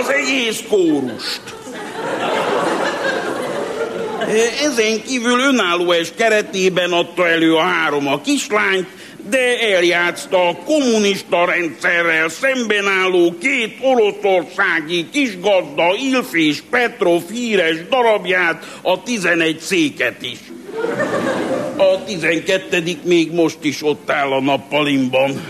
az 0.00 0.08
egész 0.08 0.62
kórust. 0.68 1.40
Ezen 4.62 5.02
kívül 5.06 5.40
önálló 5.40 5.94
keretében 6.16 6.92
adta 6.92 7.28
elő 7.28 7.54
a 7.54 7.62
három 7.62 8.06
a 8.06 8.20
kislányt, 8.20 8.88
de 9.30 9.58
eljátszta 9.74 10.48
a 10.48 10.56
kommunista 10.64 11.44
rendszerrel 11.44 12.28
szemben 12.28 12.86
álló 12.86 13.34
két 13.40 13.76
oroszországi 13.80 15.08
kisgazda 15.12 15.94
Ilf 16.10 16.32
és 16.32 16.62
Petrov 16.70 17.22
híres 17.32 17.88
darabját, 17.90 18.78
a 18.82 19.02
11 19.02 19.58
széket 19.58 20.22
is. 20.22 20.38
A 21.76 22.04
12 22.04 22.82
még 23.04 23.32
most 23.32 23.58
is 23.62 23.82
ott 23.82 24.10
áll 24.10 24.32
a 24.32 24.40
nappalimban. 24.40 25.40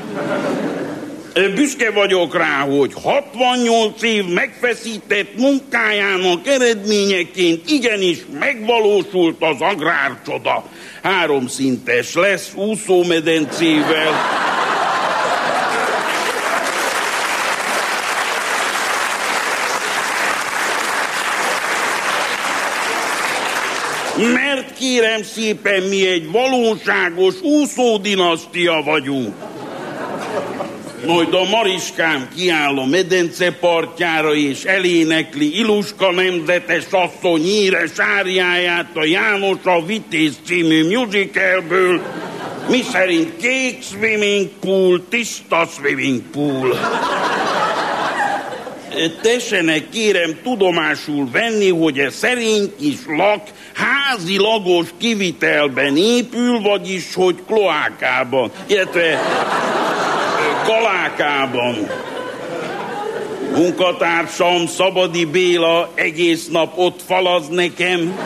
Büszke 1.54 1.90
vagyok 1.90 2.37
rá, 2.37 2.61
hogy 2.61 2.92
68 3.02 4.02
év 4.02 4.24
megfeszített 4.24 5.37
munkájának 5.37 6.46
eredményeként 6.46 7.70
igenis 7.70 8.18
megvalósult 8.38 9.37
az 9.40 9.61
agrárcsoda 9.61 10.64
háromszintes 11.02 12.14
lesz, 12.14 12.52
úszómedencével. 12.54 14.12
Mert 24.16 24.74
kérem 24.78 25.22
szépen, 25.22 25.82
mi 25.82 26.06
egy 26.06 26.30
valóságos 26.30 27.40
úszódinasztia 27.40 28.82
vagyunk. 28.82 29.47
Majd 31.06 31.34
a 31.34 31.44
Mariskám 31.44 32.28
kiáll 32.37 32.78
a 32.78 32.87
medence 32.87 33.52
partjára, 33.52 34.34
és 34.34 34.64
elénekli 34.64 35.58
Iluska 35.58 36.11
nemzetes 36.11 36.84
asszony 36.90 37.42
híres 37.42 37.90
áriáját 37.96 38.96
a 38.96 39.04
János 39.04 39.64
a 39.64 39.84
Vitéz 39.84 40.38
című 40.46 40.96
musicalből, 40.96 42.02
mi 42.68 42.82
szerint 42.92 43.37
kék 43.37 43.82
swimming 43.82 44.48
pool, 44.61 45.08
tiszta 45.08 45.68
swimming 45.76 46.20
pool. 46.20 46.78
Tessenek 49.22 49.88
kérem 49.88 50.38
tudomásul 50.42 51.28
venni, 51.32 51.70
hogy 51.70 51.98
ez 51.98 52.14
szerény 52.14 52.72
kis 52.78 52.98
lak 53.06 53.42
házi 53.74 54.37
lagos 54.37 54.88
kivitelben 54.98 55.96
épül, 55.96 56.61
vagyis 56.61 57.14
hogy 57.14 57.37
kloákában, 57.46 58.50
illetve 58.66 59.20
Galákában. 60.68 61.74
Munkatársam 63.54 64.66
Szabadi 64.66 65.24
Béla 65.24 65.90
egész 65.94 66.48
nap 66.48 66.78
ott 66.78 67.00
falaz 67.07 67.48
nekem. 67.48 68.18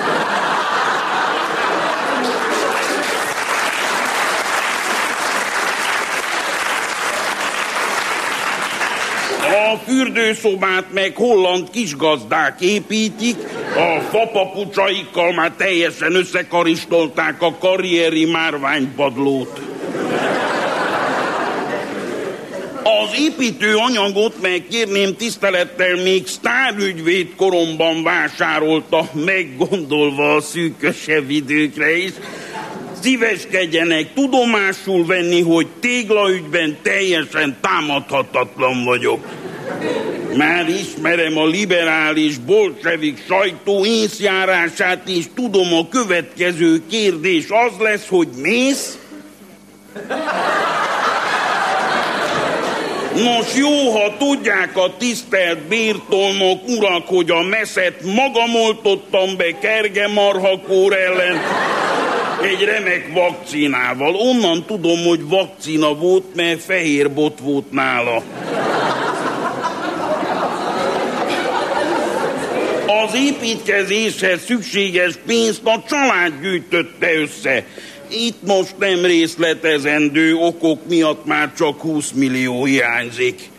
A 9.41 9.77
fürdőszobát 9.85 10.85
meg 10.93 11.17
holland 11.17 11.71
kisgazdák 11.71 12.61
építik, 12.61 13.37
a 13.77 14.01
fapapucsaikkal 14.11 15.33
már 15.33 15.53
teljesen 15.57 16.15
összekaristolták 16.15 17.43
a 17.43 17.55
karrieri 17.59 18.25
márványpadlót. 18.25 19.72
Az 23.03 23.19
építő 23.19 23.77
anyagot 23.77 24.41
megkérném 24.41 25.17
tisztelettel 25.17 26.03
még 26.03 26.27
sztárügyvéd 26.27 27.35
koromban 27.37 28.03
vásárolta, 28.03 29.11
meggondolva 29.13 30.35
a 30.35 30.41
szűkösebb 30.41 31.31
időkre 31.31 31.97
is. 31.97 32.11
Szíveskedjenek 33.01 34.13
tudomásul 34.15 35.07
venni, 35.07 35.41
hogy 35.41 35.67
téglaügyben 35.81 36.77
teljesen 36.83 37.57
támadhatatlan 37.61 38.85
vagyok. 38.85 39.27
Már 40.37 40.69
ismerem 40.69 41.39
a 41.39 41.47
liberális 41.47 42.39
bolsevik 42.39 43.25
sajtó 43.27 43.85
észjárását, 43.85 45.09
és 45.09 45.25
tudom 45.35 45.75
a 45.75 45.89
következő 45.89 46.83
kérdés 46.91 47.47
az 47.49 47.73
lesz, 47.79 48.09
hogy 48.09 48.29
mész? 48.37 48.99
Nos 53.15 53.57
jó, 53.57 53.91
ha 53.91 54.17
tudják 54.19 54.77
a 54.77 54.97
tisztelt 54.99 55.59
bértolnok 55.59 56.69
urak, 56.69 57.07
hogy 57.07 57.31
a 57.31 57.43
meszet 57.43 58.03
magam 58.03 58.55
oltottam 58.55 59.37
be 59.37 59.59
kerge 59.59 60.09
marhakór 60.09 60.97
ellen 60.97 61.41
egy 62.43 62.65
remek 62.65 63.13
vakcinával. 63.15 64.15
Onnan 64.15 64.65
tudom, 64.67 65.05
hogy 65.05 65.29
vakcina 65.29 65.95
volt, 65.95 66.35
mert 66.35 66.63
fehér 66.63 67.13
bot 67.13 67.39
volt 67.41 67.71
nála. 67.71 68.23
Az 73.05 73.15
építkezéshez 73.15 74.45
szükséges 74.45 75.15
pénzt 75.27 75.65
a 75.65 75.83
család 75.89 76.33
gyűjtötte 76.41 77.15
össze. 77.15 77.65
Itt 78.15 78.47
most 78.47 78.75
nem 78.79 79.05
részletezendő 79.05 80.35
okok 80.35 80.89
miatt 80.89 81.25
már 81.25 81.53
csak 81.55 81.81
20 81.81 82.11
millió 82.11 82.65
hiányzik. 82.65 83.51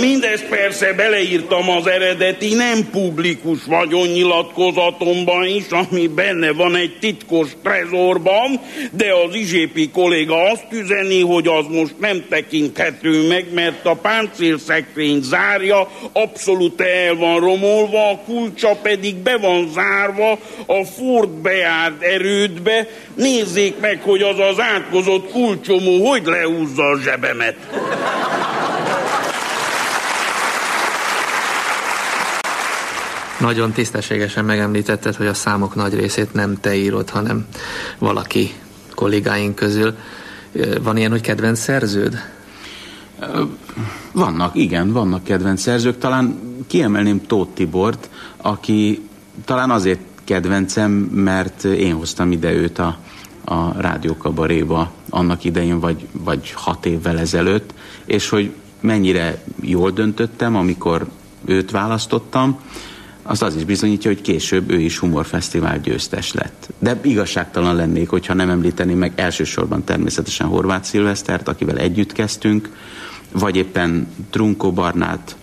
Mindezt 0.00 0.44
persze 0.44 0.92
beleírtam 0.92 1.70
az 1.70 1.86
eredeti 1.86 2.54
nem 2.54 2.90
publikus 2.90 3.64
vagyonnyilatkozatomban 3.64 5.46
is, 5.46 5.64
ami 5.68 6.06
benne 6.06 6.52
van 6.52 6.76
egy 6.76 6.96
titkos 7.00 7.48
trezorban, 7.62 8.60
de 8.90 9.06
az 9.26 9.34
izsépi 9.34 9.90
kolléga 9.90 10.42
azt 10.42 10.66
üzeni, 10.70 11.20
hogy 11.20 11.46
az 11.46 11.64
most 11.68 11.94
nem 11.98 12.24
tekinthető 12.28 13.26
meg, 13.26 13.46
mert 13.54 13.86
a 13.86 13.94
páncélszekrény 13.94 15.20
zárja 15.22 15.88
abszolút 16.12 16.80
el 16.80 17.14
van 17.14 17.40
romolva, 17.40 18.10
a 18.10 18.20
kulcsa 18.26 18.74
pedig 18.82 19.16
be 19.16 19.36
van 19.36 19.70
zárva 19.72 20.38
a 20.66 20.84
Ford 20.84 21.30
bejárt 21.30 22.02
erődbe. 22.02 22.88
Nézzék 23.14 23.74
meg, 23.80 24.00
hogy 24.02 24.22
az 24.22 24.38
az 24.38 24.60
átkozott 24.60 25.30
kulcsomó 25.30 26.06
hogy 26.10 26.24
leúzza 26.24 26.84
a 26.84 27.00
zsebemet. 27.00 27.56
Nagyon 33.44 33.72
tisztességesen 33.72 34.44
megemlítetted, 34.44 35.14
hogy 35.14 35.26
a 35.26 35.34
számok 35.34 35.74
nagy 35.74 35.94
részét 35.94 36.32
nem 36.32 36.60
te 36.60 36.74
írod, 36.76 37.10
hanem 37.10 37.46
valaki 37.98 38.54
kollégáink 38.94 39.54
közül. 39.54 39.94
Van 40.82 40.96
ilyen, 40.96 41.10
hogy 41.10 41.20
kedvenc 41.20 41.58
szerződ? 41.58 42.18
Vannak, 44.12 44.54
igen, 44.54 44.92
vannak 44.92 45.24
kedvenc 45.24 45.60
szerzők. 45.60 45.98
Talán 45.98 46.38
kiemelném 46.66 47.26
Tóth 47.26 47.52
Tibort, 47.54 48.10
aki 48.36 49.08
talán 49.44 49.70
azért 49.70 50.00
kedvencem, 50.24 50.90
mert 51.00 51.64
én 51.64 51.94
hoztam 51.94 52.32
ide 52.32 52.52
őt 52.52 52.78
a, 52.78 52.98
a 53.44 53.80
rádiókabaréba 53.80 54.92
annak 55.10 55.44
idején, 55.44 55.80
vagy, 55.80 56.06
vagy 56.12 56.52
hat 56.52 56.86
évvel 56.86 57.18
ezelőtt, 57.18 57.74
és 58.04 58.28
hogy 58.28 58.52
mennyire 58.80 59.42
jól 59.60 59.90
döntöttem, 59.90 60.56
amikor 60.56 61.06
őt 61.44 61.70
választottam, 61.70 62.58
az 63.26 63.42
az 63.42 63.56
is 63.56 63.64
bizonyítja, 63.64 64.10
hogy 64.10 64.20
később 64.20 64.70
ő 64.70 64.80
is 64.80 64.98
humorfesztivál 64.98 65.80
győztes 65.80 66.32
lett. 66.32 66.68
De 66.78 67.00
igazságtalan 67.02 67.76
lennék, 67.76 68.08
hogyha 68.08 68.34
nem 68.34 68.50
említeném 68.50 68.98
meg 68.98 69.12
elsősorban 69.14 69.84
természetesen 69.84 70.46
Horváth 70.46 70.86
Szilvesztert, 70.86 71.48
akivel 71.48 71.78
együtt 71.78 72.12
kezdtünk, 72.12 72.70
vagy 73.32 73.56
éppen 73.56 74.08
Trunkó 74.30 74.72
Barnát, 74.72 75.36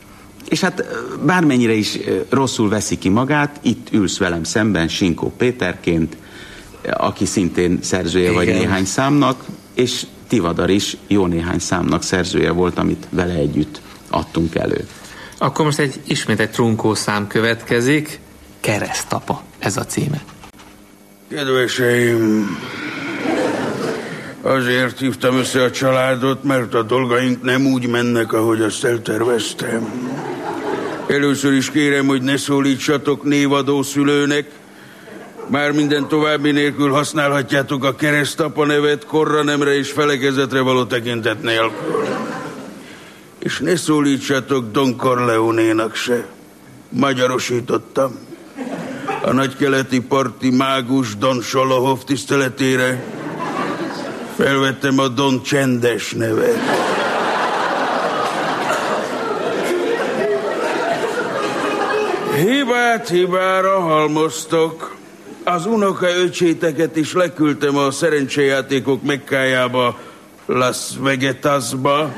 és 0.50 0.60
hát 0.60 0.86
bármennyire 1.26 1.74
is 1.74 2.00
rosszul 2.30 2.70
veszi 2.70 2.98
ki 2.98 3.10
magát, 3.10 3.60
itt 3.62 3.88
ülsz 3.92 4.18
velem 4.18 4.44
szemben 4.44 4.88
Sinkó 4.88 5.34
Péterként, 5.38 6.18
aki 6.92 7.26
szintén 7.26 7.80
szerzője 7.82 8.32
Igen. 8.32 8.36
vagy 8.36 8.48
néhány 8.48 8.86
számnak, 8.86 9.46
és 9.74 10.06
Tivadar 10.28 10.70
is 10.70 10.98
jó 11.08 11.26
néhány 11.26 11.60
számnak 11.60 12.04
szerzője 12.04 12.52
volt, 12.52 12.78
amit 12.78 13.08
vele 13.10 13.34
együtt 13.34 13.82
adtunk 14.10 14.56
elő. 14.56 14.88
Akkor 15.42 15.66
most 15.66 15.80
egy, 15.80 16.00
ismét 16.08 16.40
egy 16.40 16.52
trunkó 16.52 16.94
szám 16.94 17.28
következik. 17.28 18.20
Keresztapa, 18.60 19.44
ez 19.60 19.78
a 19.78 19.86
címe. 19.86 20.24
Kedveseim, 21.30 22.58
azért 24.42 25.00
hívtam 25.00 25.38
össze 25.38 25.64
a 25.64 25.72
családot, 25.72 26.44
mert 26.44 26.74
a 26.74 26.84
dolgaink 26.84 27.42
nem 27.42 27.66
úgy 27.66 27.88
mennek, 27.88 28.34
ahogy 28.34 28.62
azt 28.62 28.84
elterveztem. 28.84 29.90
Először 31.08 31.54
is 31.54 31.72
kérem, 31.72 32.06
hogy 32.06 32.22
ne 32.22 32.38
szólítsatok 32.38 33.24
névadó 33.24 33.82
szülőnek, 33.82 34.46
már 35.48 35.72
minden 35.72 36.08
további 36.08 36.52
nélkül 36.52 36.92
használhatjátok 36.92 37.84
a 37.84 37.96
keresztapa 37.96 38.66
nevet 38.66 39.06
korra 39.06 39.44
nemre 39.44 39.78
és 39.78 39.92
felekezetre 39.92 40.62
való 40.62 40.86
tekintet 40.86 41.42
nélkül. 41.42 42.21
És 43.44 43.60
ne 43.60 43.76
szólítsatok 43.76 44.72
Don 44.72 44.96
Corleone-nak 44.96 45.96
se. 45.96 46.26
Magyarosítottam. 46.90 48.20
A 49.22 49.32
nagykeleti 49.32 50.02
parti 50.02 50.50
mágus 50.50 51.16
Don 51.18 51.42
Solohov 51.42 52.04
tiszteletére 52.04 53.04
felvettem 54.36 55.00
a 55.00 55.08
Don 55.08 55.44
Csendes 55.44 56.12
nevet. 56.12 56.60
Hibát 62.36 63.10
hibára 63.10 63.80
halmoztok. 63.80 64.96
Az 65.44 65.66
unoka 65.66 66.08
öcséteket 66.16 66.96
is 66.96 67.14
leküldtem 67.14 67.78
a 67.78 67.92
szerencsejátékok 67.92 69.04
Mekkájába, 69.04 70.00
Las 70.46 70.78
Vegetasba. 71.00 72.12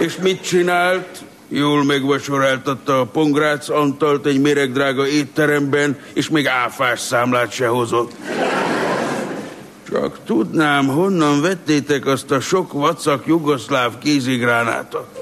És 0.00 0.16
mit 0.16 0.42
csinált? 0.42 1.22
Jól 1.48 1.84
megvacsoráltatta 1.84 3.00
a 3.00 3.04
Pongrác 3.04 3.68
Antalt 3.68 4.26
egy 4.26 4.40
méregdrága 4.40 5.06
étteremben, 5.06 5.98
és 6.12 6.28
még 6.28 6.46
áfás 6.46 7.00
számlát 7.00 7.52
se 7.52 7.66
hozott. 7.66 8.12
Csak 9.90 10.18
tudnám, 10.24 10.86
honnan 10.86 11.40
vettétek 11.40 12.06
azt 12.06 12.30
a 12.30 12.40
sok 12.40 12.72
vacak 12.72 13.26
jugoszláv 13.26 13.98
kézigránátot. 13.98 15.20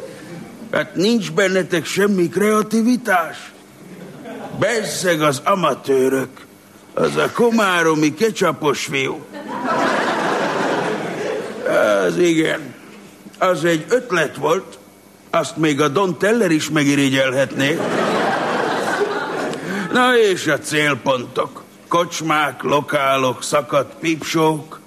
Hát 0.73 0.95
nincs 0.95 1.33
bennetek 1.33 1.85
semmi 1.85 2.29
kreativitás? 2.29 3.53
Bezzeg 4.59 5.23
az 5.23 5.41
amatőrök, 5.45 6.31
az 6.95 7.17
a 7.17 7.31
komáromi 7.33 8.15
kecsapos 8.15 8.85
fiú. 8.85 9.25
Az 12.07 12.19
igen, 12.19 12.77
az 13.39 13.65
egy 13.65 13.85
ötlet 13.89 14.37
volt, 14.37 14.79
azt 15.31 15.57
még 15.57 15.81
a 15.81 15.89
Don 15.89 16.19
Teller 16.19 16.51
is 16.51 16.71
megirigyelhetné. 16.71 17.79
Na 19.93 20.19
és 20.19 20.47
a 20.47 20.59
célpontok. 20.59 21.63
Kocsmák, 21.89 22.63
lokálok, 22.63 23.43
szakadt 23.43 23.95
pipsók. 24.01 24.81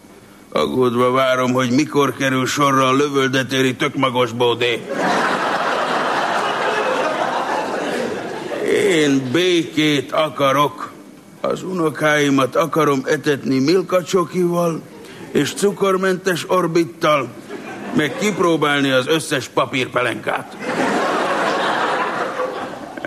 Aggódva 0.51 1.11
várom, 1.11 1.53
hogy 1.53 1.71
mikor 1.71 2.15
kerül 2.15 2.45
sorra 2.45 2.87
a 2.87 2.93
lövöldetéri 2.93 3.75
tökmagos 3.75 4.31
bódé. 4.31 4.81
Én 8.89 9.29
békét 9.31 10.11
akarok. 10.11 10.91
Az 11.41 11.63
unokáimat 11.63 12.55
akarom 12.55 13.01
etetni 13.05 13.59
milkacsokival 13.59 14.81
és 15.31 15.53
cukormentes 15.53 16.45
orbittal 16.47 17.29
meg 17.95 18.13
kipróbálni 18.19 18.91
az 18.91 19.07
összes 19.07 19.47
papírpelenkát. 19.47 20.57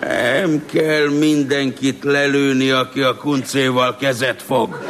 Nem 0.00 0.64
kell 0.72 1.08
mindenkit 1.08 2.04
lelőni, 2.04 2.70
aki 2.70 3.00
a 3.00 3.16
kuncéval 3.16 3.96
kezet 3.96 4.42
fog. 4.42 4.84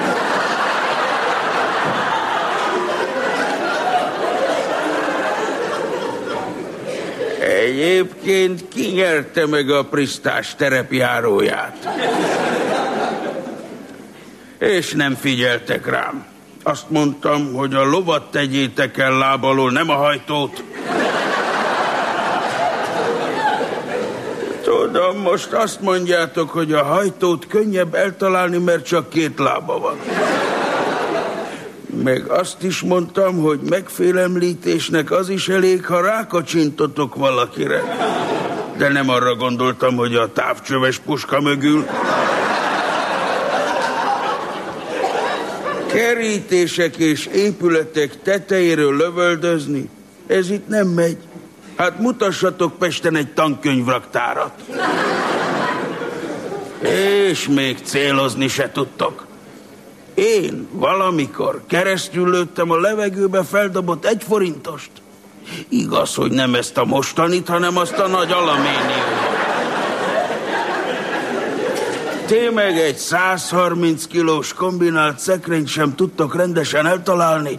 Egyébként 7.40 8.68
kinyerte 8.68 9.46
meg 9.46 9.70
a 9.70 9.84
Prisztás 9.84 10.54
terepjáróját. 10.54 11.88
És 14.58 14.92
nem 14.92 15.14
figyeltek 15.14 15.86
rám. 15.86 16.33
Azt 16.66 16.90
mondtam, 16.90 17.52
hogy 17.52 17.74
a 17.74 17.84
lovat 17.84 18.30
tegyétek 18.30 18.98
el 18.98 19.18
lábalól, 19.18 19.70
nem 19.70 19.90
a 19.90 19.94
hajtót. 19.94 20.62
Tudom, 24.62 25.18
most 25.18 25.52
azt 25.52 25.80
mondjátok, 25.80 26.50
hogy 26.50 26.72
a 26.72 26.84
hajtót 26.84 27.46
könnyebb 27.46 27.94
eltalálni, 27.94 28.58
mert 28.58 28.86
csak 28.86 29.08
két 29.08 29.38
lába 29.38 29.78
van. 29.78 29.96
Meg 32.02 32.26
azt 32.28 32.62
is 32.62 32.80
mondtam, 32.80 33.38
hogy 33.38 33.60
megfélemlítésnek 33.68 35.10
az 35.10 35.28
is 35.28 35.48
elég, 35.48 35.86
ha 35.86 36.00
rákacsintotok 36.00 37.14
valakire. 37.14 37.82
De 38.76 38.88
nem 38.88 39.08
arra 39.08 39.34
gondoltam, 39.34 39.96
hogy 39.96 40.14
a 40.14 40.32
távcsöves 40.32 40.98
puska 40.98 41.40
mögül. 41.40 41.86
Kerítések 45.94 46.96
és 46.96 47.26
épületek 47.26 48.22
tetejéről 48.22 48.96
lövöldözni, 48.96 49.88
ez 50.26 50.50
itt 50.50 50.68
nem 50.68 50.88
megy. 50.88 51.16
Hát 51.76 51.98
mutassatok 51.98 52.78
Pesten 52.78 53.16
egy 53.16 53.32
tankönyvraktárat. 53.32 54.52
És 57.30 57.48
még 57.48 57.78
célozni 57.84 58.48
se 58.48 58.70
tudtok. 58.72 59.26
Én 60.14 60.68
valamikor 60.72 61.62
keresztül 61.66 62.30
lőttem 62.30 62.70
a 62.70 62.80
levegőbe 62.80 63.44
feldobott 63.44 64.04
egy 64.04 64.22
forintost. 64.28 64.90
Igaz, 65.68 66.14
hogy 66.14 66.30
nem 66.30 66.54
ezt 66.54 66.76
a 66.76 66.84
mostanit, 66.84 67.48
hanem 67.48 67.76
azt 67.76 67.98
a 67.98 68.06
nagy 68.06 68.32
alaméniumot. 68.32 69.33
Tényleg 72.26 72.78
egy 72.78 72.96
130 72.96 74.06
kilós 74.06 74.52
kombinált 74.52 75.18
szekrényt 75.18 75.68
sem 75.68 75.94
tudtok 75.94 76.36
rendesen 76.36 76.86
eltalálni, 76.86 77.58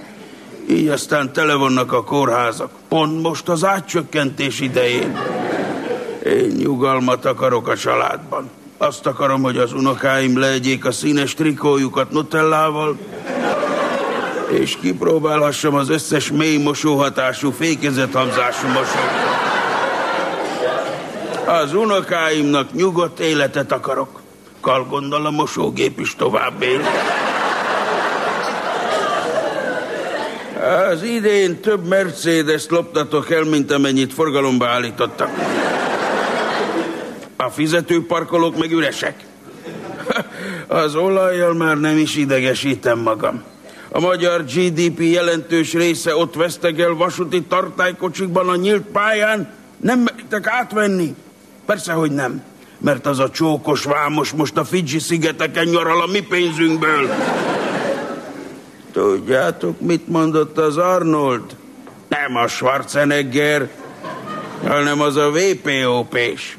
így 0.69 0.87
aztán 0.87 1.33
tele 1.33 1.53
vannak 1.53 1.91
a 1.91 2.03
kórházak. 2.03 2.69
Pont 2.87 3.21
most 3.21 3.49
az 3.49 3.63
átcsökkentés 3.63 4.59
idején. 4.59 5.17
Én 6.25 6.55
nyugalmat 6.57 7.25
akarok 7.25 7.67
a 7.67 7.77
családban. 7.77 8.49
Azt 8.77 9.05
akarom, 9.05 9.41
hogy 9.41 9.57
az 9.57 9.73
unokáim 9.73 10.39
legyék 10.39 10.85
a 10.85 10.91
színes 10.91 11.33
trikójukat 11.33 12.11
nutellával, 12.11 12.97
és 14.49 14.77
kipróbálhassam 14.81 15.75
az 15.75 15.89
összes 15.89 16.31
mély 16.31 16.57
mosóhatású, 16.57 17.51
fékezethamzású 17.51 18.67
mosót. 18.67 19.23
Az 21.45 21.73
unokáimnak 21.73 22.73
nyugodt 22.73 23.19
életet 23.19 23.71
akarok. 23.71 24.23
Kalgondal 24.65 25.25
a 25.25 25.31
mosógép 25.31 25.99
is 25.99 26.15
tovább 26.15 26.61
él. 26.61 26.81
Az 30.91 31.03
idén 31.03 31.59
több 31.59 31.87
Mercedes 31.87 32.65
loptatok 32.69 33.31
el, 33.31 33.43
mint 33.43 33.71
amennyit 33.71 34.13
forgalomba 34.13 34.67
állítottak. 34.67 35.29
A 37.35 37.49
fizetőparkolók 37.49 38.57
meg 38.57 38.71
üresek. 38.71 39.25
Az 40.67 40.95
olajjal 40.95 41.53
már 41.53 41.77
nem 41.79 41.97
is 41.97 42.15
idegesítem 42.15 42.99
magam. 42.99 43.43
A 43.89 43.99
magyar 43.99 44.43
GDP 44.43 44.99
jelentős 44.99 45.73
része 45.73 46.15
ott 46.15 46.35
vesztegel 46.35 46.93
vasúti 46.93 47.41
tartálykocsikban 47.41 48.49
a 48.49 48.55
nyílt 48.55 48.83
pályán. 48.83 49.53
Nem 49.77 49.99
meritek 49.99 50.47
átvenni? 50.47 51.15
Persze, 51.65 51.93
hogy 51.93 52.11
nem. 52.11 52.54
Mert 52.85 53.05
az 53.05 53.19
a 53.19 53.29
csókos 53.29 53.83
vámos 53.83 54.31
most 54.31 54.57
a 54.57 54.63
Fidzsi 54.63 54.99
szigeteken 54.99 55.67
nyaral 55.67 56.01
a 56.01 56.05
mi 56.05 56.19
pénzünkből. 56.19 57.09
Tudjátok, 58.91 59.81
mit 59.81 60.07
mondott 60.07 60.57
az 60.57 60.77
Arnold? 60.77 61.41
Nem 62.07 62.35
a 62.35 62.47
Schwarzenegger, 62.47 63.69
hanem 64.67 65.01
az 65.01 65.15
a 65.15 65.31
VPOP-s. 65.31 66.57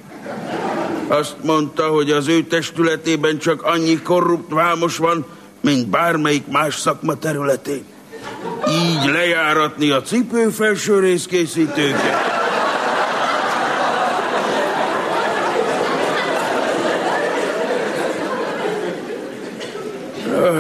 Azt 1.09 1.37
mondta, 1.43 1.87
hogy 1.87 2.11
az 2.11 2.29
ő 2.29 2.43
testületében 2.43 3.39
csak 3.39 3.62
annyi 3.62 4.03
korrupt 4.03 4.53
vámos 4.53 4.97
van, 4.97 5.27
mint 5.61 5.89
bármelyik 5.89 6.47
más 6.47 6.77
szakma 6.79 7.14
területén. 7.14 7.85
Így 8.68 9.11
lejáratni 9.11 9.91
a 9.91 10.03
cipő 10.03 10.49
felső 10.49 10.99
részkészítőket. 10.99 12.36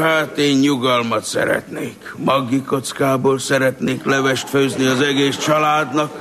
Hát 0.06 0.38
én 0.38 0.58
nyugalmat 0.58 1.24
szeretnék. 1.24 2.14
Maggi 2.16 2.62
kockából 2.62 3.38
szeretnék 3.38 4.04
levest 4.04 4.48
főzni 4.48 4.86
az 4.86 5.00
egész 5.00 5.36
családnak, 5.36 6.12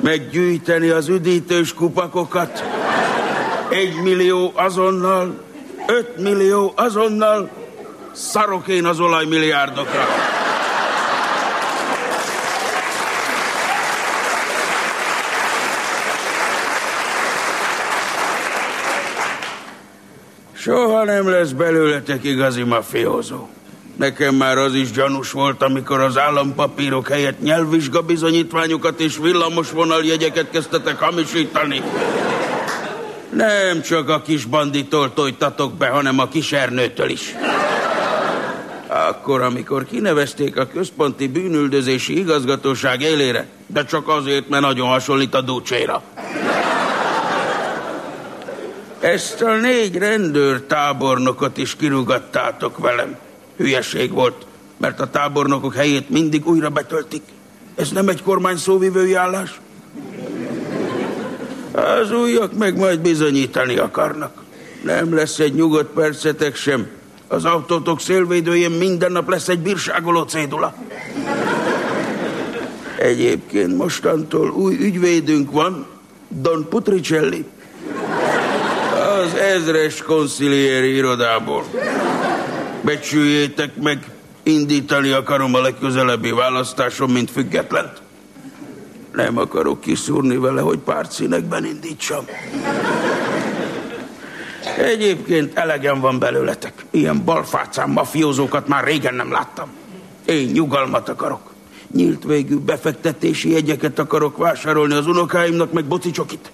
meggyűjteni 0.00 0.88
az 0.88 1.08
üdítős 1.08 1.74
kupakokat. 1.74 2.64
Egy 3.70 4.02
millió 4.02 4.52
azonnal, 4.54 5.40
öt 5.86 6.16
millió 6.16 6.72
azonnal, 6.76 7.50
szarok 8.12 8.68
én 8.68 8.84
az 8.84 9.00
olajmilliárdokra. 9.00 10.04
Soha 20.64 21.04
nem 21.04 21.28
lesz 21.28 21.50
belőletek 21.50 22.24
igazi 22.24 22.62
mafiózó. 22.62 23.48
Nekem 23.96 24.34
már 24.34 24.58
az 24.58 24.74
is 24.74 24.90
gyanús 24.90 25.30
volt, 25.30 25.62
amikor 25.62 26.00
az 26.00 26.18
állampapírok 26.18 27.08
helyett 27.08 27.40
nyelvvizsga 27.40 28.02
bizonyítványokat 28.02 29.00
és 29.00 29.16
villamos 29.16 29.70
vonaljegyeket 29.70 30.50
kezdtetek 30.50 30.98
hamisítani. 30.98 31.82
Nem 33.32 33.82
csak 33.82 34.08
a 34.08 34.22
kis 34.22 34.44
banditól 34.44 35.12
tojtatok 35.14 35.74
be, 35.74 35.88
hanem 35.88 36.18
a 36.18 36.28
kis 36.28 36.52
Ernőtől 36.52 37.10
is. 37.10 37.34
Akkor, 38.86 39.40
amikor 39.40 39.84
kinevezték 39.84 40.56
a 40.56 40.66
központi 40.66 41.28
bűnüldözési 41.28 42.18
igazgatóság 42.18 43.00
élére, 43.00 43.46
de 43.66 43.84
csak 43.84 44.08
azért, 44.08 44.48
mert 44.48 44.62
nagyon 44.62 44.88
hasonlít 44.88 45.34
a 45.34 45.40
Dúcséra. 45.40 46.02
Ezt 49.04 49.40
a 49.40 49.56
négy 49.56 49.96
rendőr 49.96 50.60
tábornokot 50.60 51.58
is 51.58 51.76
kirugattátok 51.76 52.78
velem. 52.78 53.16
Hülyeség 53.56 54.12
volt, 54.12 54.46
mert 54.76 55.00
a 55.00 55.10
tábornokok 55.10 55.74
helyét 55.74 56.10
mindig 56.10 56.46
újra 56.46 56.70
betöltik. 56.70 57.22
Ez 57.74 57.90
nem 57.90 58.08
egy 58.08 58.22
kormány 58.22 58.56
szóvivői 58.56 59.14
állás? 59.14 59.60
Az 61.72 62.12
újak 62.12 62.58
meg 62.58 62.78
majd 62.78 63.00
bizonyítani 63.00 63.76
akarnak. 63.76 64.42
Nem 64.84 65.14
lesz 65.14 65.38
egy 65.38 65.54
nyugodt 65.54 65.92
percetek 65.92 66.56
sem. 66.56 66.86
Az 67.28 67.44
autótok 67.44 68.00
szélvédőjén 68.00 68.70
minden 68.70 69.12
nap 69.12 69.28
lesz 69.28 69.48
egy 69.48 69.58
bírságoló 69.58 70.22
cédula. 70.22 70.74
Egyébként 72.98 73.76
mostantól 73.76 74.50
új 74.50 74.76
ügyvédünk 74.80 75.50
van, 75.50 75.86
Don 76.28 76.66
Putricelli 76.68 77.44
az 79.24 79.34
ezres 79.34 80.02
konciliéri 80.02 80.94
irodából. 80.94 81.64
Becsüljétek 82.80 83.76
meg, 83.76 84.10
indítani 84.42 85.10
akarom 85.10 85.54
a 85.54 85.60
legközelebbi 85.60 86.30
választáson, 86.30 87.10
mint 87.10 87.30
függetlent. 87.30 88.02
Nem 89.12 89.38
akarok 89.38 89.80
kiszúrni 89.80 90.36
vele, 90.36 90.60
hogy 90.60 90.78
pártszínekben 90.78 91.64
indítsam. 91.64 92.24
Egyébként 94.78 95.58
elegem 95.58 96.00
van 96.00 96.18
belőletek. 96.18 96.84
Ilyen 96.90 97.24
balfácán 97.24 97.90
mafiózókat 97.90 98.68
már 98.68 98.84
régen 98.84 99.14
nem 99.14 99.32
láttam. 99.32 99.68
Én 100.24 100.50
nyugalmat 100.52 101.08
akarok. 101.08 101.52
Nyílt 101.92 102.24
végű 102.24 102.56
befektetési 102.56 103.50
jegyeket 103.50 103.98
akarok 103.98 104.36
vásárolni 104.36 104.94
az 104.94 105.06
unokáimnak, 105.06 105.72
meg 105.72 105.84
bocicsokit 105.84 106.50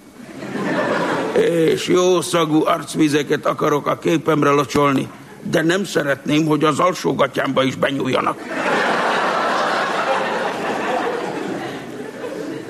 és 1.50 1.88
jó 1.88 2.20
szagú 2.20 2.66
arcvizeket 2.66 3.46
akarok 3.46 3.86
a 3.86 3.98
képemre 3.98 4.50
locsolni, 4.50 5.08
de 5.42 5.62
nem 5.62 5.84
szeretném, 5.84 6.46
hogy 6.46 6.64
az 6.64 6.78
alsógatyámba 6.78 7.62
is 7.62 7.74
benyúljanak. 7.74 8.38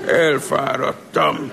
Elfáradtam. 0.07 1.51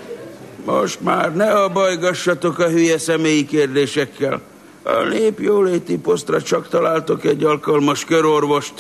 Most 0.66 1.02
már 1.02 1.36
ne 1.36 1.52
abajgassatok 1.52 2.60
a 2.60 2.70
hülye 2.70 2.98
személyi 2.98 3.46
kérdésekkel. 3.46 4.42
A 4.84 5.04
nép 5.10 5.40
jóléti 5.40 5.98
posztra 5.98 6.42
csak 6.42 6.70
találtok 6.70 7.26
egy 7.26 7.44
alkalmas 7.44 8.06
körorvost, 8.06 8.74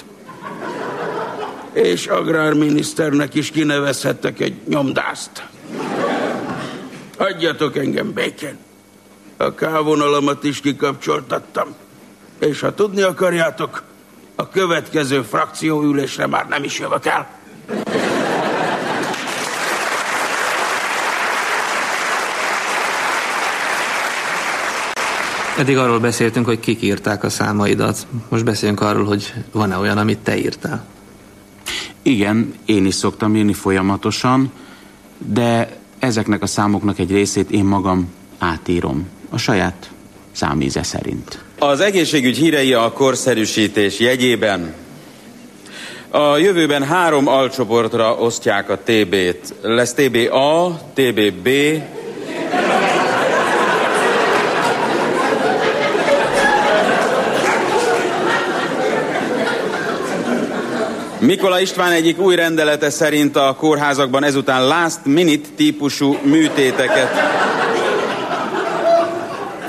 és 1.74 2.08
agrárminiszternek 2.08 3.36
is 3.36 3.52
kinevezhettek 3.52 4.40
egy 4.40 4.56
nyomdászt. 4.68 5.44
Adjatok 7.18 7.78
engem 7.78 8.14
békén. 8.14 8.58
A 9.38 9.54
kávonalamat 9.54 10.44
is 10.44 10.60
kikapcsoltattam. 10.60 11.76
És 12.40 12.60
ha 12.60 12.74
tudni 12.74 13.02
akarjátok, 13.02 13.84
a 14.36 14.50
következő 14.50 15.22
frakcióülésre 15.22 16.28
már 16.28 16.48
nem 16.48 16.64
is 16.64 16.80
jövök 16.80 17.06
el. 17.06 17.30
Eddig 25.58 25.78
arról 25.78 26.00
beszéltünk, 26.00 26.46
hogy 26.46 26.60
kik 26.60 26.82
írták 26.82 27.24
a 27.24 27.30
számaidat. 27.30 28.08
Most 28.30 28.44
beszélünk 28.44 28.82
arról, 28.82 29.06
hogy 29.06 29.34
van-e 29.52 29.78
olyan, 29.78 29.98
amit 29.98 30.20
te 30.20 30.38
írtál. 30.38 30.86
Igen, 32.02 32.54
én 32.66 32.86
is 32.86 32.96
szoktam 32.96 33.36
írni 33.36 33.54
folyamatosan, 33.54 34.52
de 35.18 35.77
ezeknek 36.00 36.42
a 36.42 36.48
számoknak 36.48 37.00
egy 37.00 37.12
részét 37.12 37.52
én 37.52 37.64
magam 37.64 38.14
átírom. 38.38 39.08
A 39.30 39.38
saját 39.38 39.92
számíze 40.32 40.84
szerint. 40.84 41.44
Az 41.60 41.80
egészségügy 41.80 42.38
hírei 42.38 42.74
a 42.74 42.92
korszerűsítés 42.92 44.00
jegyében. 44.00 44.74
A 46.10 46.38
jövőben 46.38 46.84
három 46.84 47.28
alcsoportra 47.28 48.16
osztják 48.16 48.70
a 48.70 48.78
TB-t. 48.78 49.54
Lesz 49.62 49.94
TBA, 49.94 50.80
TBB, 50.94 51.50
Mikola 61.20 61.60
István 61.60 61.92
egyik 61.92 62.20
új 62.20 62.36
rendelete 62.36 62.90
szerint 62.90 63.36
a 63.36 63.56
kórházakban 63.58 64.24
ezután 64.24 64.68
last 64.68 65.00
minute 65.04 65.48
típusú 65.56 66.18
műtéteket 66.24 67.10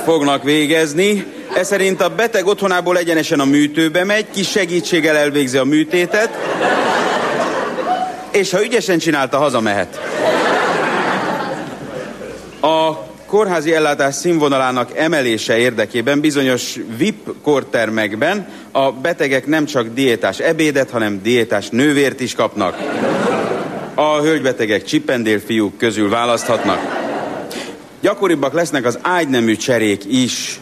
fognak 0.04 0.42
végezni. 0.42 1.26
Ez 1.54 1.66
szerint 1.66 2.00
a 2.00 2.08
beteg 2.08 2.46
otthonából 2.46 2.98
egyenesen 2.98 3.40
a 3.40 3.44
műtőbe 3.44 4.04
megy, 4.04 4.26
kis 4.30 4.50
segítséggel 4.50 5.16
elvégzi 5.16 5.56
a 5.56 5.64
műtétet, 5.64 6.30
és 8.30 8.50
ha 8.50 8.64
ügyesen 8.64 8.98
csinálta, 8.98 9.38
hazamehet. 9.38 10.00
A 12.60 13.07
kórházi 13.28 13.74
ellátás 13.74 14.14
színvonalának 14.14 14.96
emelése 14.96 15.58
érdekében 15.58 16.20
bizonyos 16.20 16.78
VIP 16.96 17.42
kortermekben 17.42 18.48
a 18.72 18.92
betegek 18.92 19.46
nem 19.46 19.64
csak 19.64 19.94
diétás 19.94 20.38
ebédet, 20.38 20.90
hanem 20.90 21.22
diétás 21.22 21.68
nővért 21.68 22.20
is 22.20 22.34
kapnak. 22.34 22.76
A 23.94 24.20
hölgybetegek 24.20 24.84
csipendél 24.84 25.40
fiúk 25.40 25.78
közül 25.78 26.08
választhatnak. 26.08 26.78
Gyakoribbak 28.00 28.52
lesznek 28.52 28.84
az 28.84 28.98
ágynemű 29.02 29.56
cserék 29.56 30.04
is. 30.04 30.60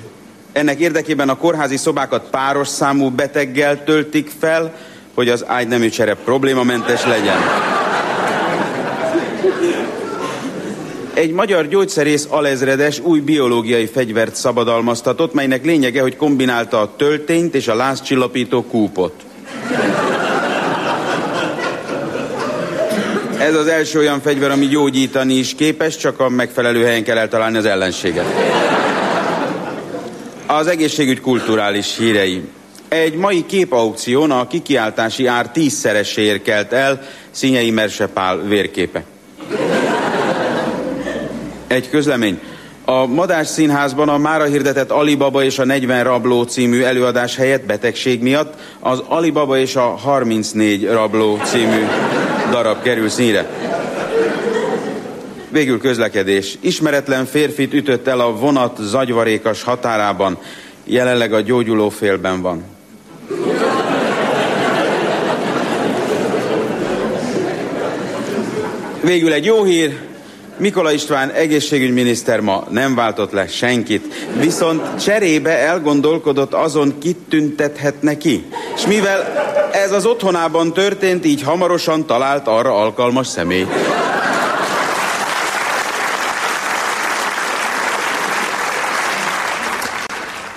Ennek 0.53 0.79
érdekében 0.79 1.29
a 1.29 1.37
kórházi 1.37 1.77
szobákat 1.77 2.31
páros 2.31 2.69
számú 2.69 3.11
beteggel 3.11 3.85
töltik 3.85 4.31
fel, 4.39 4.75
hogy 5.15 5.29
az 5.29 5.45
ágynemű 5.47 5.89
csere 5.89 6.15
problémamentes 6.15 7.05
legyen. 7.05 7.39
Egy 11.17 11.31
magyar 11.31 11.69
gyógyszerész 11.69 12.27
alezredes 12.31 12.99
új 12.99 13.21
biológiai 13.21 13.87
fegyvert 13.87 14.35
szabadalmaztatott, 14.35 15.35
melynek 15.35 15.65
lényege, 15.65 16.01
hogy 16.01 16.17
kombinálta 16.17 16.81
a 16.81 16.97
töltényt 16.97 17.55
és 17.55 17.69
a 17.69 17.75
lázcsillapító 17.75 18.65
kúpot. 18.65 19.13
Ez 23.39 23.55
az 23.55 23.67
első 23.67 23.99
olyan 23.99 24.21
fegyver, 24.21 24.51
ami 24.51 24.67
gyógyítani 24.67 25.35
is 25.35 25.55
képes, 25.55 25.97
csak 25.97 26.21
a 26.21 26.29
megfelelő 26.29 26.85
helyen 26.85 27.05
kell 27.05 27.19
eltalálni 27.19 27.57
az 27.57 27.65
ellenséget. 27.65 28.27
Az 30.47 30.67
egészségügy 30.67 31.21
kulturális 31.21 31.97
hírei. 31.97 32.43
Egy 32.89 33.15
mai 33.15 33.47
képaukción 33.47 34.31
a 34.31 34.47
kikiáltási 34.47 35.27
ár 35.27 35.51
tízszereséért 35.51 36.43
kelt 36.43 36.73
el 36.73 37.03
Színyei 37.31 37.71
Mersepál 37.71 38.43
vérképe. 38.43 39.05
Egy 41.77 41.91
közlemény. 41.91 42.41
A 42.85 43.07
Madás 43.07 43.47
Színházban 43.47 44.09
a 44.09 44.19
mára 44.19 44.45
hirdetett 44.45 44.91
Alibaba 44.91 45.45
és 45.45 45.59
a 45.59 45.65
40 45.65 46.05
rabló 46.05 46.43
című 46.43 46.83
előadás 46.83 47.37
helyett 47.37 47.67
betegség 47.67 48.23
miatt 48.23 48.55
az 48.81 49.03
Alibaba 49.09 49.59
és 49.59 49.77
a 49.77 49.81
34 49.81 50.89
rabló 50.89 51.39
című 51.45 51.87
darab 52.51 52.83
kerül 52.83 53.09
színre. 53.09 53.49
Végül 55.49 55.79
közlekedés. 55.79 56.59
Ismeretlen 56.61 57.25
férfit 57.25 57.75
ütött 57.75 58.07
el 58.07 58.21
a 58.21 58.37
vonat 58.37 58.77
zagyvarékas 58.81 59.63
határában. 59.63 60.39
Jelenleg 60.85 61.33
a 61.33 61.41
gyógyuló 61.41 61.89
félben 61.89 62.43
van. 62.43 62.65
Végül 69.03 69.33
egy 69.33 69.45
jó 69.45 69.65
hír, 69.65 70.15
Mikola 70.59 70.93
István 70.93 71.31
egészségügyminiszter 71.31 72.41
ma 72.41 72.65
nem 72.71 72.95
váltott 72.95 73.33
le 73.33 73.47
senkit, 73.47 74.29
viszont 74.39 75.03
cserébe 75.03 75.59
elgondolkodott 75.59 76.55
azon, 76.55 76.99
kit 76.99 77.17
tüntethetne 77.29 78.17
ki. 78.17 78.45
És 78.75 78.87
mivel 78.87 79.45
ez 79.73 79.93
az 79.93 80.07
otthonában 80.07 80.73
történt, 80.73 81.27
így 81.27 81.43
hamarosan 81.43 82.07
talált 82.07 82.47
arra 82.47 82.75
alkalmas 82.75 83.27
személy. 83.27 83.67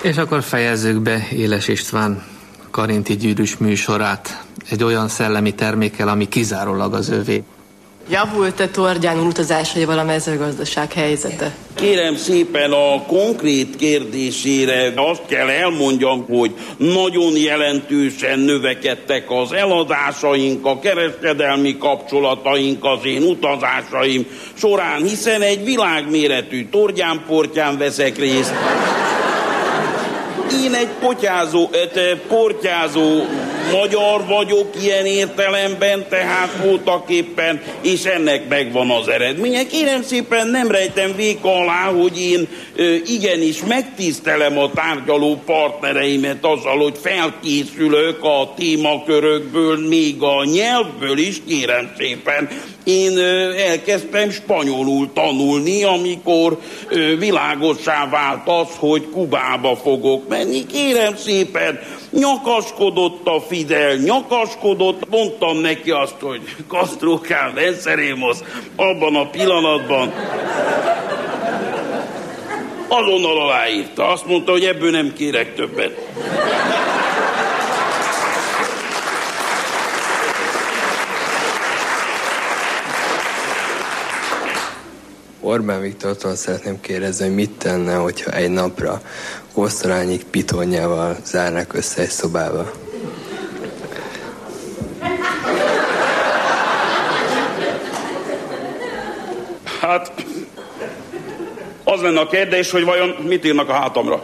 És 0.02 0.16
akkor 0.16 0.42
fejezzük 0.42 1.00
be 1.00 1.26
Éles 1.30 1.68
István 1.68 2.22
Karinti 2.70 3.16
gyűrűs 3.16 3.56
műsorát 3.56 4.42
egy 4.70 4.84
olyan 4.84 5.08
szellemi 5.08 5.54
termékkel, 5.54 6.08
ami 6.08 6.28
kizárólag 6.28 6.94
az 6.94 7.08
övé. 7.08 7.42
Javult-e 8.10 8.68
Tordján 8.68 9.18
utazásaival 9.18 9.98
a 9.98 10.04
mezőgazdaság 10.04 10.92
helyzete? 10.92 11.54
Kérem 11.74 12.16
szépen 12.16 12.72
a 12.72 13.02
konkrét 13.06 13.76
kérdésére 13.76 14.92
azt 14.96 15.22
kell 15.26 15.48
elmondjam, 15.48 16.24
hogy 16.26 16.54
nagyon 16.76 17.36
jelentősen 17.36 18.38
növekedtek 18.38 19.30
az 19.30 19.52
eladásaink, 19.52 20.66
a 20.66 20.78
kereskedelmi 20.78 21.78
kapcsolataink, 21.78 22.84
az 22.84 23.04
én 23.04 23.22
utazásaim 23.22 24.26
során, 24.54 25.02
hiszen 25.02 25.42
egy 25.42 25.64
világméretű 25.64 26.68
Tordján-portyán 26.68 27.78
veszek 27.78 28.18
részt. 28.18 28.54
Én 30.64 30.74
egy 30.74 30.90
potyázó, 31.00 31.70
portyázó 32.28 33.24
magyar 33.72 34.26
vagyok 34.26 34.68
ilyen 34.82 35.06
értelemben, 35.06 36.06
tehát 36.08 36.56
voltak 36.64 37.10
éppen, 37.10 37.62
és 37.82 38.04
ennek 38.04 38.48
megvan 38.48 38.90
az 38.90 39.08
eredménye. 39.08 39.66
Kérem 39.66 40.02
szépen 40.02 40.48
nem 40.48 40.70
rejtem 40.70 41.16
véka 41.16 41.54
alá, 41.56 41.82
hogy 41.84 42.20
én 42.20 42.48
igenis 43.06 43.62
megtisztelem 43.68 44.58
a 44.58 44.70
tárgyaló 44.70 45.42
partnereimet 45.46 46.44
azzal, 46.44 46.78
hogy 46.78 46.98
felkészülök 47.02 48.24
a 48.24 48.52
témakörökből, 48.56 49.88
még 49.88 50.22
a 50.22 50.44
nyelvből 50.44 51.18
is, 51.18 51.36
kérem 51.48 51.92
szépen. 51.98 52.48
Én 52.84 53.18
elkezdtem 53.68 54.30
spanyolul 54.30 55.10
tanulni, 55.12 55.82
amikor 55.82 56.58
ö, 56.88 57.16
világossá 57.18 58.08
vált 58.08 58.48
az, 58.48 58.68
hogy 58.76 59.08
Kubába 59.12 59.76
fogok 59.76 60.28
menni. 60.28 60.66
Kérem 60.66 61.16
szépen, 61.16 61.80
Nyakaskodott 62.10 63.26
a 63.26 63.40
Fidel, 63.40 63.96
nyakaskodott, 63.96 65.08
mondtam 65.08 65.56
neki 65.56 65.90
azt, 65.90 66.16
hogy 66.20 66.56
Castro 66.68 67.20
Venceremos 67.54 68.38
abban 68.76 69.16
a 69.16 69.30
pillanatban 69.30 70.12
azonnal 72.88 73.40
aláírta. 73.40 74.08
Azt 74.08 74.26
mondta, 74.26 74.52
hogy 74.52 74.64
ebből 74.64 74.90
nem 74.90 75.12
kérek 75.12 75.54
többet. 75.54 76.08
Orbán 85.40 85.80
Viktortól 85.80 86.34
szeretném 86.34 86.80
kérdezni, 86.80 87.26
hogy 87.26 87.34
mit 87.34 87.50
tenne, 87.50 87.94
hogyha 87.94 88.30
egy 88.30 88.50
napra 88.50 89.00
kosztorányik 89.60 90.24
pitonjával 90.24 91.16
zárnak 91.24 91.74
össze 91.74 92.00
egy 92.00 92.08
szobába. 92.08 92.70
Hát, 99.80 100.24
az 101.84 102.00
lenne 102.00 102.20
a 102.20 102.26
kérdés, 102.26 102.70
hogy 102.70 102.84
vajon 102.84 103.08
mit 103.08 103.44
írnak 103.44 103.68
a 103.68 103.72
hátamra. 103.72 104.22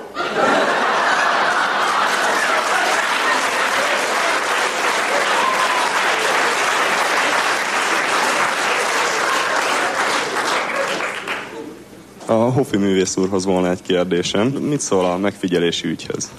A 12.27 12.46
Hofi 12.57 12.77
művész 12.77 13.17
úrhoz 13.17 13.45
volna 13.45 13.71
egy 13.71 13.83
kérdésem. 13.83 14.47
Mit 14.47 14.81
szól 14.81 15.05
a 15.05 15.17
megfigyelési 15.17 15.89
ügyhöz? 15.89 16.31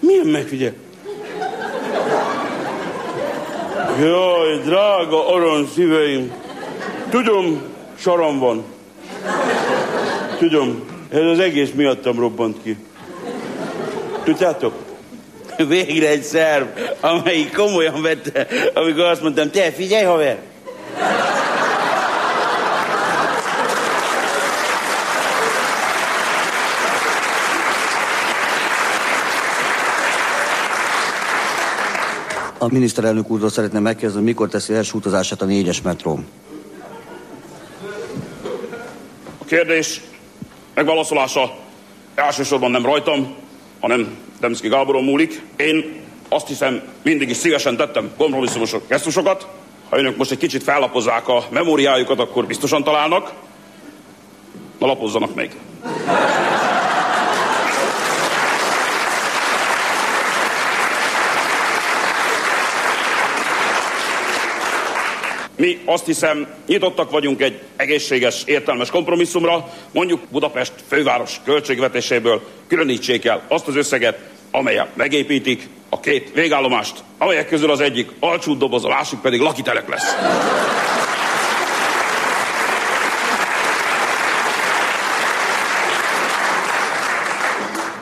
Milyen 0.00 0.26
megfigyel? 0.26 0.72
Jaj, 4.00 4.60
drága 4.64 5.34
arany 5.34 5.68
szíveim! 5.74 6.32
Tudom, 7.10 7.62
saram 7.98 8.38
van. 8.38 8.64
Tudom. 10.38 10.84
Ez 11.08 11.22
az 11.22 11.38
egész 11.38 11.70
miattam 11.74 12.18
robbant 12.18 12.56
ki. 12.62 12.76
Tudjátok? 14.24 14.74
Végre 15.68 16.08
egy 16.08 16.22
szerv, 16.22 16.66
amelyik 17.00 17.52
komolyan 17.52 18.02
vette, 18.02 18.46
amikor 18.74 19.04
azt 19.04 19.22
mondtam, 19.22 19.50
te 19.50 19.72
figyelj 19.72 20.04
haver, 20.04 20.38
A 32.60 32.68
miniszterelnök 32.70 33.30
úrról 33.30 33.50
szeretném 33.50 33.82
megkérdezni, 33.82 34.22
mikor 34.22 34.48
teszi 34.48 34.74
első 34.74 34.96
utazását 34.96 35.42
a 35.42 35.44
négyes 35.44 35.82
metró. 35.82 36.20
A 39.38 39.44
kérdés 39.44 40.00
megválaszolása 40.74 41.56
elsősorban 42.14 42.70
nem 42.70 42.84
rajtam, 42.84 43.34
hanem 43.80 44.16
Demszki 44.40 44.68
Gáboron 44.68 45.04
múlik. 45.04 45.42
Én 45.56 46.00
azt 46.28 46.46
hiszem, 46.46 46.82
mindig 47.02 47.28
is 47.28 47.36
szívesen 47.36 47.76
tettem 47.76 48.10
kompromisszumos 48.16 48.74
gesztusokat. 48.88 49.46
Ha 49.88 49.98
önök 49.98 50.16
most 50.16 50.30
egy 50.30 50.38
kicsit 50.38 50.62
fellapozzák 50.62 51.28
a 51.28 51.44
memóriájukat, 51.50 52.18
akkor 52.18 52.46
biztosan 52.46 52.84
találnak. 52.84 53.32
Na 54.78 54.86
lapozzanak 54.86 55.34
meg. 55.34 55.56
Mi 65.58 65.78
azt 65.84 66.06
hiszem, 66.06 66.46
nyitottak 66.66 67.10
vagyunk 67.10 67.42
egy 67.42 67.60
egészséges, 67.76 68.42
értelmes 68.44 68.90
kompromisszumra, 68.90 69.74
mondjuk 69.92 70.20
Budapest 70.30 70.72
főváros 70.88 71.40
költségvetéséből 71.44 72.42
különítsék 72.66 73.24
el 73.24 73.42
azt 73.48 73.66
az 73.66 73.76
összeget, 73.76 74.18
amelyet 74.50 74.96
megépítik 74.96 75.68
a 75.88 76.00
két 76.00 76.30
végállomást, 76.34 76.94
amelyek 77.18 77.48
közül 77.48 77.70
az 77.70 77.80
egyik 77.80 78.10
alcsú 78.20 78.56
doboz, 78.56 78.84
a 78.84 78.88
másik 78.88 79.18
pedig 79.18 79.40
lakitelek 79.40 79.88
lesz. 79.88 80.14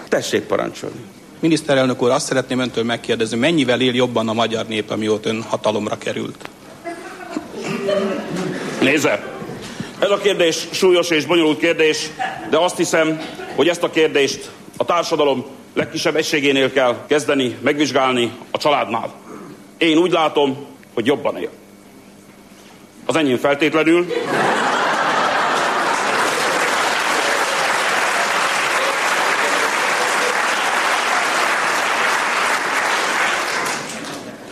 tessék 0.09 0.43
parancsolni. 0.43 1.01
Miniszterelnök 1.41 2.03
úr, 2.03 2.11
azt 2.11 2.27
szeretném 2.27 2.59
öntől 2.59 2.85
megkérdezni, 2.85 3.37
mennyivel 3.37 3.81
él 3.81 3.95
jobban 3.95 4.29
a 4.29 4.33
magyar 4.33 4.67
nép, 4.67 4.91
amióta 4.91 5.29
ön 5.29 5.43
hatalomra 5.43 5.99
került? 5.99 6.49
Nézze, 8.87 9.23
ez 9.99 10.11
a 10.11 10.19
kérdés 10.19 10.67
súlyos 10.71 11.11
és 11.11 11.25
bonyolult 11.25 11.59
kérdés, 11.59 12.11
de 12.51 12.59
azt 12.59 12.77
hiszem, 12.77 13.21
hogy 13.55 13.69
ezt 13.69 13.83
a 13.83 13.91
kérdést 13.91 14.51
a 14.77 14.85
társadalom 14.85 15.47
legkisebb 15.75 16.17
egységénél 16.17 16.73
kell 16.73 16.97
kezdeni, 17.07 17.57
megvizsgálni 17.61 18.33
a 18.51 18.59
családnál. 18.59 19.15
Én 19.79 19.97
úgy 19.97 20.11
látom, 20.11 20.67
hogy 20.95 21.07
jobban 21.07 21.37
él. 21.37 21.51
Az 23.07 23.17
enyém 23.17 23.37
feltétlenül. 23.37 24.07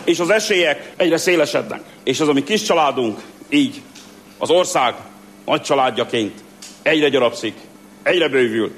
És 0.03 0.19
az 0.19 0.29
esélyek 0.29 0.93
egyre 0.97 1.17
szélesednek. 1.17 1.81
És 2.03 2.19
az 2.19 2.27
a 2.27 2.33
mi 2.33 2.43
kis 2.43 2.61
családunk 2.61 3.19
így 3.49 3.81
az 4.37 4.49
ország 4.49 4.95
nagy 5.45 5.61
családjaként 5.61 6.43
egyre 6.81 7.09
gyarapszik, 7.09 7.55
egyre 8.03 8.27
bővül, 8.27 8.71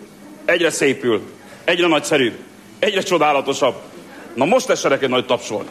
egyre 0.45 0.70
szépül, 0.70 1.22
egyre 1.64 1.88
nagyszerűbb, 1.88 2.38
egyre 2.80 3.01
csodálatosabb. 3.01 3.76
Na 4.34 4.45
most 4.45 4.68
tessenek 4.68 5.03
egy 5.03 5.10
nagy 5.10 5.26
tapsolni. 5.26 5.70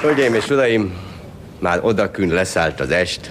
Hölgyeim 0.00 0.34
és 0.34 0.48
uraim, 0.48 0.98
már 1.58 1.78
odakün 1.82 2.32
leszállt 2.32 2.80
az 2.80 2.90
est, 2.90 3.30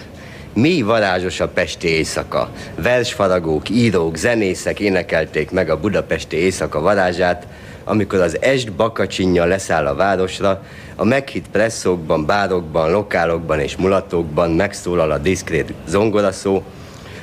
mi 0.52 0.82
varázsos 0.82 1.40
a 1.40 1.48
pesti 1.48 1.88
éjszaka. 1.88 2.50
Versfaragók, 2.74 3.68
írók, 3.68 4.16
zenészek 4.16 4.80
énekelték 4.80 5.50
meg 5.50 5.70
a 5.70 5.80
budapesti 5.80 6.36
éjszaka 6.36 6.80
varázsát, 6.80 7.46
amikor 7.84 8.20
az 8.20 8.36
est 8.40 8.72
bakacsinja 8.72 9.44
leszáll 9.44 9.86
a 9.86 9.94
városra, 9.94 10.62
a 10.96 11.04
meghitt 11.04 11.48
presszókban, 11.48 12.26
bárokban, 12.26 12.90
lokálokban 12.90 13.60
és 13.60 13.76
mulatókban 13.76 14.50
megszólal 14.50 15.10
a 15.10 15.18
diszkrét 15.18 15.72
zongoraszó, 15.86 16.62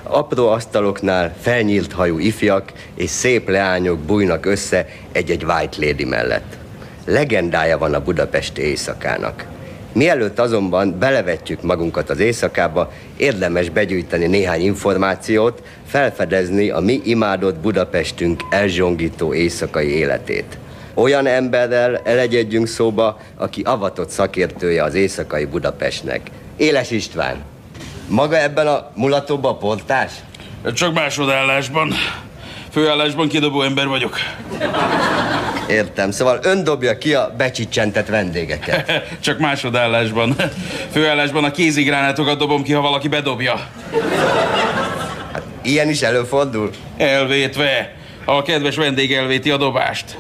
apró 0.04 0.48
asztaloknál 0.48 1.36
felnyílt 1.42 1.94
hajú 1.94 2.20
ifjak 2.20 2.72
és 2.96 3.10
szép 3.10 3.50
leányok 3.50 4.00
bújnak 4.00 4.46
össze 4.46 4.88
egy-egy 5.12 5.44
white 5.44 5.86
lady 5.86 6.06
mellett. 6.06 6.58
Legendája 7.06 7.78
van 7.78 7.94
a 7.94 8.02
budapesti 8.04 8.62
éjszakának. 8.62 9.57
Mielőtt 9.94 10.40
azonban 10.40 11.00
belevetjük 11.00 11.62
magunkat 11.62 12.10
az 12.10 12.20
éjszakába, 12.20 12.92
érdemes 13.18 13.70
begyűjteni 13.70 14.28
néhány 14.28 14.62
információt, 14.62 15.62
felfedezni 15.88 16.70
a 16.70 16.80
mi 16.80 17.02
imádott 17.04 17.56
Budapestünk 17.56 18.42
elzsongító 18.50 19.34
éjszakai 19.34 19.88
életét. 19.88 20.58
Olyan 20.94 21.26
emberrel 21.26 22.02
elegyedjünk 22.04 22.68
szóba, 22.68 23.20
aki 23.36 23.62
avatott 23.62 24.10
szakértője 24.10 24.84
az 24.84 24.94
éjszakai 24.94 25.46
Budapestnek. 25.46 26.22
Éles 26.58 26.92
István. 26.92 27.36
Maga 28.08 28.38
ebben 28.38 28.68
a 28.68 28.92
mulatóban 28.96 29.52
a 29.54 29.58
portás? 29.58 30.12
Csak 30.74 30.94
másodállásban. 30.94 31.94
Főállásban 32.78 33.28
kidobó 33.28 33.62
ember 33.62 33.88
vagyok. 33.88 34.18
Értem, 35.68 36.12
szóval 36.12 36.40
ön 36.44 36.64
dobja 36.64 36.98
ki 36.98 37.14
a 37.14 37.34
becsicsentett 37.38 38.08
vendégeket. 38.08 39.04
Csak 39.26 39.40
másodállásban. 39.40 40.36
Főállásban 40.92 41.44
a 41.44 41.52
kézigránátokat 41.52 42.38
dobom 42.38 42.64
ki, 42.64 42.74
ha 42.74 42.82
valaki 42.82 43.08
bedobja. 43.08 43.68
Hát 45.34 45.44
ilyen 45.62 45.90
is 45.90 46.02
előfordul? 46.02 46.70
Elvétve. 46.98 47.96
A 48.26 48.42
kedves 48.42 48.76
vendég 48.76 49.14
elvéti 49.14 49.52
a 49.52 49.58
dobást. 49.58 50.18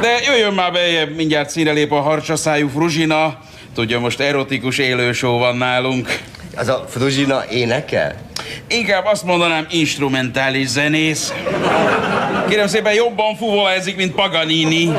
De 0.00 0.18
jöjjön 0.26 0.54
már 0.54 0.72
bejebb, 0.72 1.14
mindjárt 1.14 1.50
színe 1.50 1.72
lép 1.72 1.92
a 1.92 2.00
harcsaszájú 2.00 2.68
Fruzsina. 2.68 3.38
Tudja, 3.74 4.00
most 4.00 4.20
erotikus 4.20 4.78
élősó 4.78 5.38
van 5.38 5.56
nálunk. 5.56 6.18
Az 6.56 6.68
a 6.68 6.84
Fruzsina 6.88 7.44
énekel? 7.50 8.27
Inkább 8.68 9.04
azt 9.04 9.24
mondanám 9.24 9.66
instrumentális 9.70 10.66
zenész. 10.66 11.32
Kérem 12.48 12.66
szépen 12.66 12.94
jobban 12.94 13.36
fuvolázik, 13.36 13.96
mint 13.96 14.14
Paganini. 14.14 14.92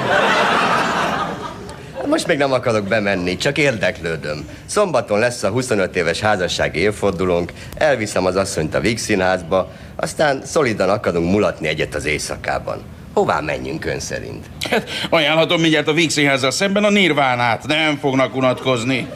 Most 2.09 2.27
még 2.27 2.37
nem 2.37 2.51
akarok 2.51 2.87
bemenni, 2.87 3.37
csak 3.37 3.57
érdeklődöm. 3.57 4.49
Szombaton 4.65 5.19
lesz 5.19 5.43
a 5.43 5.49
25 5.49 5.95
éves 5.95 6.19
házassági 6.19 6.79
évfordulónk, 6.79 7.51
elviszem 7.75 8.25
az 8.25 8.35
asszonyt 8.35 8.75
a 8.75 8.79
Víg 8.79 8.97
színházba, 8.97 9.71
aztán 9.95 10.41
szolidan 10.45 10.89
akarunk 10.89 11.31
mulatni 11.31 11.67
egyet 11.67 11.95
az 11.95 12.05
éjszakában. 12.05 12.81
Hová 13.13 13.39
menjünk 13.39 13.85
ön 13.85 13.99
szerint? 13.99 14.45
Hát, 14.69 14.89
ajánlhatom 15.09 15.61
mindjárt 15.61 15.87
a 15.87 15.93
Víg 15.93 16.09
színházzal 16.09 16.51
szemben 16.51 16.83
a 16.83 16.89
Nirvánát, 16.89 17.67
nem 17.67 17.97
fognak 17.97 18.35
unatkozni. 18.35 19.07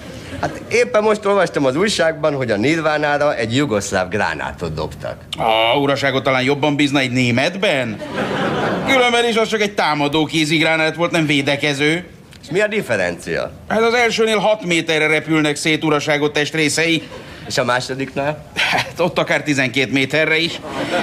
Hát 0.44 0.62
éppen 0.70 1.04
most 1.04 1.26
olvastam 1.26 1.66
az 1.66 1.76
újságban, 1.76 2.36
hogy 2.36 2.52
a 2.52 2.58
Nirvánára 2.58 3.36
egy 3.36 3.56
jugoszláv 3.56 4.10
gránátot 4.10 4.74
dobtak. 4.74 5.18
A 5.38 5.78
uraságot 5.78 6.24
talán 6.24 6.44
jobban 6.44 6.76
bízna 6.76 7.00
egy 7.00 7.12
németben? 7.12 8.02
Különben 8.88 9.28
is 9.28 9.36
az 9.36 9.48
csak 9.48 9.62
egy 9.62 9.74
támadó 9.74 10.26
kézigránát 10.26 10.96
volt, 10.96 11.12
nem 11.12 11.26
védekező. 11.26 12.06
És 12.42 12.50
mi 12.52 12.62
a 12.62 12.68
differencia? 12.68 13.52
Hát 13.68 13.82
az 13.82 13.94
elsőnél 13.94 14.38
6 14.38 14.66
méterre 14.66 15.08
repülnek 15.08 15.56
szét 15.56 15.84
uraságot 15.84 16.34
testrészei. 16.34 17.04
És 17.54 17.60
a 17.60 17.64
másodiknál? 17.64 18.46
Hát 18.56 18.94
ott 18.98 19.20
akár 19.20 19.44
12 19.44 19.92
méterre 19.92 20.38
is. 20.38 20.60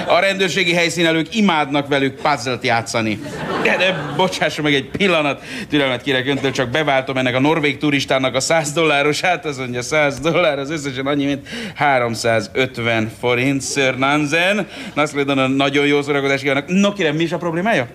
A 0.07 0.19
rendőrségi 0.19 0.73
helyszínelők 0.73 1.35
imádnak 1.35 1.87
velük 1.87 2.21
puzzle 2.21 2.57
játszani. 2.61 3.19
De, 3.63 3.77
de 3.77 4.13
bocsásson 4.15 4.63
meg 4.63 4.73
egy 4.73 4.89
pillanat, 4.89 5.43
türelmet 5.69 6.01
kérek 6.01 6.27
öntől, 6.27 6.51
csak 6.51 6.69
beváltom 6.69 7.17
ennek 7.17 7.35
a 7.35 7.39
norvég 7.39 7.77
turistának 7.77 8.35
a 8.35 8.39
100 8.39 8.71
dollárosát, 8.71 9.45
az 9.45 9.57
mondja 9.57 9.81
100 9.81 10.19
dollár, 10.19 10.59
az 10.59 10.69
összesen 10.69 11.07
annyi, 11.07 11.25
mint 11.25 11.47
350 11.75 13.11
forint, 13.19 13.63
Sir 13.63 13.97
Nansen. 13.97 14.67
Naszlédon 14.93 15.51
nagyon 15.51 15.85
jó 15.85 16.01
szórakozást 16.01 16.41
kívánok. 16.41 16.67
No 16.67 16.93
kérem, 16.93 17.15
mi 17.15 17.23
is 17.23 17.31
a 17.31 17.37
problémája? 17.37 17.87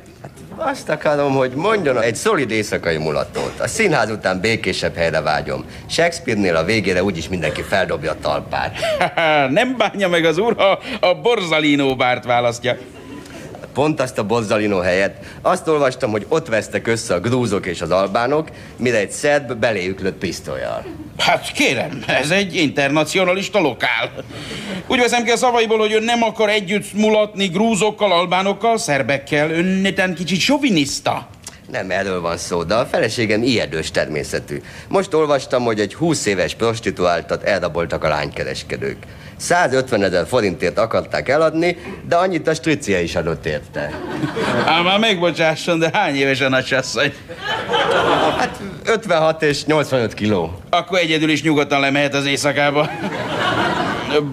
Azt 0.58 0.88
akarom, 0.88 1.34
hogy 1.34 1.52
mondjon 1.52 2.02
egy 2.02 2.14
szolid 2.14 2.50
éjszakai 2.50 2.96
mulatót. 2.96 3.60
A 3.60 3.68
színház 3.68 4.10
után 4.10 4.40
békésebb 4.40 4.94
helyre 4.94 5.20
vágyom. 5.20 5.64
Shakespeare-nél 5.86 6.56
a 6.56 6.64
végére 6.64 7.02
úgyis 7.02 7.28
mindenki 7.28 7.62
feldobja 7.62 8.10
a 8.10 8.16
talpát. 8.20 8.76
Nem 9.50 9.76
bánja 9.76 10.08
meg 10.08 10.24
az 10.24 10.38
úr, 10.38 10.54
ha 10.56 10.78
a 11.00 11.14
Borzalino 11.14 11.96
bárt 11.96 12.24
választja. 12.24 12.76
Pont 13.76 14.00
azt 14.00 14.18
a 14.18 14.24
Bozzalino 14.24 14.78
helyet. 14.78 15.16
Azt 15.42 15.68
olvastam, 15.68 16.10
hogy 16.10 16.26
ott 16.28 16.48
vesztek 16.48 16.86
össze 16.86 17.14
a 17.14 17.20
grúzok 17.20 17.66
és 17.66 17.80
az 17.80 17.90
albánok, 17.90 18.48
mire 18.76 18.98
egy 18.98 19.10
szerb 19.10 19.52
beléjük 19.52 20.00
lőtt 20.00 20.18
pisztolyjal. 20.18 20.84
Hát 21.18 21.52
kérem, 21.52 22.04
ez 22.06 22.30
egy 22.30 22.54
internacionalista 22.54 23.60
lokál. 23.60 24.10
Úgy 24.86 24.98
veszem 24.98 25.24
ki 25.24 25.30
a 25.30 25.36
szavaiból, 25.36 25.78
hogy 25.78 25.92
ön 25.92 26.02
nem 26.02 26.22
akar 26.22 26.48
együtt 26.48 26.92
mulatni 26.92 27.46
grúzokkal, 27.46 28.12
albánokkal, 28.12 28.78
szerbekkel. 28.78 29.50
Ön 29.50 29.64
neten 29.64 30.14
kicsit 30.14 30.40
soviniszta. 30.40 31.28
Nem 31.70 31.90
erről 31.90 32.20
van 32.20 32.36
szó, 32.36 32.62
de 32.62 32.74
a 32.74 32.86
feleségem 32.86 33.42
ijedős 33.42 33.90
természetű. 33.90 34.60
Most 34.88 35.14
olvastam, 35.14 35.64
hogy 35.64 35.80
egy 35.80 35.94
20 35.94 36.26
éves 36.26 36.54
prostituáltat 36.54 37.42
elraboltak 37.42 38.04
a 38.04 38.08
lánykereskedők. 38.08 38.96
150 39.36 40.02
ezer 40.02 40.26
forintért 40.26 40.78
akarták 40.78 41.28
eladni, 41.28 41.76
de 42.08 42.16
annyit 42.16 42.48
a 42.48 42.54
stricia 42.54 43.00
is 43.00 43.16
adott 43.16 43.46
érte. 43.46 43.90
Ám 44.66 44.84
már 44.84 44.98
megbocsásson, 44.98 45.78
de 45.78 45.90
hány 45.92 46.16
éves 46.16 46.40
a 46.40 46.48
nagysasszony? 46.48 47.12
Hát 48.38 48.60
56 48.84 49.42
és 49.42 49.64
85 49.64 50.14
kiló. 50.14 50.60
Akkor 50.70 50.98
egyedül 50.98 51.30
is 51.30 51.42
nyugodtan 51.42 51.80
lemehet 51.80 52.14
az 52.14 52.26
éjszakába. 52.26 52.90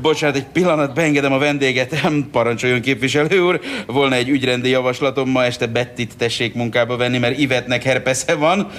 Bocsánat, 0.02 0.36
egy 0.36 0.46
pillanat, 0.46 0.94
beengedem 0.94 1.34
a 1.34 1.38
vendéget. 1.38 1.96
Parancsoljon 2.32 2.82
képviselő 2.82 3.40
úr. 3.40 3.60
Volna 3.86 4.16
egy 4.16 4.30
ügyrendi 4.30 4.70
javaslatom, 4.70 5.30
ma 5.30 5.44
este 5.44 5.68
Bettit 5.68 6.18
tessék 6.18 6.54
munkába 6.54 6.98
venni, 6.98 7.18
mert 7.18 7.38
Ivetnek 7.38 7.84
herpesze 7.84 8.36
van. 8.36 8.72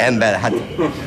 Ember, 0.00 0.40
hát 0.40 0.52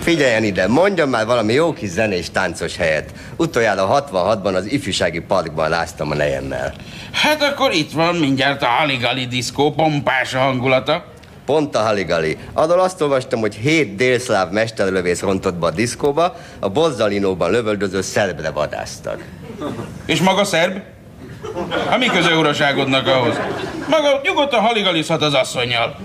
figyeljen 0.02 0.44
ide, 0.44 0.68
mondjon 0.68 1.10
már 1.10 1.26
valami 1.26 1.54
jó 1.54 1.74
kis 1.74 1.90
zenés 1.90 2.30
táncos 2.32 2.78
helyet. 2.78 3.12
Utoljára 3.36 4.06
66-ban 4.12 4.56
az 4.56 4.72
ifjúsági 4.72 5.20
parkban 5.20 5.70
láztam 5.70 6.12
a 6.12 6.16
nejemmel. 6.16 6.74
Hát 7.12 7.44
akkor 7.44 7.72
itt 7.72 7.92
van 7.92 8.16
mindjárt 8.16 8.62
a 8.62 8.66
Haligali 8.66 9.26
diszkó, 9.26 9.72
pompás 9.72 10.34
a 10.34 10.40
hangulata. 10.40 11.06
Pont 11.46 11.76
a 11.76 11.80
Haligali. 11.80 12.38
Arról 12.54 12.80
azt 12.80 13.02
olvastam, 13.02 13.40
hogy 13.40 13.56
hét 13.56 13.96
délszláv 13.96 14.52
mesterlövész 14.52 15.22
rontott 15.22 15.56
be 15.56 15.66
a 15.66 15.72
diszkóba, 15.72 16.36
a 16.60 16.70
Bozzalinóban 16.70 17.52
lövöldöző 17.52 18.02
szerbre 18.02 18.52
vadáztak. 18.52 19.24
És 20.06 20.22
maga 20.22 20.44
szerb? 20.44 20.82
Hát 21.90 22.00
mi 22.00 22.06
köze 22.06 22.36
uraságodnak 22.36 23.08
ahhoz? 23.08 23.40
Maga 23.90 24.20
nyugodtan 24.24 24.60
haligalizhat 24.60 25.22
az 25.22 25.34
asszonyjal. 25.34 25.96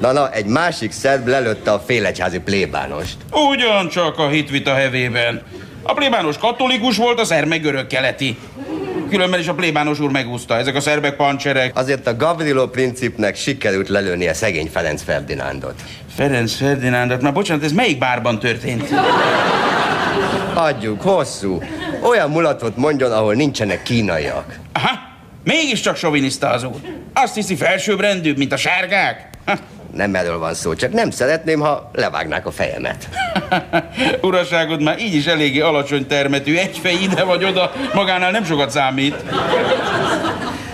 Na, 0.00 0.12
na, 0.12 0.30
egy 0.30 0.46
másik 0.46 0.92
szerb 0.92 1.26
lelőtte 1.28 1.72
a 1.72 1.82
félegyházi 1.86 2.38
plébánost. 2.38 3.16
Ugyancsak 3.50 4.18
a 4.18 4.28
hitvita 4.28 4.74
hevében. 4.74 5.42
A 5.82 5.92
plébános 5.94 6.38
katolikus 6.38 6.96
volt, 6.96 7.20
a 7.20 7.24
szerb 7.24 7.48
meg 7.48 7.60
görög 7.60 7.86
keleti. 7.86 8.38
Különben 9.10 9.40
is 9.40 9.48
a 9.48 9.54
plébános 9.54 10.00
úr 10.00 10.10
megúszta. 10.10 10.56
Ezek 10.56 10.74
a 10.74 10.80
szerbek 10.80 11.16
pancserek. 11.16 11.78
Azért 11.78 12.06
a 12.06 12.16
Gavrilo 12.16 12.68
principnek 12.68 13.36
sikerült 13.36 13.88
lelőnie 13.88 14.32
szegény 14.32 14.70
Ferenc 14.72 15.02
Ferdinándot. 15.02 15.74
Ferenc 16.14 16.54
Ferdinándot? 16.54 17.20
Na 17.20 17.32
bocsánat, 17.32 17.64
ez 17.64 17.72
melyik 17.72 17.98
bárban 17.98 18.38
történt? 18.38 18.94
Adjuk, 20.54 21.02
hosszú. 21.02 21.62
Olyan 22.02 22.30
mulatot 22.30 22.76
mondjon, 22.76 23.12
ahol 23.12 23.34
nincsenek 23.34 23.82
kínaiak. 23.82 24.58
Aha, 24.72 24.98
mégiscsak 25.44 25.96
soviniszta 25.96 26.48
az 26.48 26.64
úr. 26.64 26.80
Azt 27.14 27.34
hiszi 27.34 27.56
felsőbbrendűbb, 27.56 28.36
mint 28.36 28.52
a 28.52 28.56
sárgák? 28.56 29.28
Ha. 29.46 29.56
Nem 29.96 30.14
erről 30.14 30.38
van 30.38 30.54
szó, 30.54 30.74
csak 30.74 30.92
nem 30.92 31.10
szeretném, 31.10 31.60
ha 31.60 31.90
levágnák 31.92 32.46
a 32.46 32.50
fejemet. 32.50 33.08
Uraságod 34.22 34.82
már 34.82 34.98
így 34.98 35.14
is 35.14 35.26
eléggé 35.26 35.60
alacsony 35.60 36.06
termetű, 36.06 36.56
egy 36.56 36.78
fej 36.78 36.94
ide 37.02 37.24
vagy 37.24 37.44
oda, 37.44 37.72
magánál 37.94 38.30
nem 38.30 38.44
sokat 38.44 38.70
számít. 38.70 39.14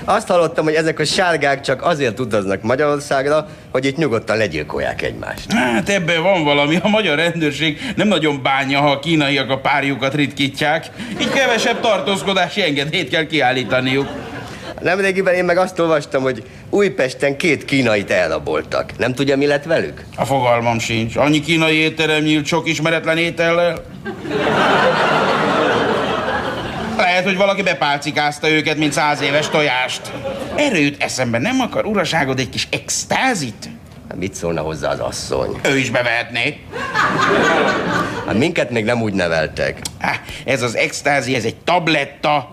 Azt 0.04 0.28
hallottam, 0.28 0.64
hogy 0.64 0.74
ezek 0.74 0.98
a 0.98 1.04
sárgák 1.04 1.60
csak 1.60 1.82
azért 1.82 2.20
utaznak 2.20 2.62
Magyarországra, 2.62 3.46
hogy 3.70 3.84
itt 3.84 3.96
nyugodtan 3.96 4.36
legyilkolják 4.36 5.02
egymást. 5.02 5.52
Hát 5.52 5.88
ebben 5.88 6.22
van 6.22 6.44
valami. 6.44 6.78
A 6.82 6.88
magyar 6.88 7.16
rendőrség 7.16 7.80
nem 7.96 8.08
nagyon 8.08 8.42
bánja, 8.42 8.80
ha 8.80 8.90
a 8.90 8.98
kínaiak 8.98 9.50
a 9.50 9.58
párjukat 9.58 10.14
ritkítják. 10.14 10.90
Így 11.20 11.30
kevesebb 11.30 11.80
tartózkodási 11.80 12.62
engedélyt 12.62 13.08
kell 13.08 13.26
kiállítaniuk. 13.26 14.08
Nemrégiben 14.82 15.34
én 15.34 15.44
meg 15.44 15.56
azt 15.56 15.78
olvastam, 15.78 16.22
hogy 16.22 16.42
Újpesten 16.70 17.36
két 17.36 17.64
kínait 17.64 18.10
elraboltak. 18.10 18.98
Nem 18.98 19.14
tudja, 19.14 19.36
mi 19.36 19.46
lett 19.46 19.64
velük? 19.64 20.04
A 20.16 20.24
fogalmam 20.24 20.78
sincs. 20.78 21.16
Annyi 21.16 21.40
kínai 21.40 21.76
étterem 21.76 22.22
nyílt 22.22 22.46
sok 22.46 22.68
ismeretlen 22.68 23.18
étellel. 23.18 23.84
Lehet, 26.96 27.24
hogy 27.24 27.36
valaki 27.36 27.62
bepálcikázta 27.62 28.48
őket, 28.48 28.76
mint 28.76 28.92
száz 28.92 29.20
éves 29.20 29.48
tojást. 29.48 30.12
Erről 30.56 30.78
jut 30.78 31.02
eszembe, 31.02 31.38
nem 31.38 31.60
akar 31.60 31.84
uraságod 31.84 32.38
egy 32.38 32.48
kis 32.48 32.68
extázit? 32.70 33.68
Hát 34.08 34.18
mit 34.18 34.34
szólna 34.34 34.60
hozzá 34.60 34.90
az 34.90 34.98
asszony? 35.00 35.60
Ő 35.64 35.76
is 35.76 35.90
bevehetné. 35.90 36.60
Hát 38.26 38.38
minket 38.38 38.70
még 38.70 38.84
nem 38.84 39.02
úgy 39.02 39.12
neveltek. 39.12 39.78
Há, 39.98 40.20
ez 40.44 40.62
az 40.62 40.76
extázi, 40.76 41.34
ez 41.34 41.44
egy 41.44 41.56
tabletta. 41.56 42.50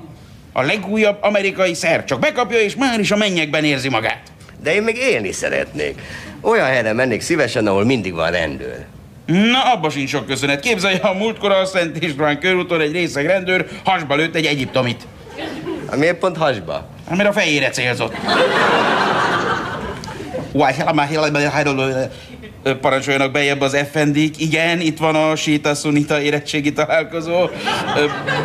A 0.53 0.61
legújabb 0.61 1.17
amerikai 1.21 1.73
szer. 1.73 2.05
Csak 2.05 2.19
bekapja, 2.19 2.59
és 2.59 2.75
már 2.75 2.99
is 2.99 3.11
a 3.11 3.17
mennyekben 3.17 3.63
érzi 3.63 3.89
magát. 3.89 4.21
De 4.63 4.73
én 4.73 4.83
még 4.83 4.97
élni 4.97 5.31
szeretnék. 5.31 6.01
Olyan 6.41 6.65
helyre 6.65 6.93
mennék 6.93 7.21
szívesen, 7.21 7.67
ahol 7.67 7.85
mindig 7.85 8.13
van 8.13 8.31
rendőr. 8.31 8.85
Na, 9.25 9.73
abba 9.73 9.89
sincs 9.89 10.09
sok 10.09 10.25
köszönet. 10.25 10.59
Képzelje, 10.59 10.97
a 10.97 11.13
múltkor 11.13 11.51
a 11.51 11.65
Szent 11.65 12.03
István 12.03 12.39
körúton 12.39 12.81
egy 12.81 12.91
részeg 12.91 13.25
rendőr 13.25 13.67
hasba 13.83 14.15
lőtt 14.15 14.35
egy 14.35 14.45
egyiptomit. 14.45 15.07
Hát 15.89 15.99
miért 15.99 16.17
pont 16.17 16.37
hasba? 16.37 16.87
Hát, 17.07 17.17
mert 17.17 17.29
a 17.29 17.33
fejére 17.33 17.69
célzott. 17.69 18.15
Parancsoljanak 22.77 23.31
bejebb 23.31 23.61
az 23.61 23.73
effendik. 23.73 24.39
Igen, 24.39 24.79
itt 24.79 24.97
van 24.97 25.15
a 25.15 25.35
Sita 25.35 25.73
Sunita 25.73 26.21
érettségi 26.21 26.73
találkozó. 26.73 27.49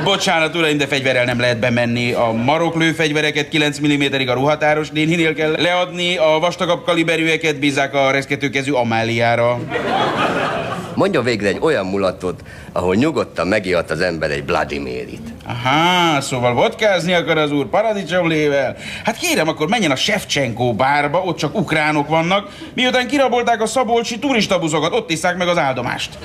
Bocsánat, 0.04 0.54
uraim, 0.54 0.76
de 0.78 0.86
fegyverrel 0.86 1.24
nem 1.24 1.40
lehet 1.40 1.58
bemenni. 1.58 2.12
A 2.12 2.32
marok 2.32 2.76
lőfegyvereket 2.76 3.48
9 3.48 3.80
mm-ig 3.80 4.28
a 4.28 4.34
ruhatáros 4.34 4.90
nénhinél 4.90 5.34
kell 5.34 5.54
leadni, 5.58 6.16
a 6.16 6.38
vastagabb 6.40 6.84
kaliberűeket 6.84 7.58
bízák 7.58 7.94
a 7.94 8.10
reszketőkezű 8.10 8.72
Amáliára. 8.72 9.58
Mondjon 10.95 11.23
végre 11.23 11.47
egy 11.47 11.57
olyan 11.61 11.85
mulatot, 11.85 12.43
ahol 12.71 12.95
nyugodtan 12.95 13.47
megihat 13.47 13.91
az 13.91 14.01
ember 14.01 14.31
egy 14.31 14.45
Vladimirit. 14.45 15.33
Aha, 15.45 16.21
szóval 16.21 16.53
vodkázni 16.53 17.13
akar 17.13 17.37
az 17.37 17.51
úr 17.51 17.65
paradicsomlével? 17.65 18.77
Hát 19.03 19.17
kérem, 19.17 19.47
akkor 19.47 19.67
menjen 19.67 19.91
a 19.91 19.95
Shevchenko 19.95 20.73
bárba, 20.73 21.21
ott 21.21 21.37
csak 21.37 21.55
ukránok 21.59 22.07
vannak, 22.07 22.49
miután 22.73 23.07
kirabolták 23.07 23.61
a 23.61 23.65
szabolcsi 23.65 24.19
turistabuszokat, 24.19 24.93
ott 24.93 25.11
iszák 25.11 25.37
meg 25.37 25.47
az 25.47 25.57
áldomást. 25.57 26.17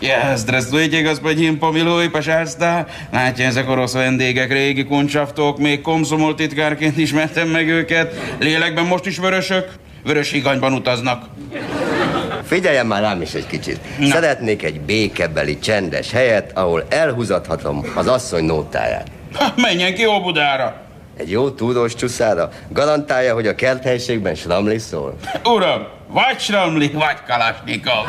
Ja, 0.00 0.36
здравствуйте, 0.36 1.02
господин 1.02 1.58
Помилуй, 1.58 2.08
пожалуйста. 2.08 2.86
Látja, 3.12 3.46
ezek 3.46 3.68
orosz 3.68 3.92
vendégek, 3.92 4.52
régi 4.52 4.84
kuncsaftok, 4.84 5.58
még 5.58 5.80
komszomol 5.80 6.34
titkárként 6.34 6.98
ismertem 6.98 7.48
meg 7.48 7.68
őket. 7.68 8.14
Lélekben 8.38 8.84
most 8.84 9.06
is 9.06 9.18
vörösök, 9.18 9.68
vörös 10.04 10.30
higanyban 10.30 10.72
utaznak. 10.72 11.24
Figyeljen 12.43 12.85
már 12.85 13.01
rám 13.01 13.21
is 13.21 13.33
egy 13.33 13.47
kicsit. 13.47 13.79
Na. 13.99 14.07
Szeretnék 14.07 14.63
egy 14.63 14.81
békebeli, 14.81 15.59
csendes 15.59 16.11
helyet, 16.11 16.51
ahol 16.57 16.85
elhúzathatom 16.89 17.85
az 17.95 18.07
asszony 18.07 18.43
nótáját. 18.43 19.07
Ha, 19.33 19.53
menjen 19.55 19.93
ki 19.93 20.05
Óbudára! 20.05 20.75
Egy 21.17 21.31
jó 21.31 21.49
túrós 21.49 21.95
csuszára 21.95 22.49
garantálja, 22.69 23.33
hogy 23.33 23.47
a 23.47 23.55
kerthelyiségben 23.55 24.35
sramli 24.35 24.77
szól? 24.77 25.15
Uram, 25.43 25.87
vagy 26.07 26.39
sramli, 26.39 26.87
vagy 26.87 27.17
kalasnikov. 27.27 28.05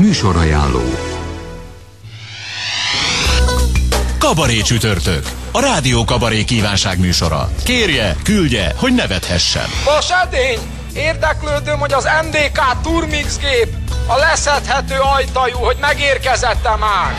Műsorajánló 0.00 0.82
Kabaré 4.18 4.60
csütörtök. 4.60 5.35
A 5.56 5.60
Rádió 5.60 6.04
Kabaré 6.04 6.44
kívánság 6.44 6.98
műsora. 6.98 7.50
Kérje, 7.64 8.16
küldje, 8.22 8.74
hogy 8.76 8.94
nevethessen. 8.94 9.66
Most 9.84 10.10
edény! 10.24 10.58
Érdeklődöm, 10.94 11.78
hogy 11.78 11.92
az 11.92 12.08
MDK 12.24 12.80
Turmix 12.82 13.38
gép 13.38 13.68
a 14.06 14.16
leszedhető 14.16 14.94
ajtajú, 15.16 15.56
hogy 15.56 15.76
megérkezette 15.80 16.76
már. 16.76 17.14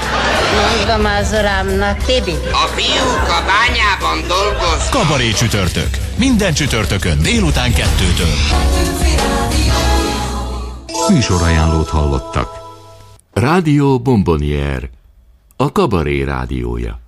Mondom 0.77 1.11
az 1.19 1.29
urámnak, 1.31 1.97
Tibi. 1.97 2.31
A 2.51 2.67
fiúk 2.75 3.27
a 3.29 3.43
bányában 3.45 4.27
dolgoznak. 4.27 4.89
Kabaré 4.89 5.31
csütörtök. 5.31 5.89
Minden 6.15 6.53
csütörtökön 6.53 7.21
délután 7.21 7.73
kettőtől. 7.73 8.35
Műsorajánlót 11.09 11.89
hallottak. 11.89 12.49
Rádió 13.33 13.99
Bombonier, 13.99 14.89
a 15.55 15.71
kabaré 15.71 16.23
rádiója. 16.23 17.05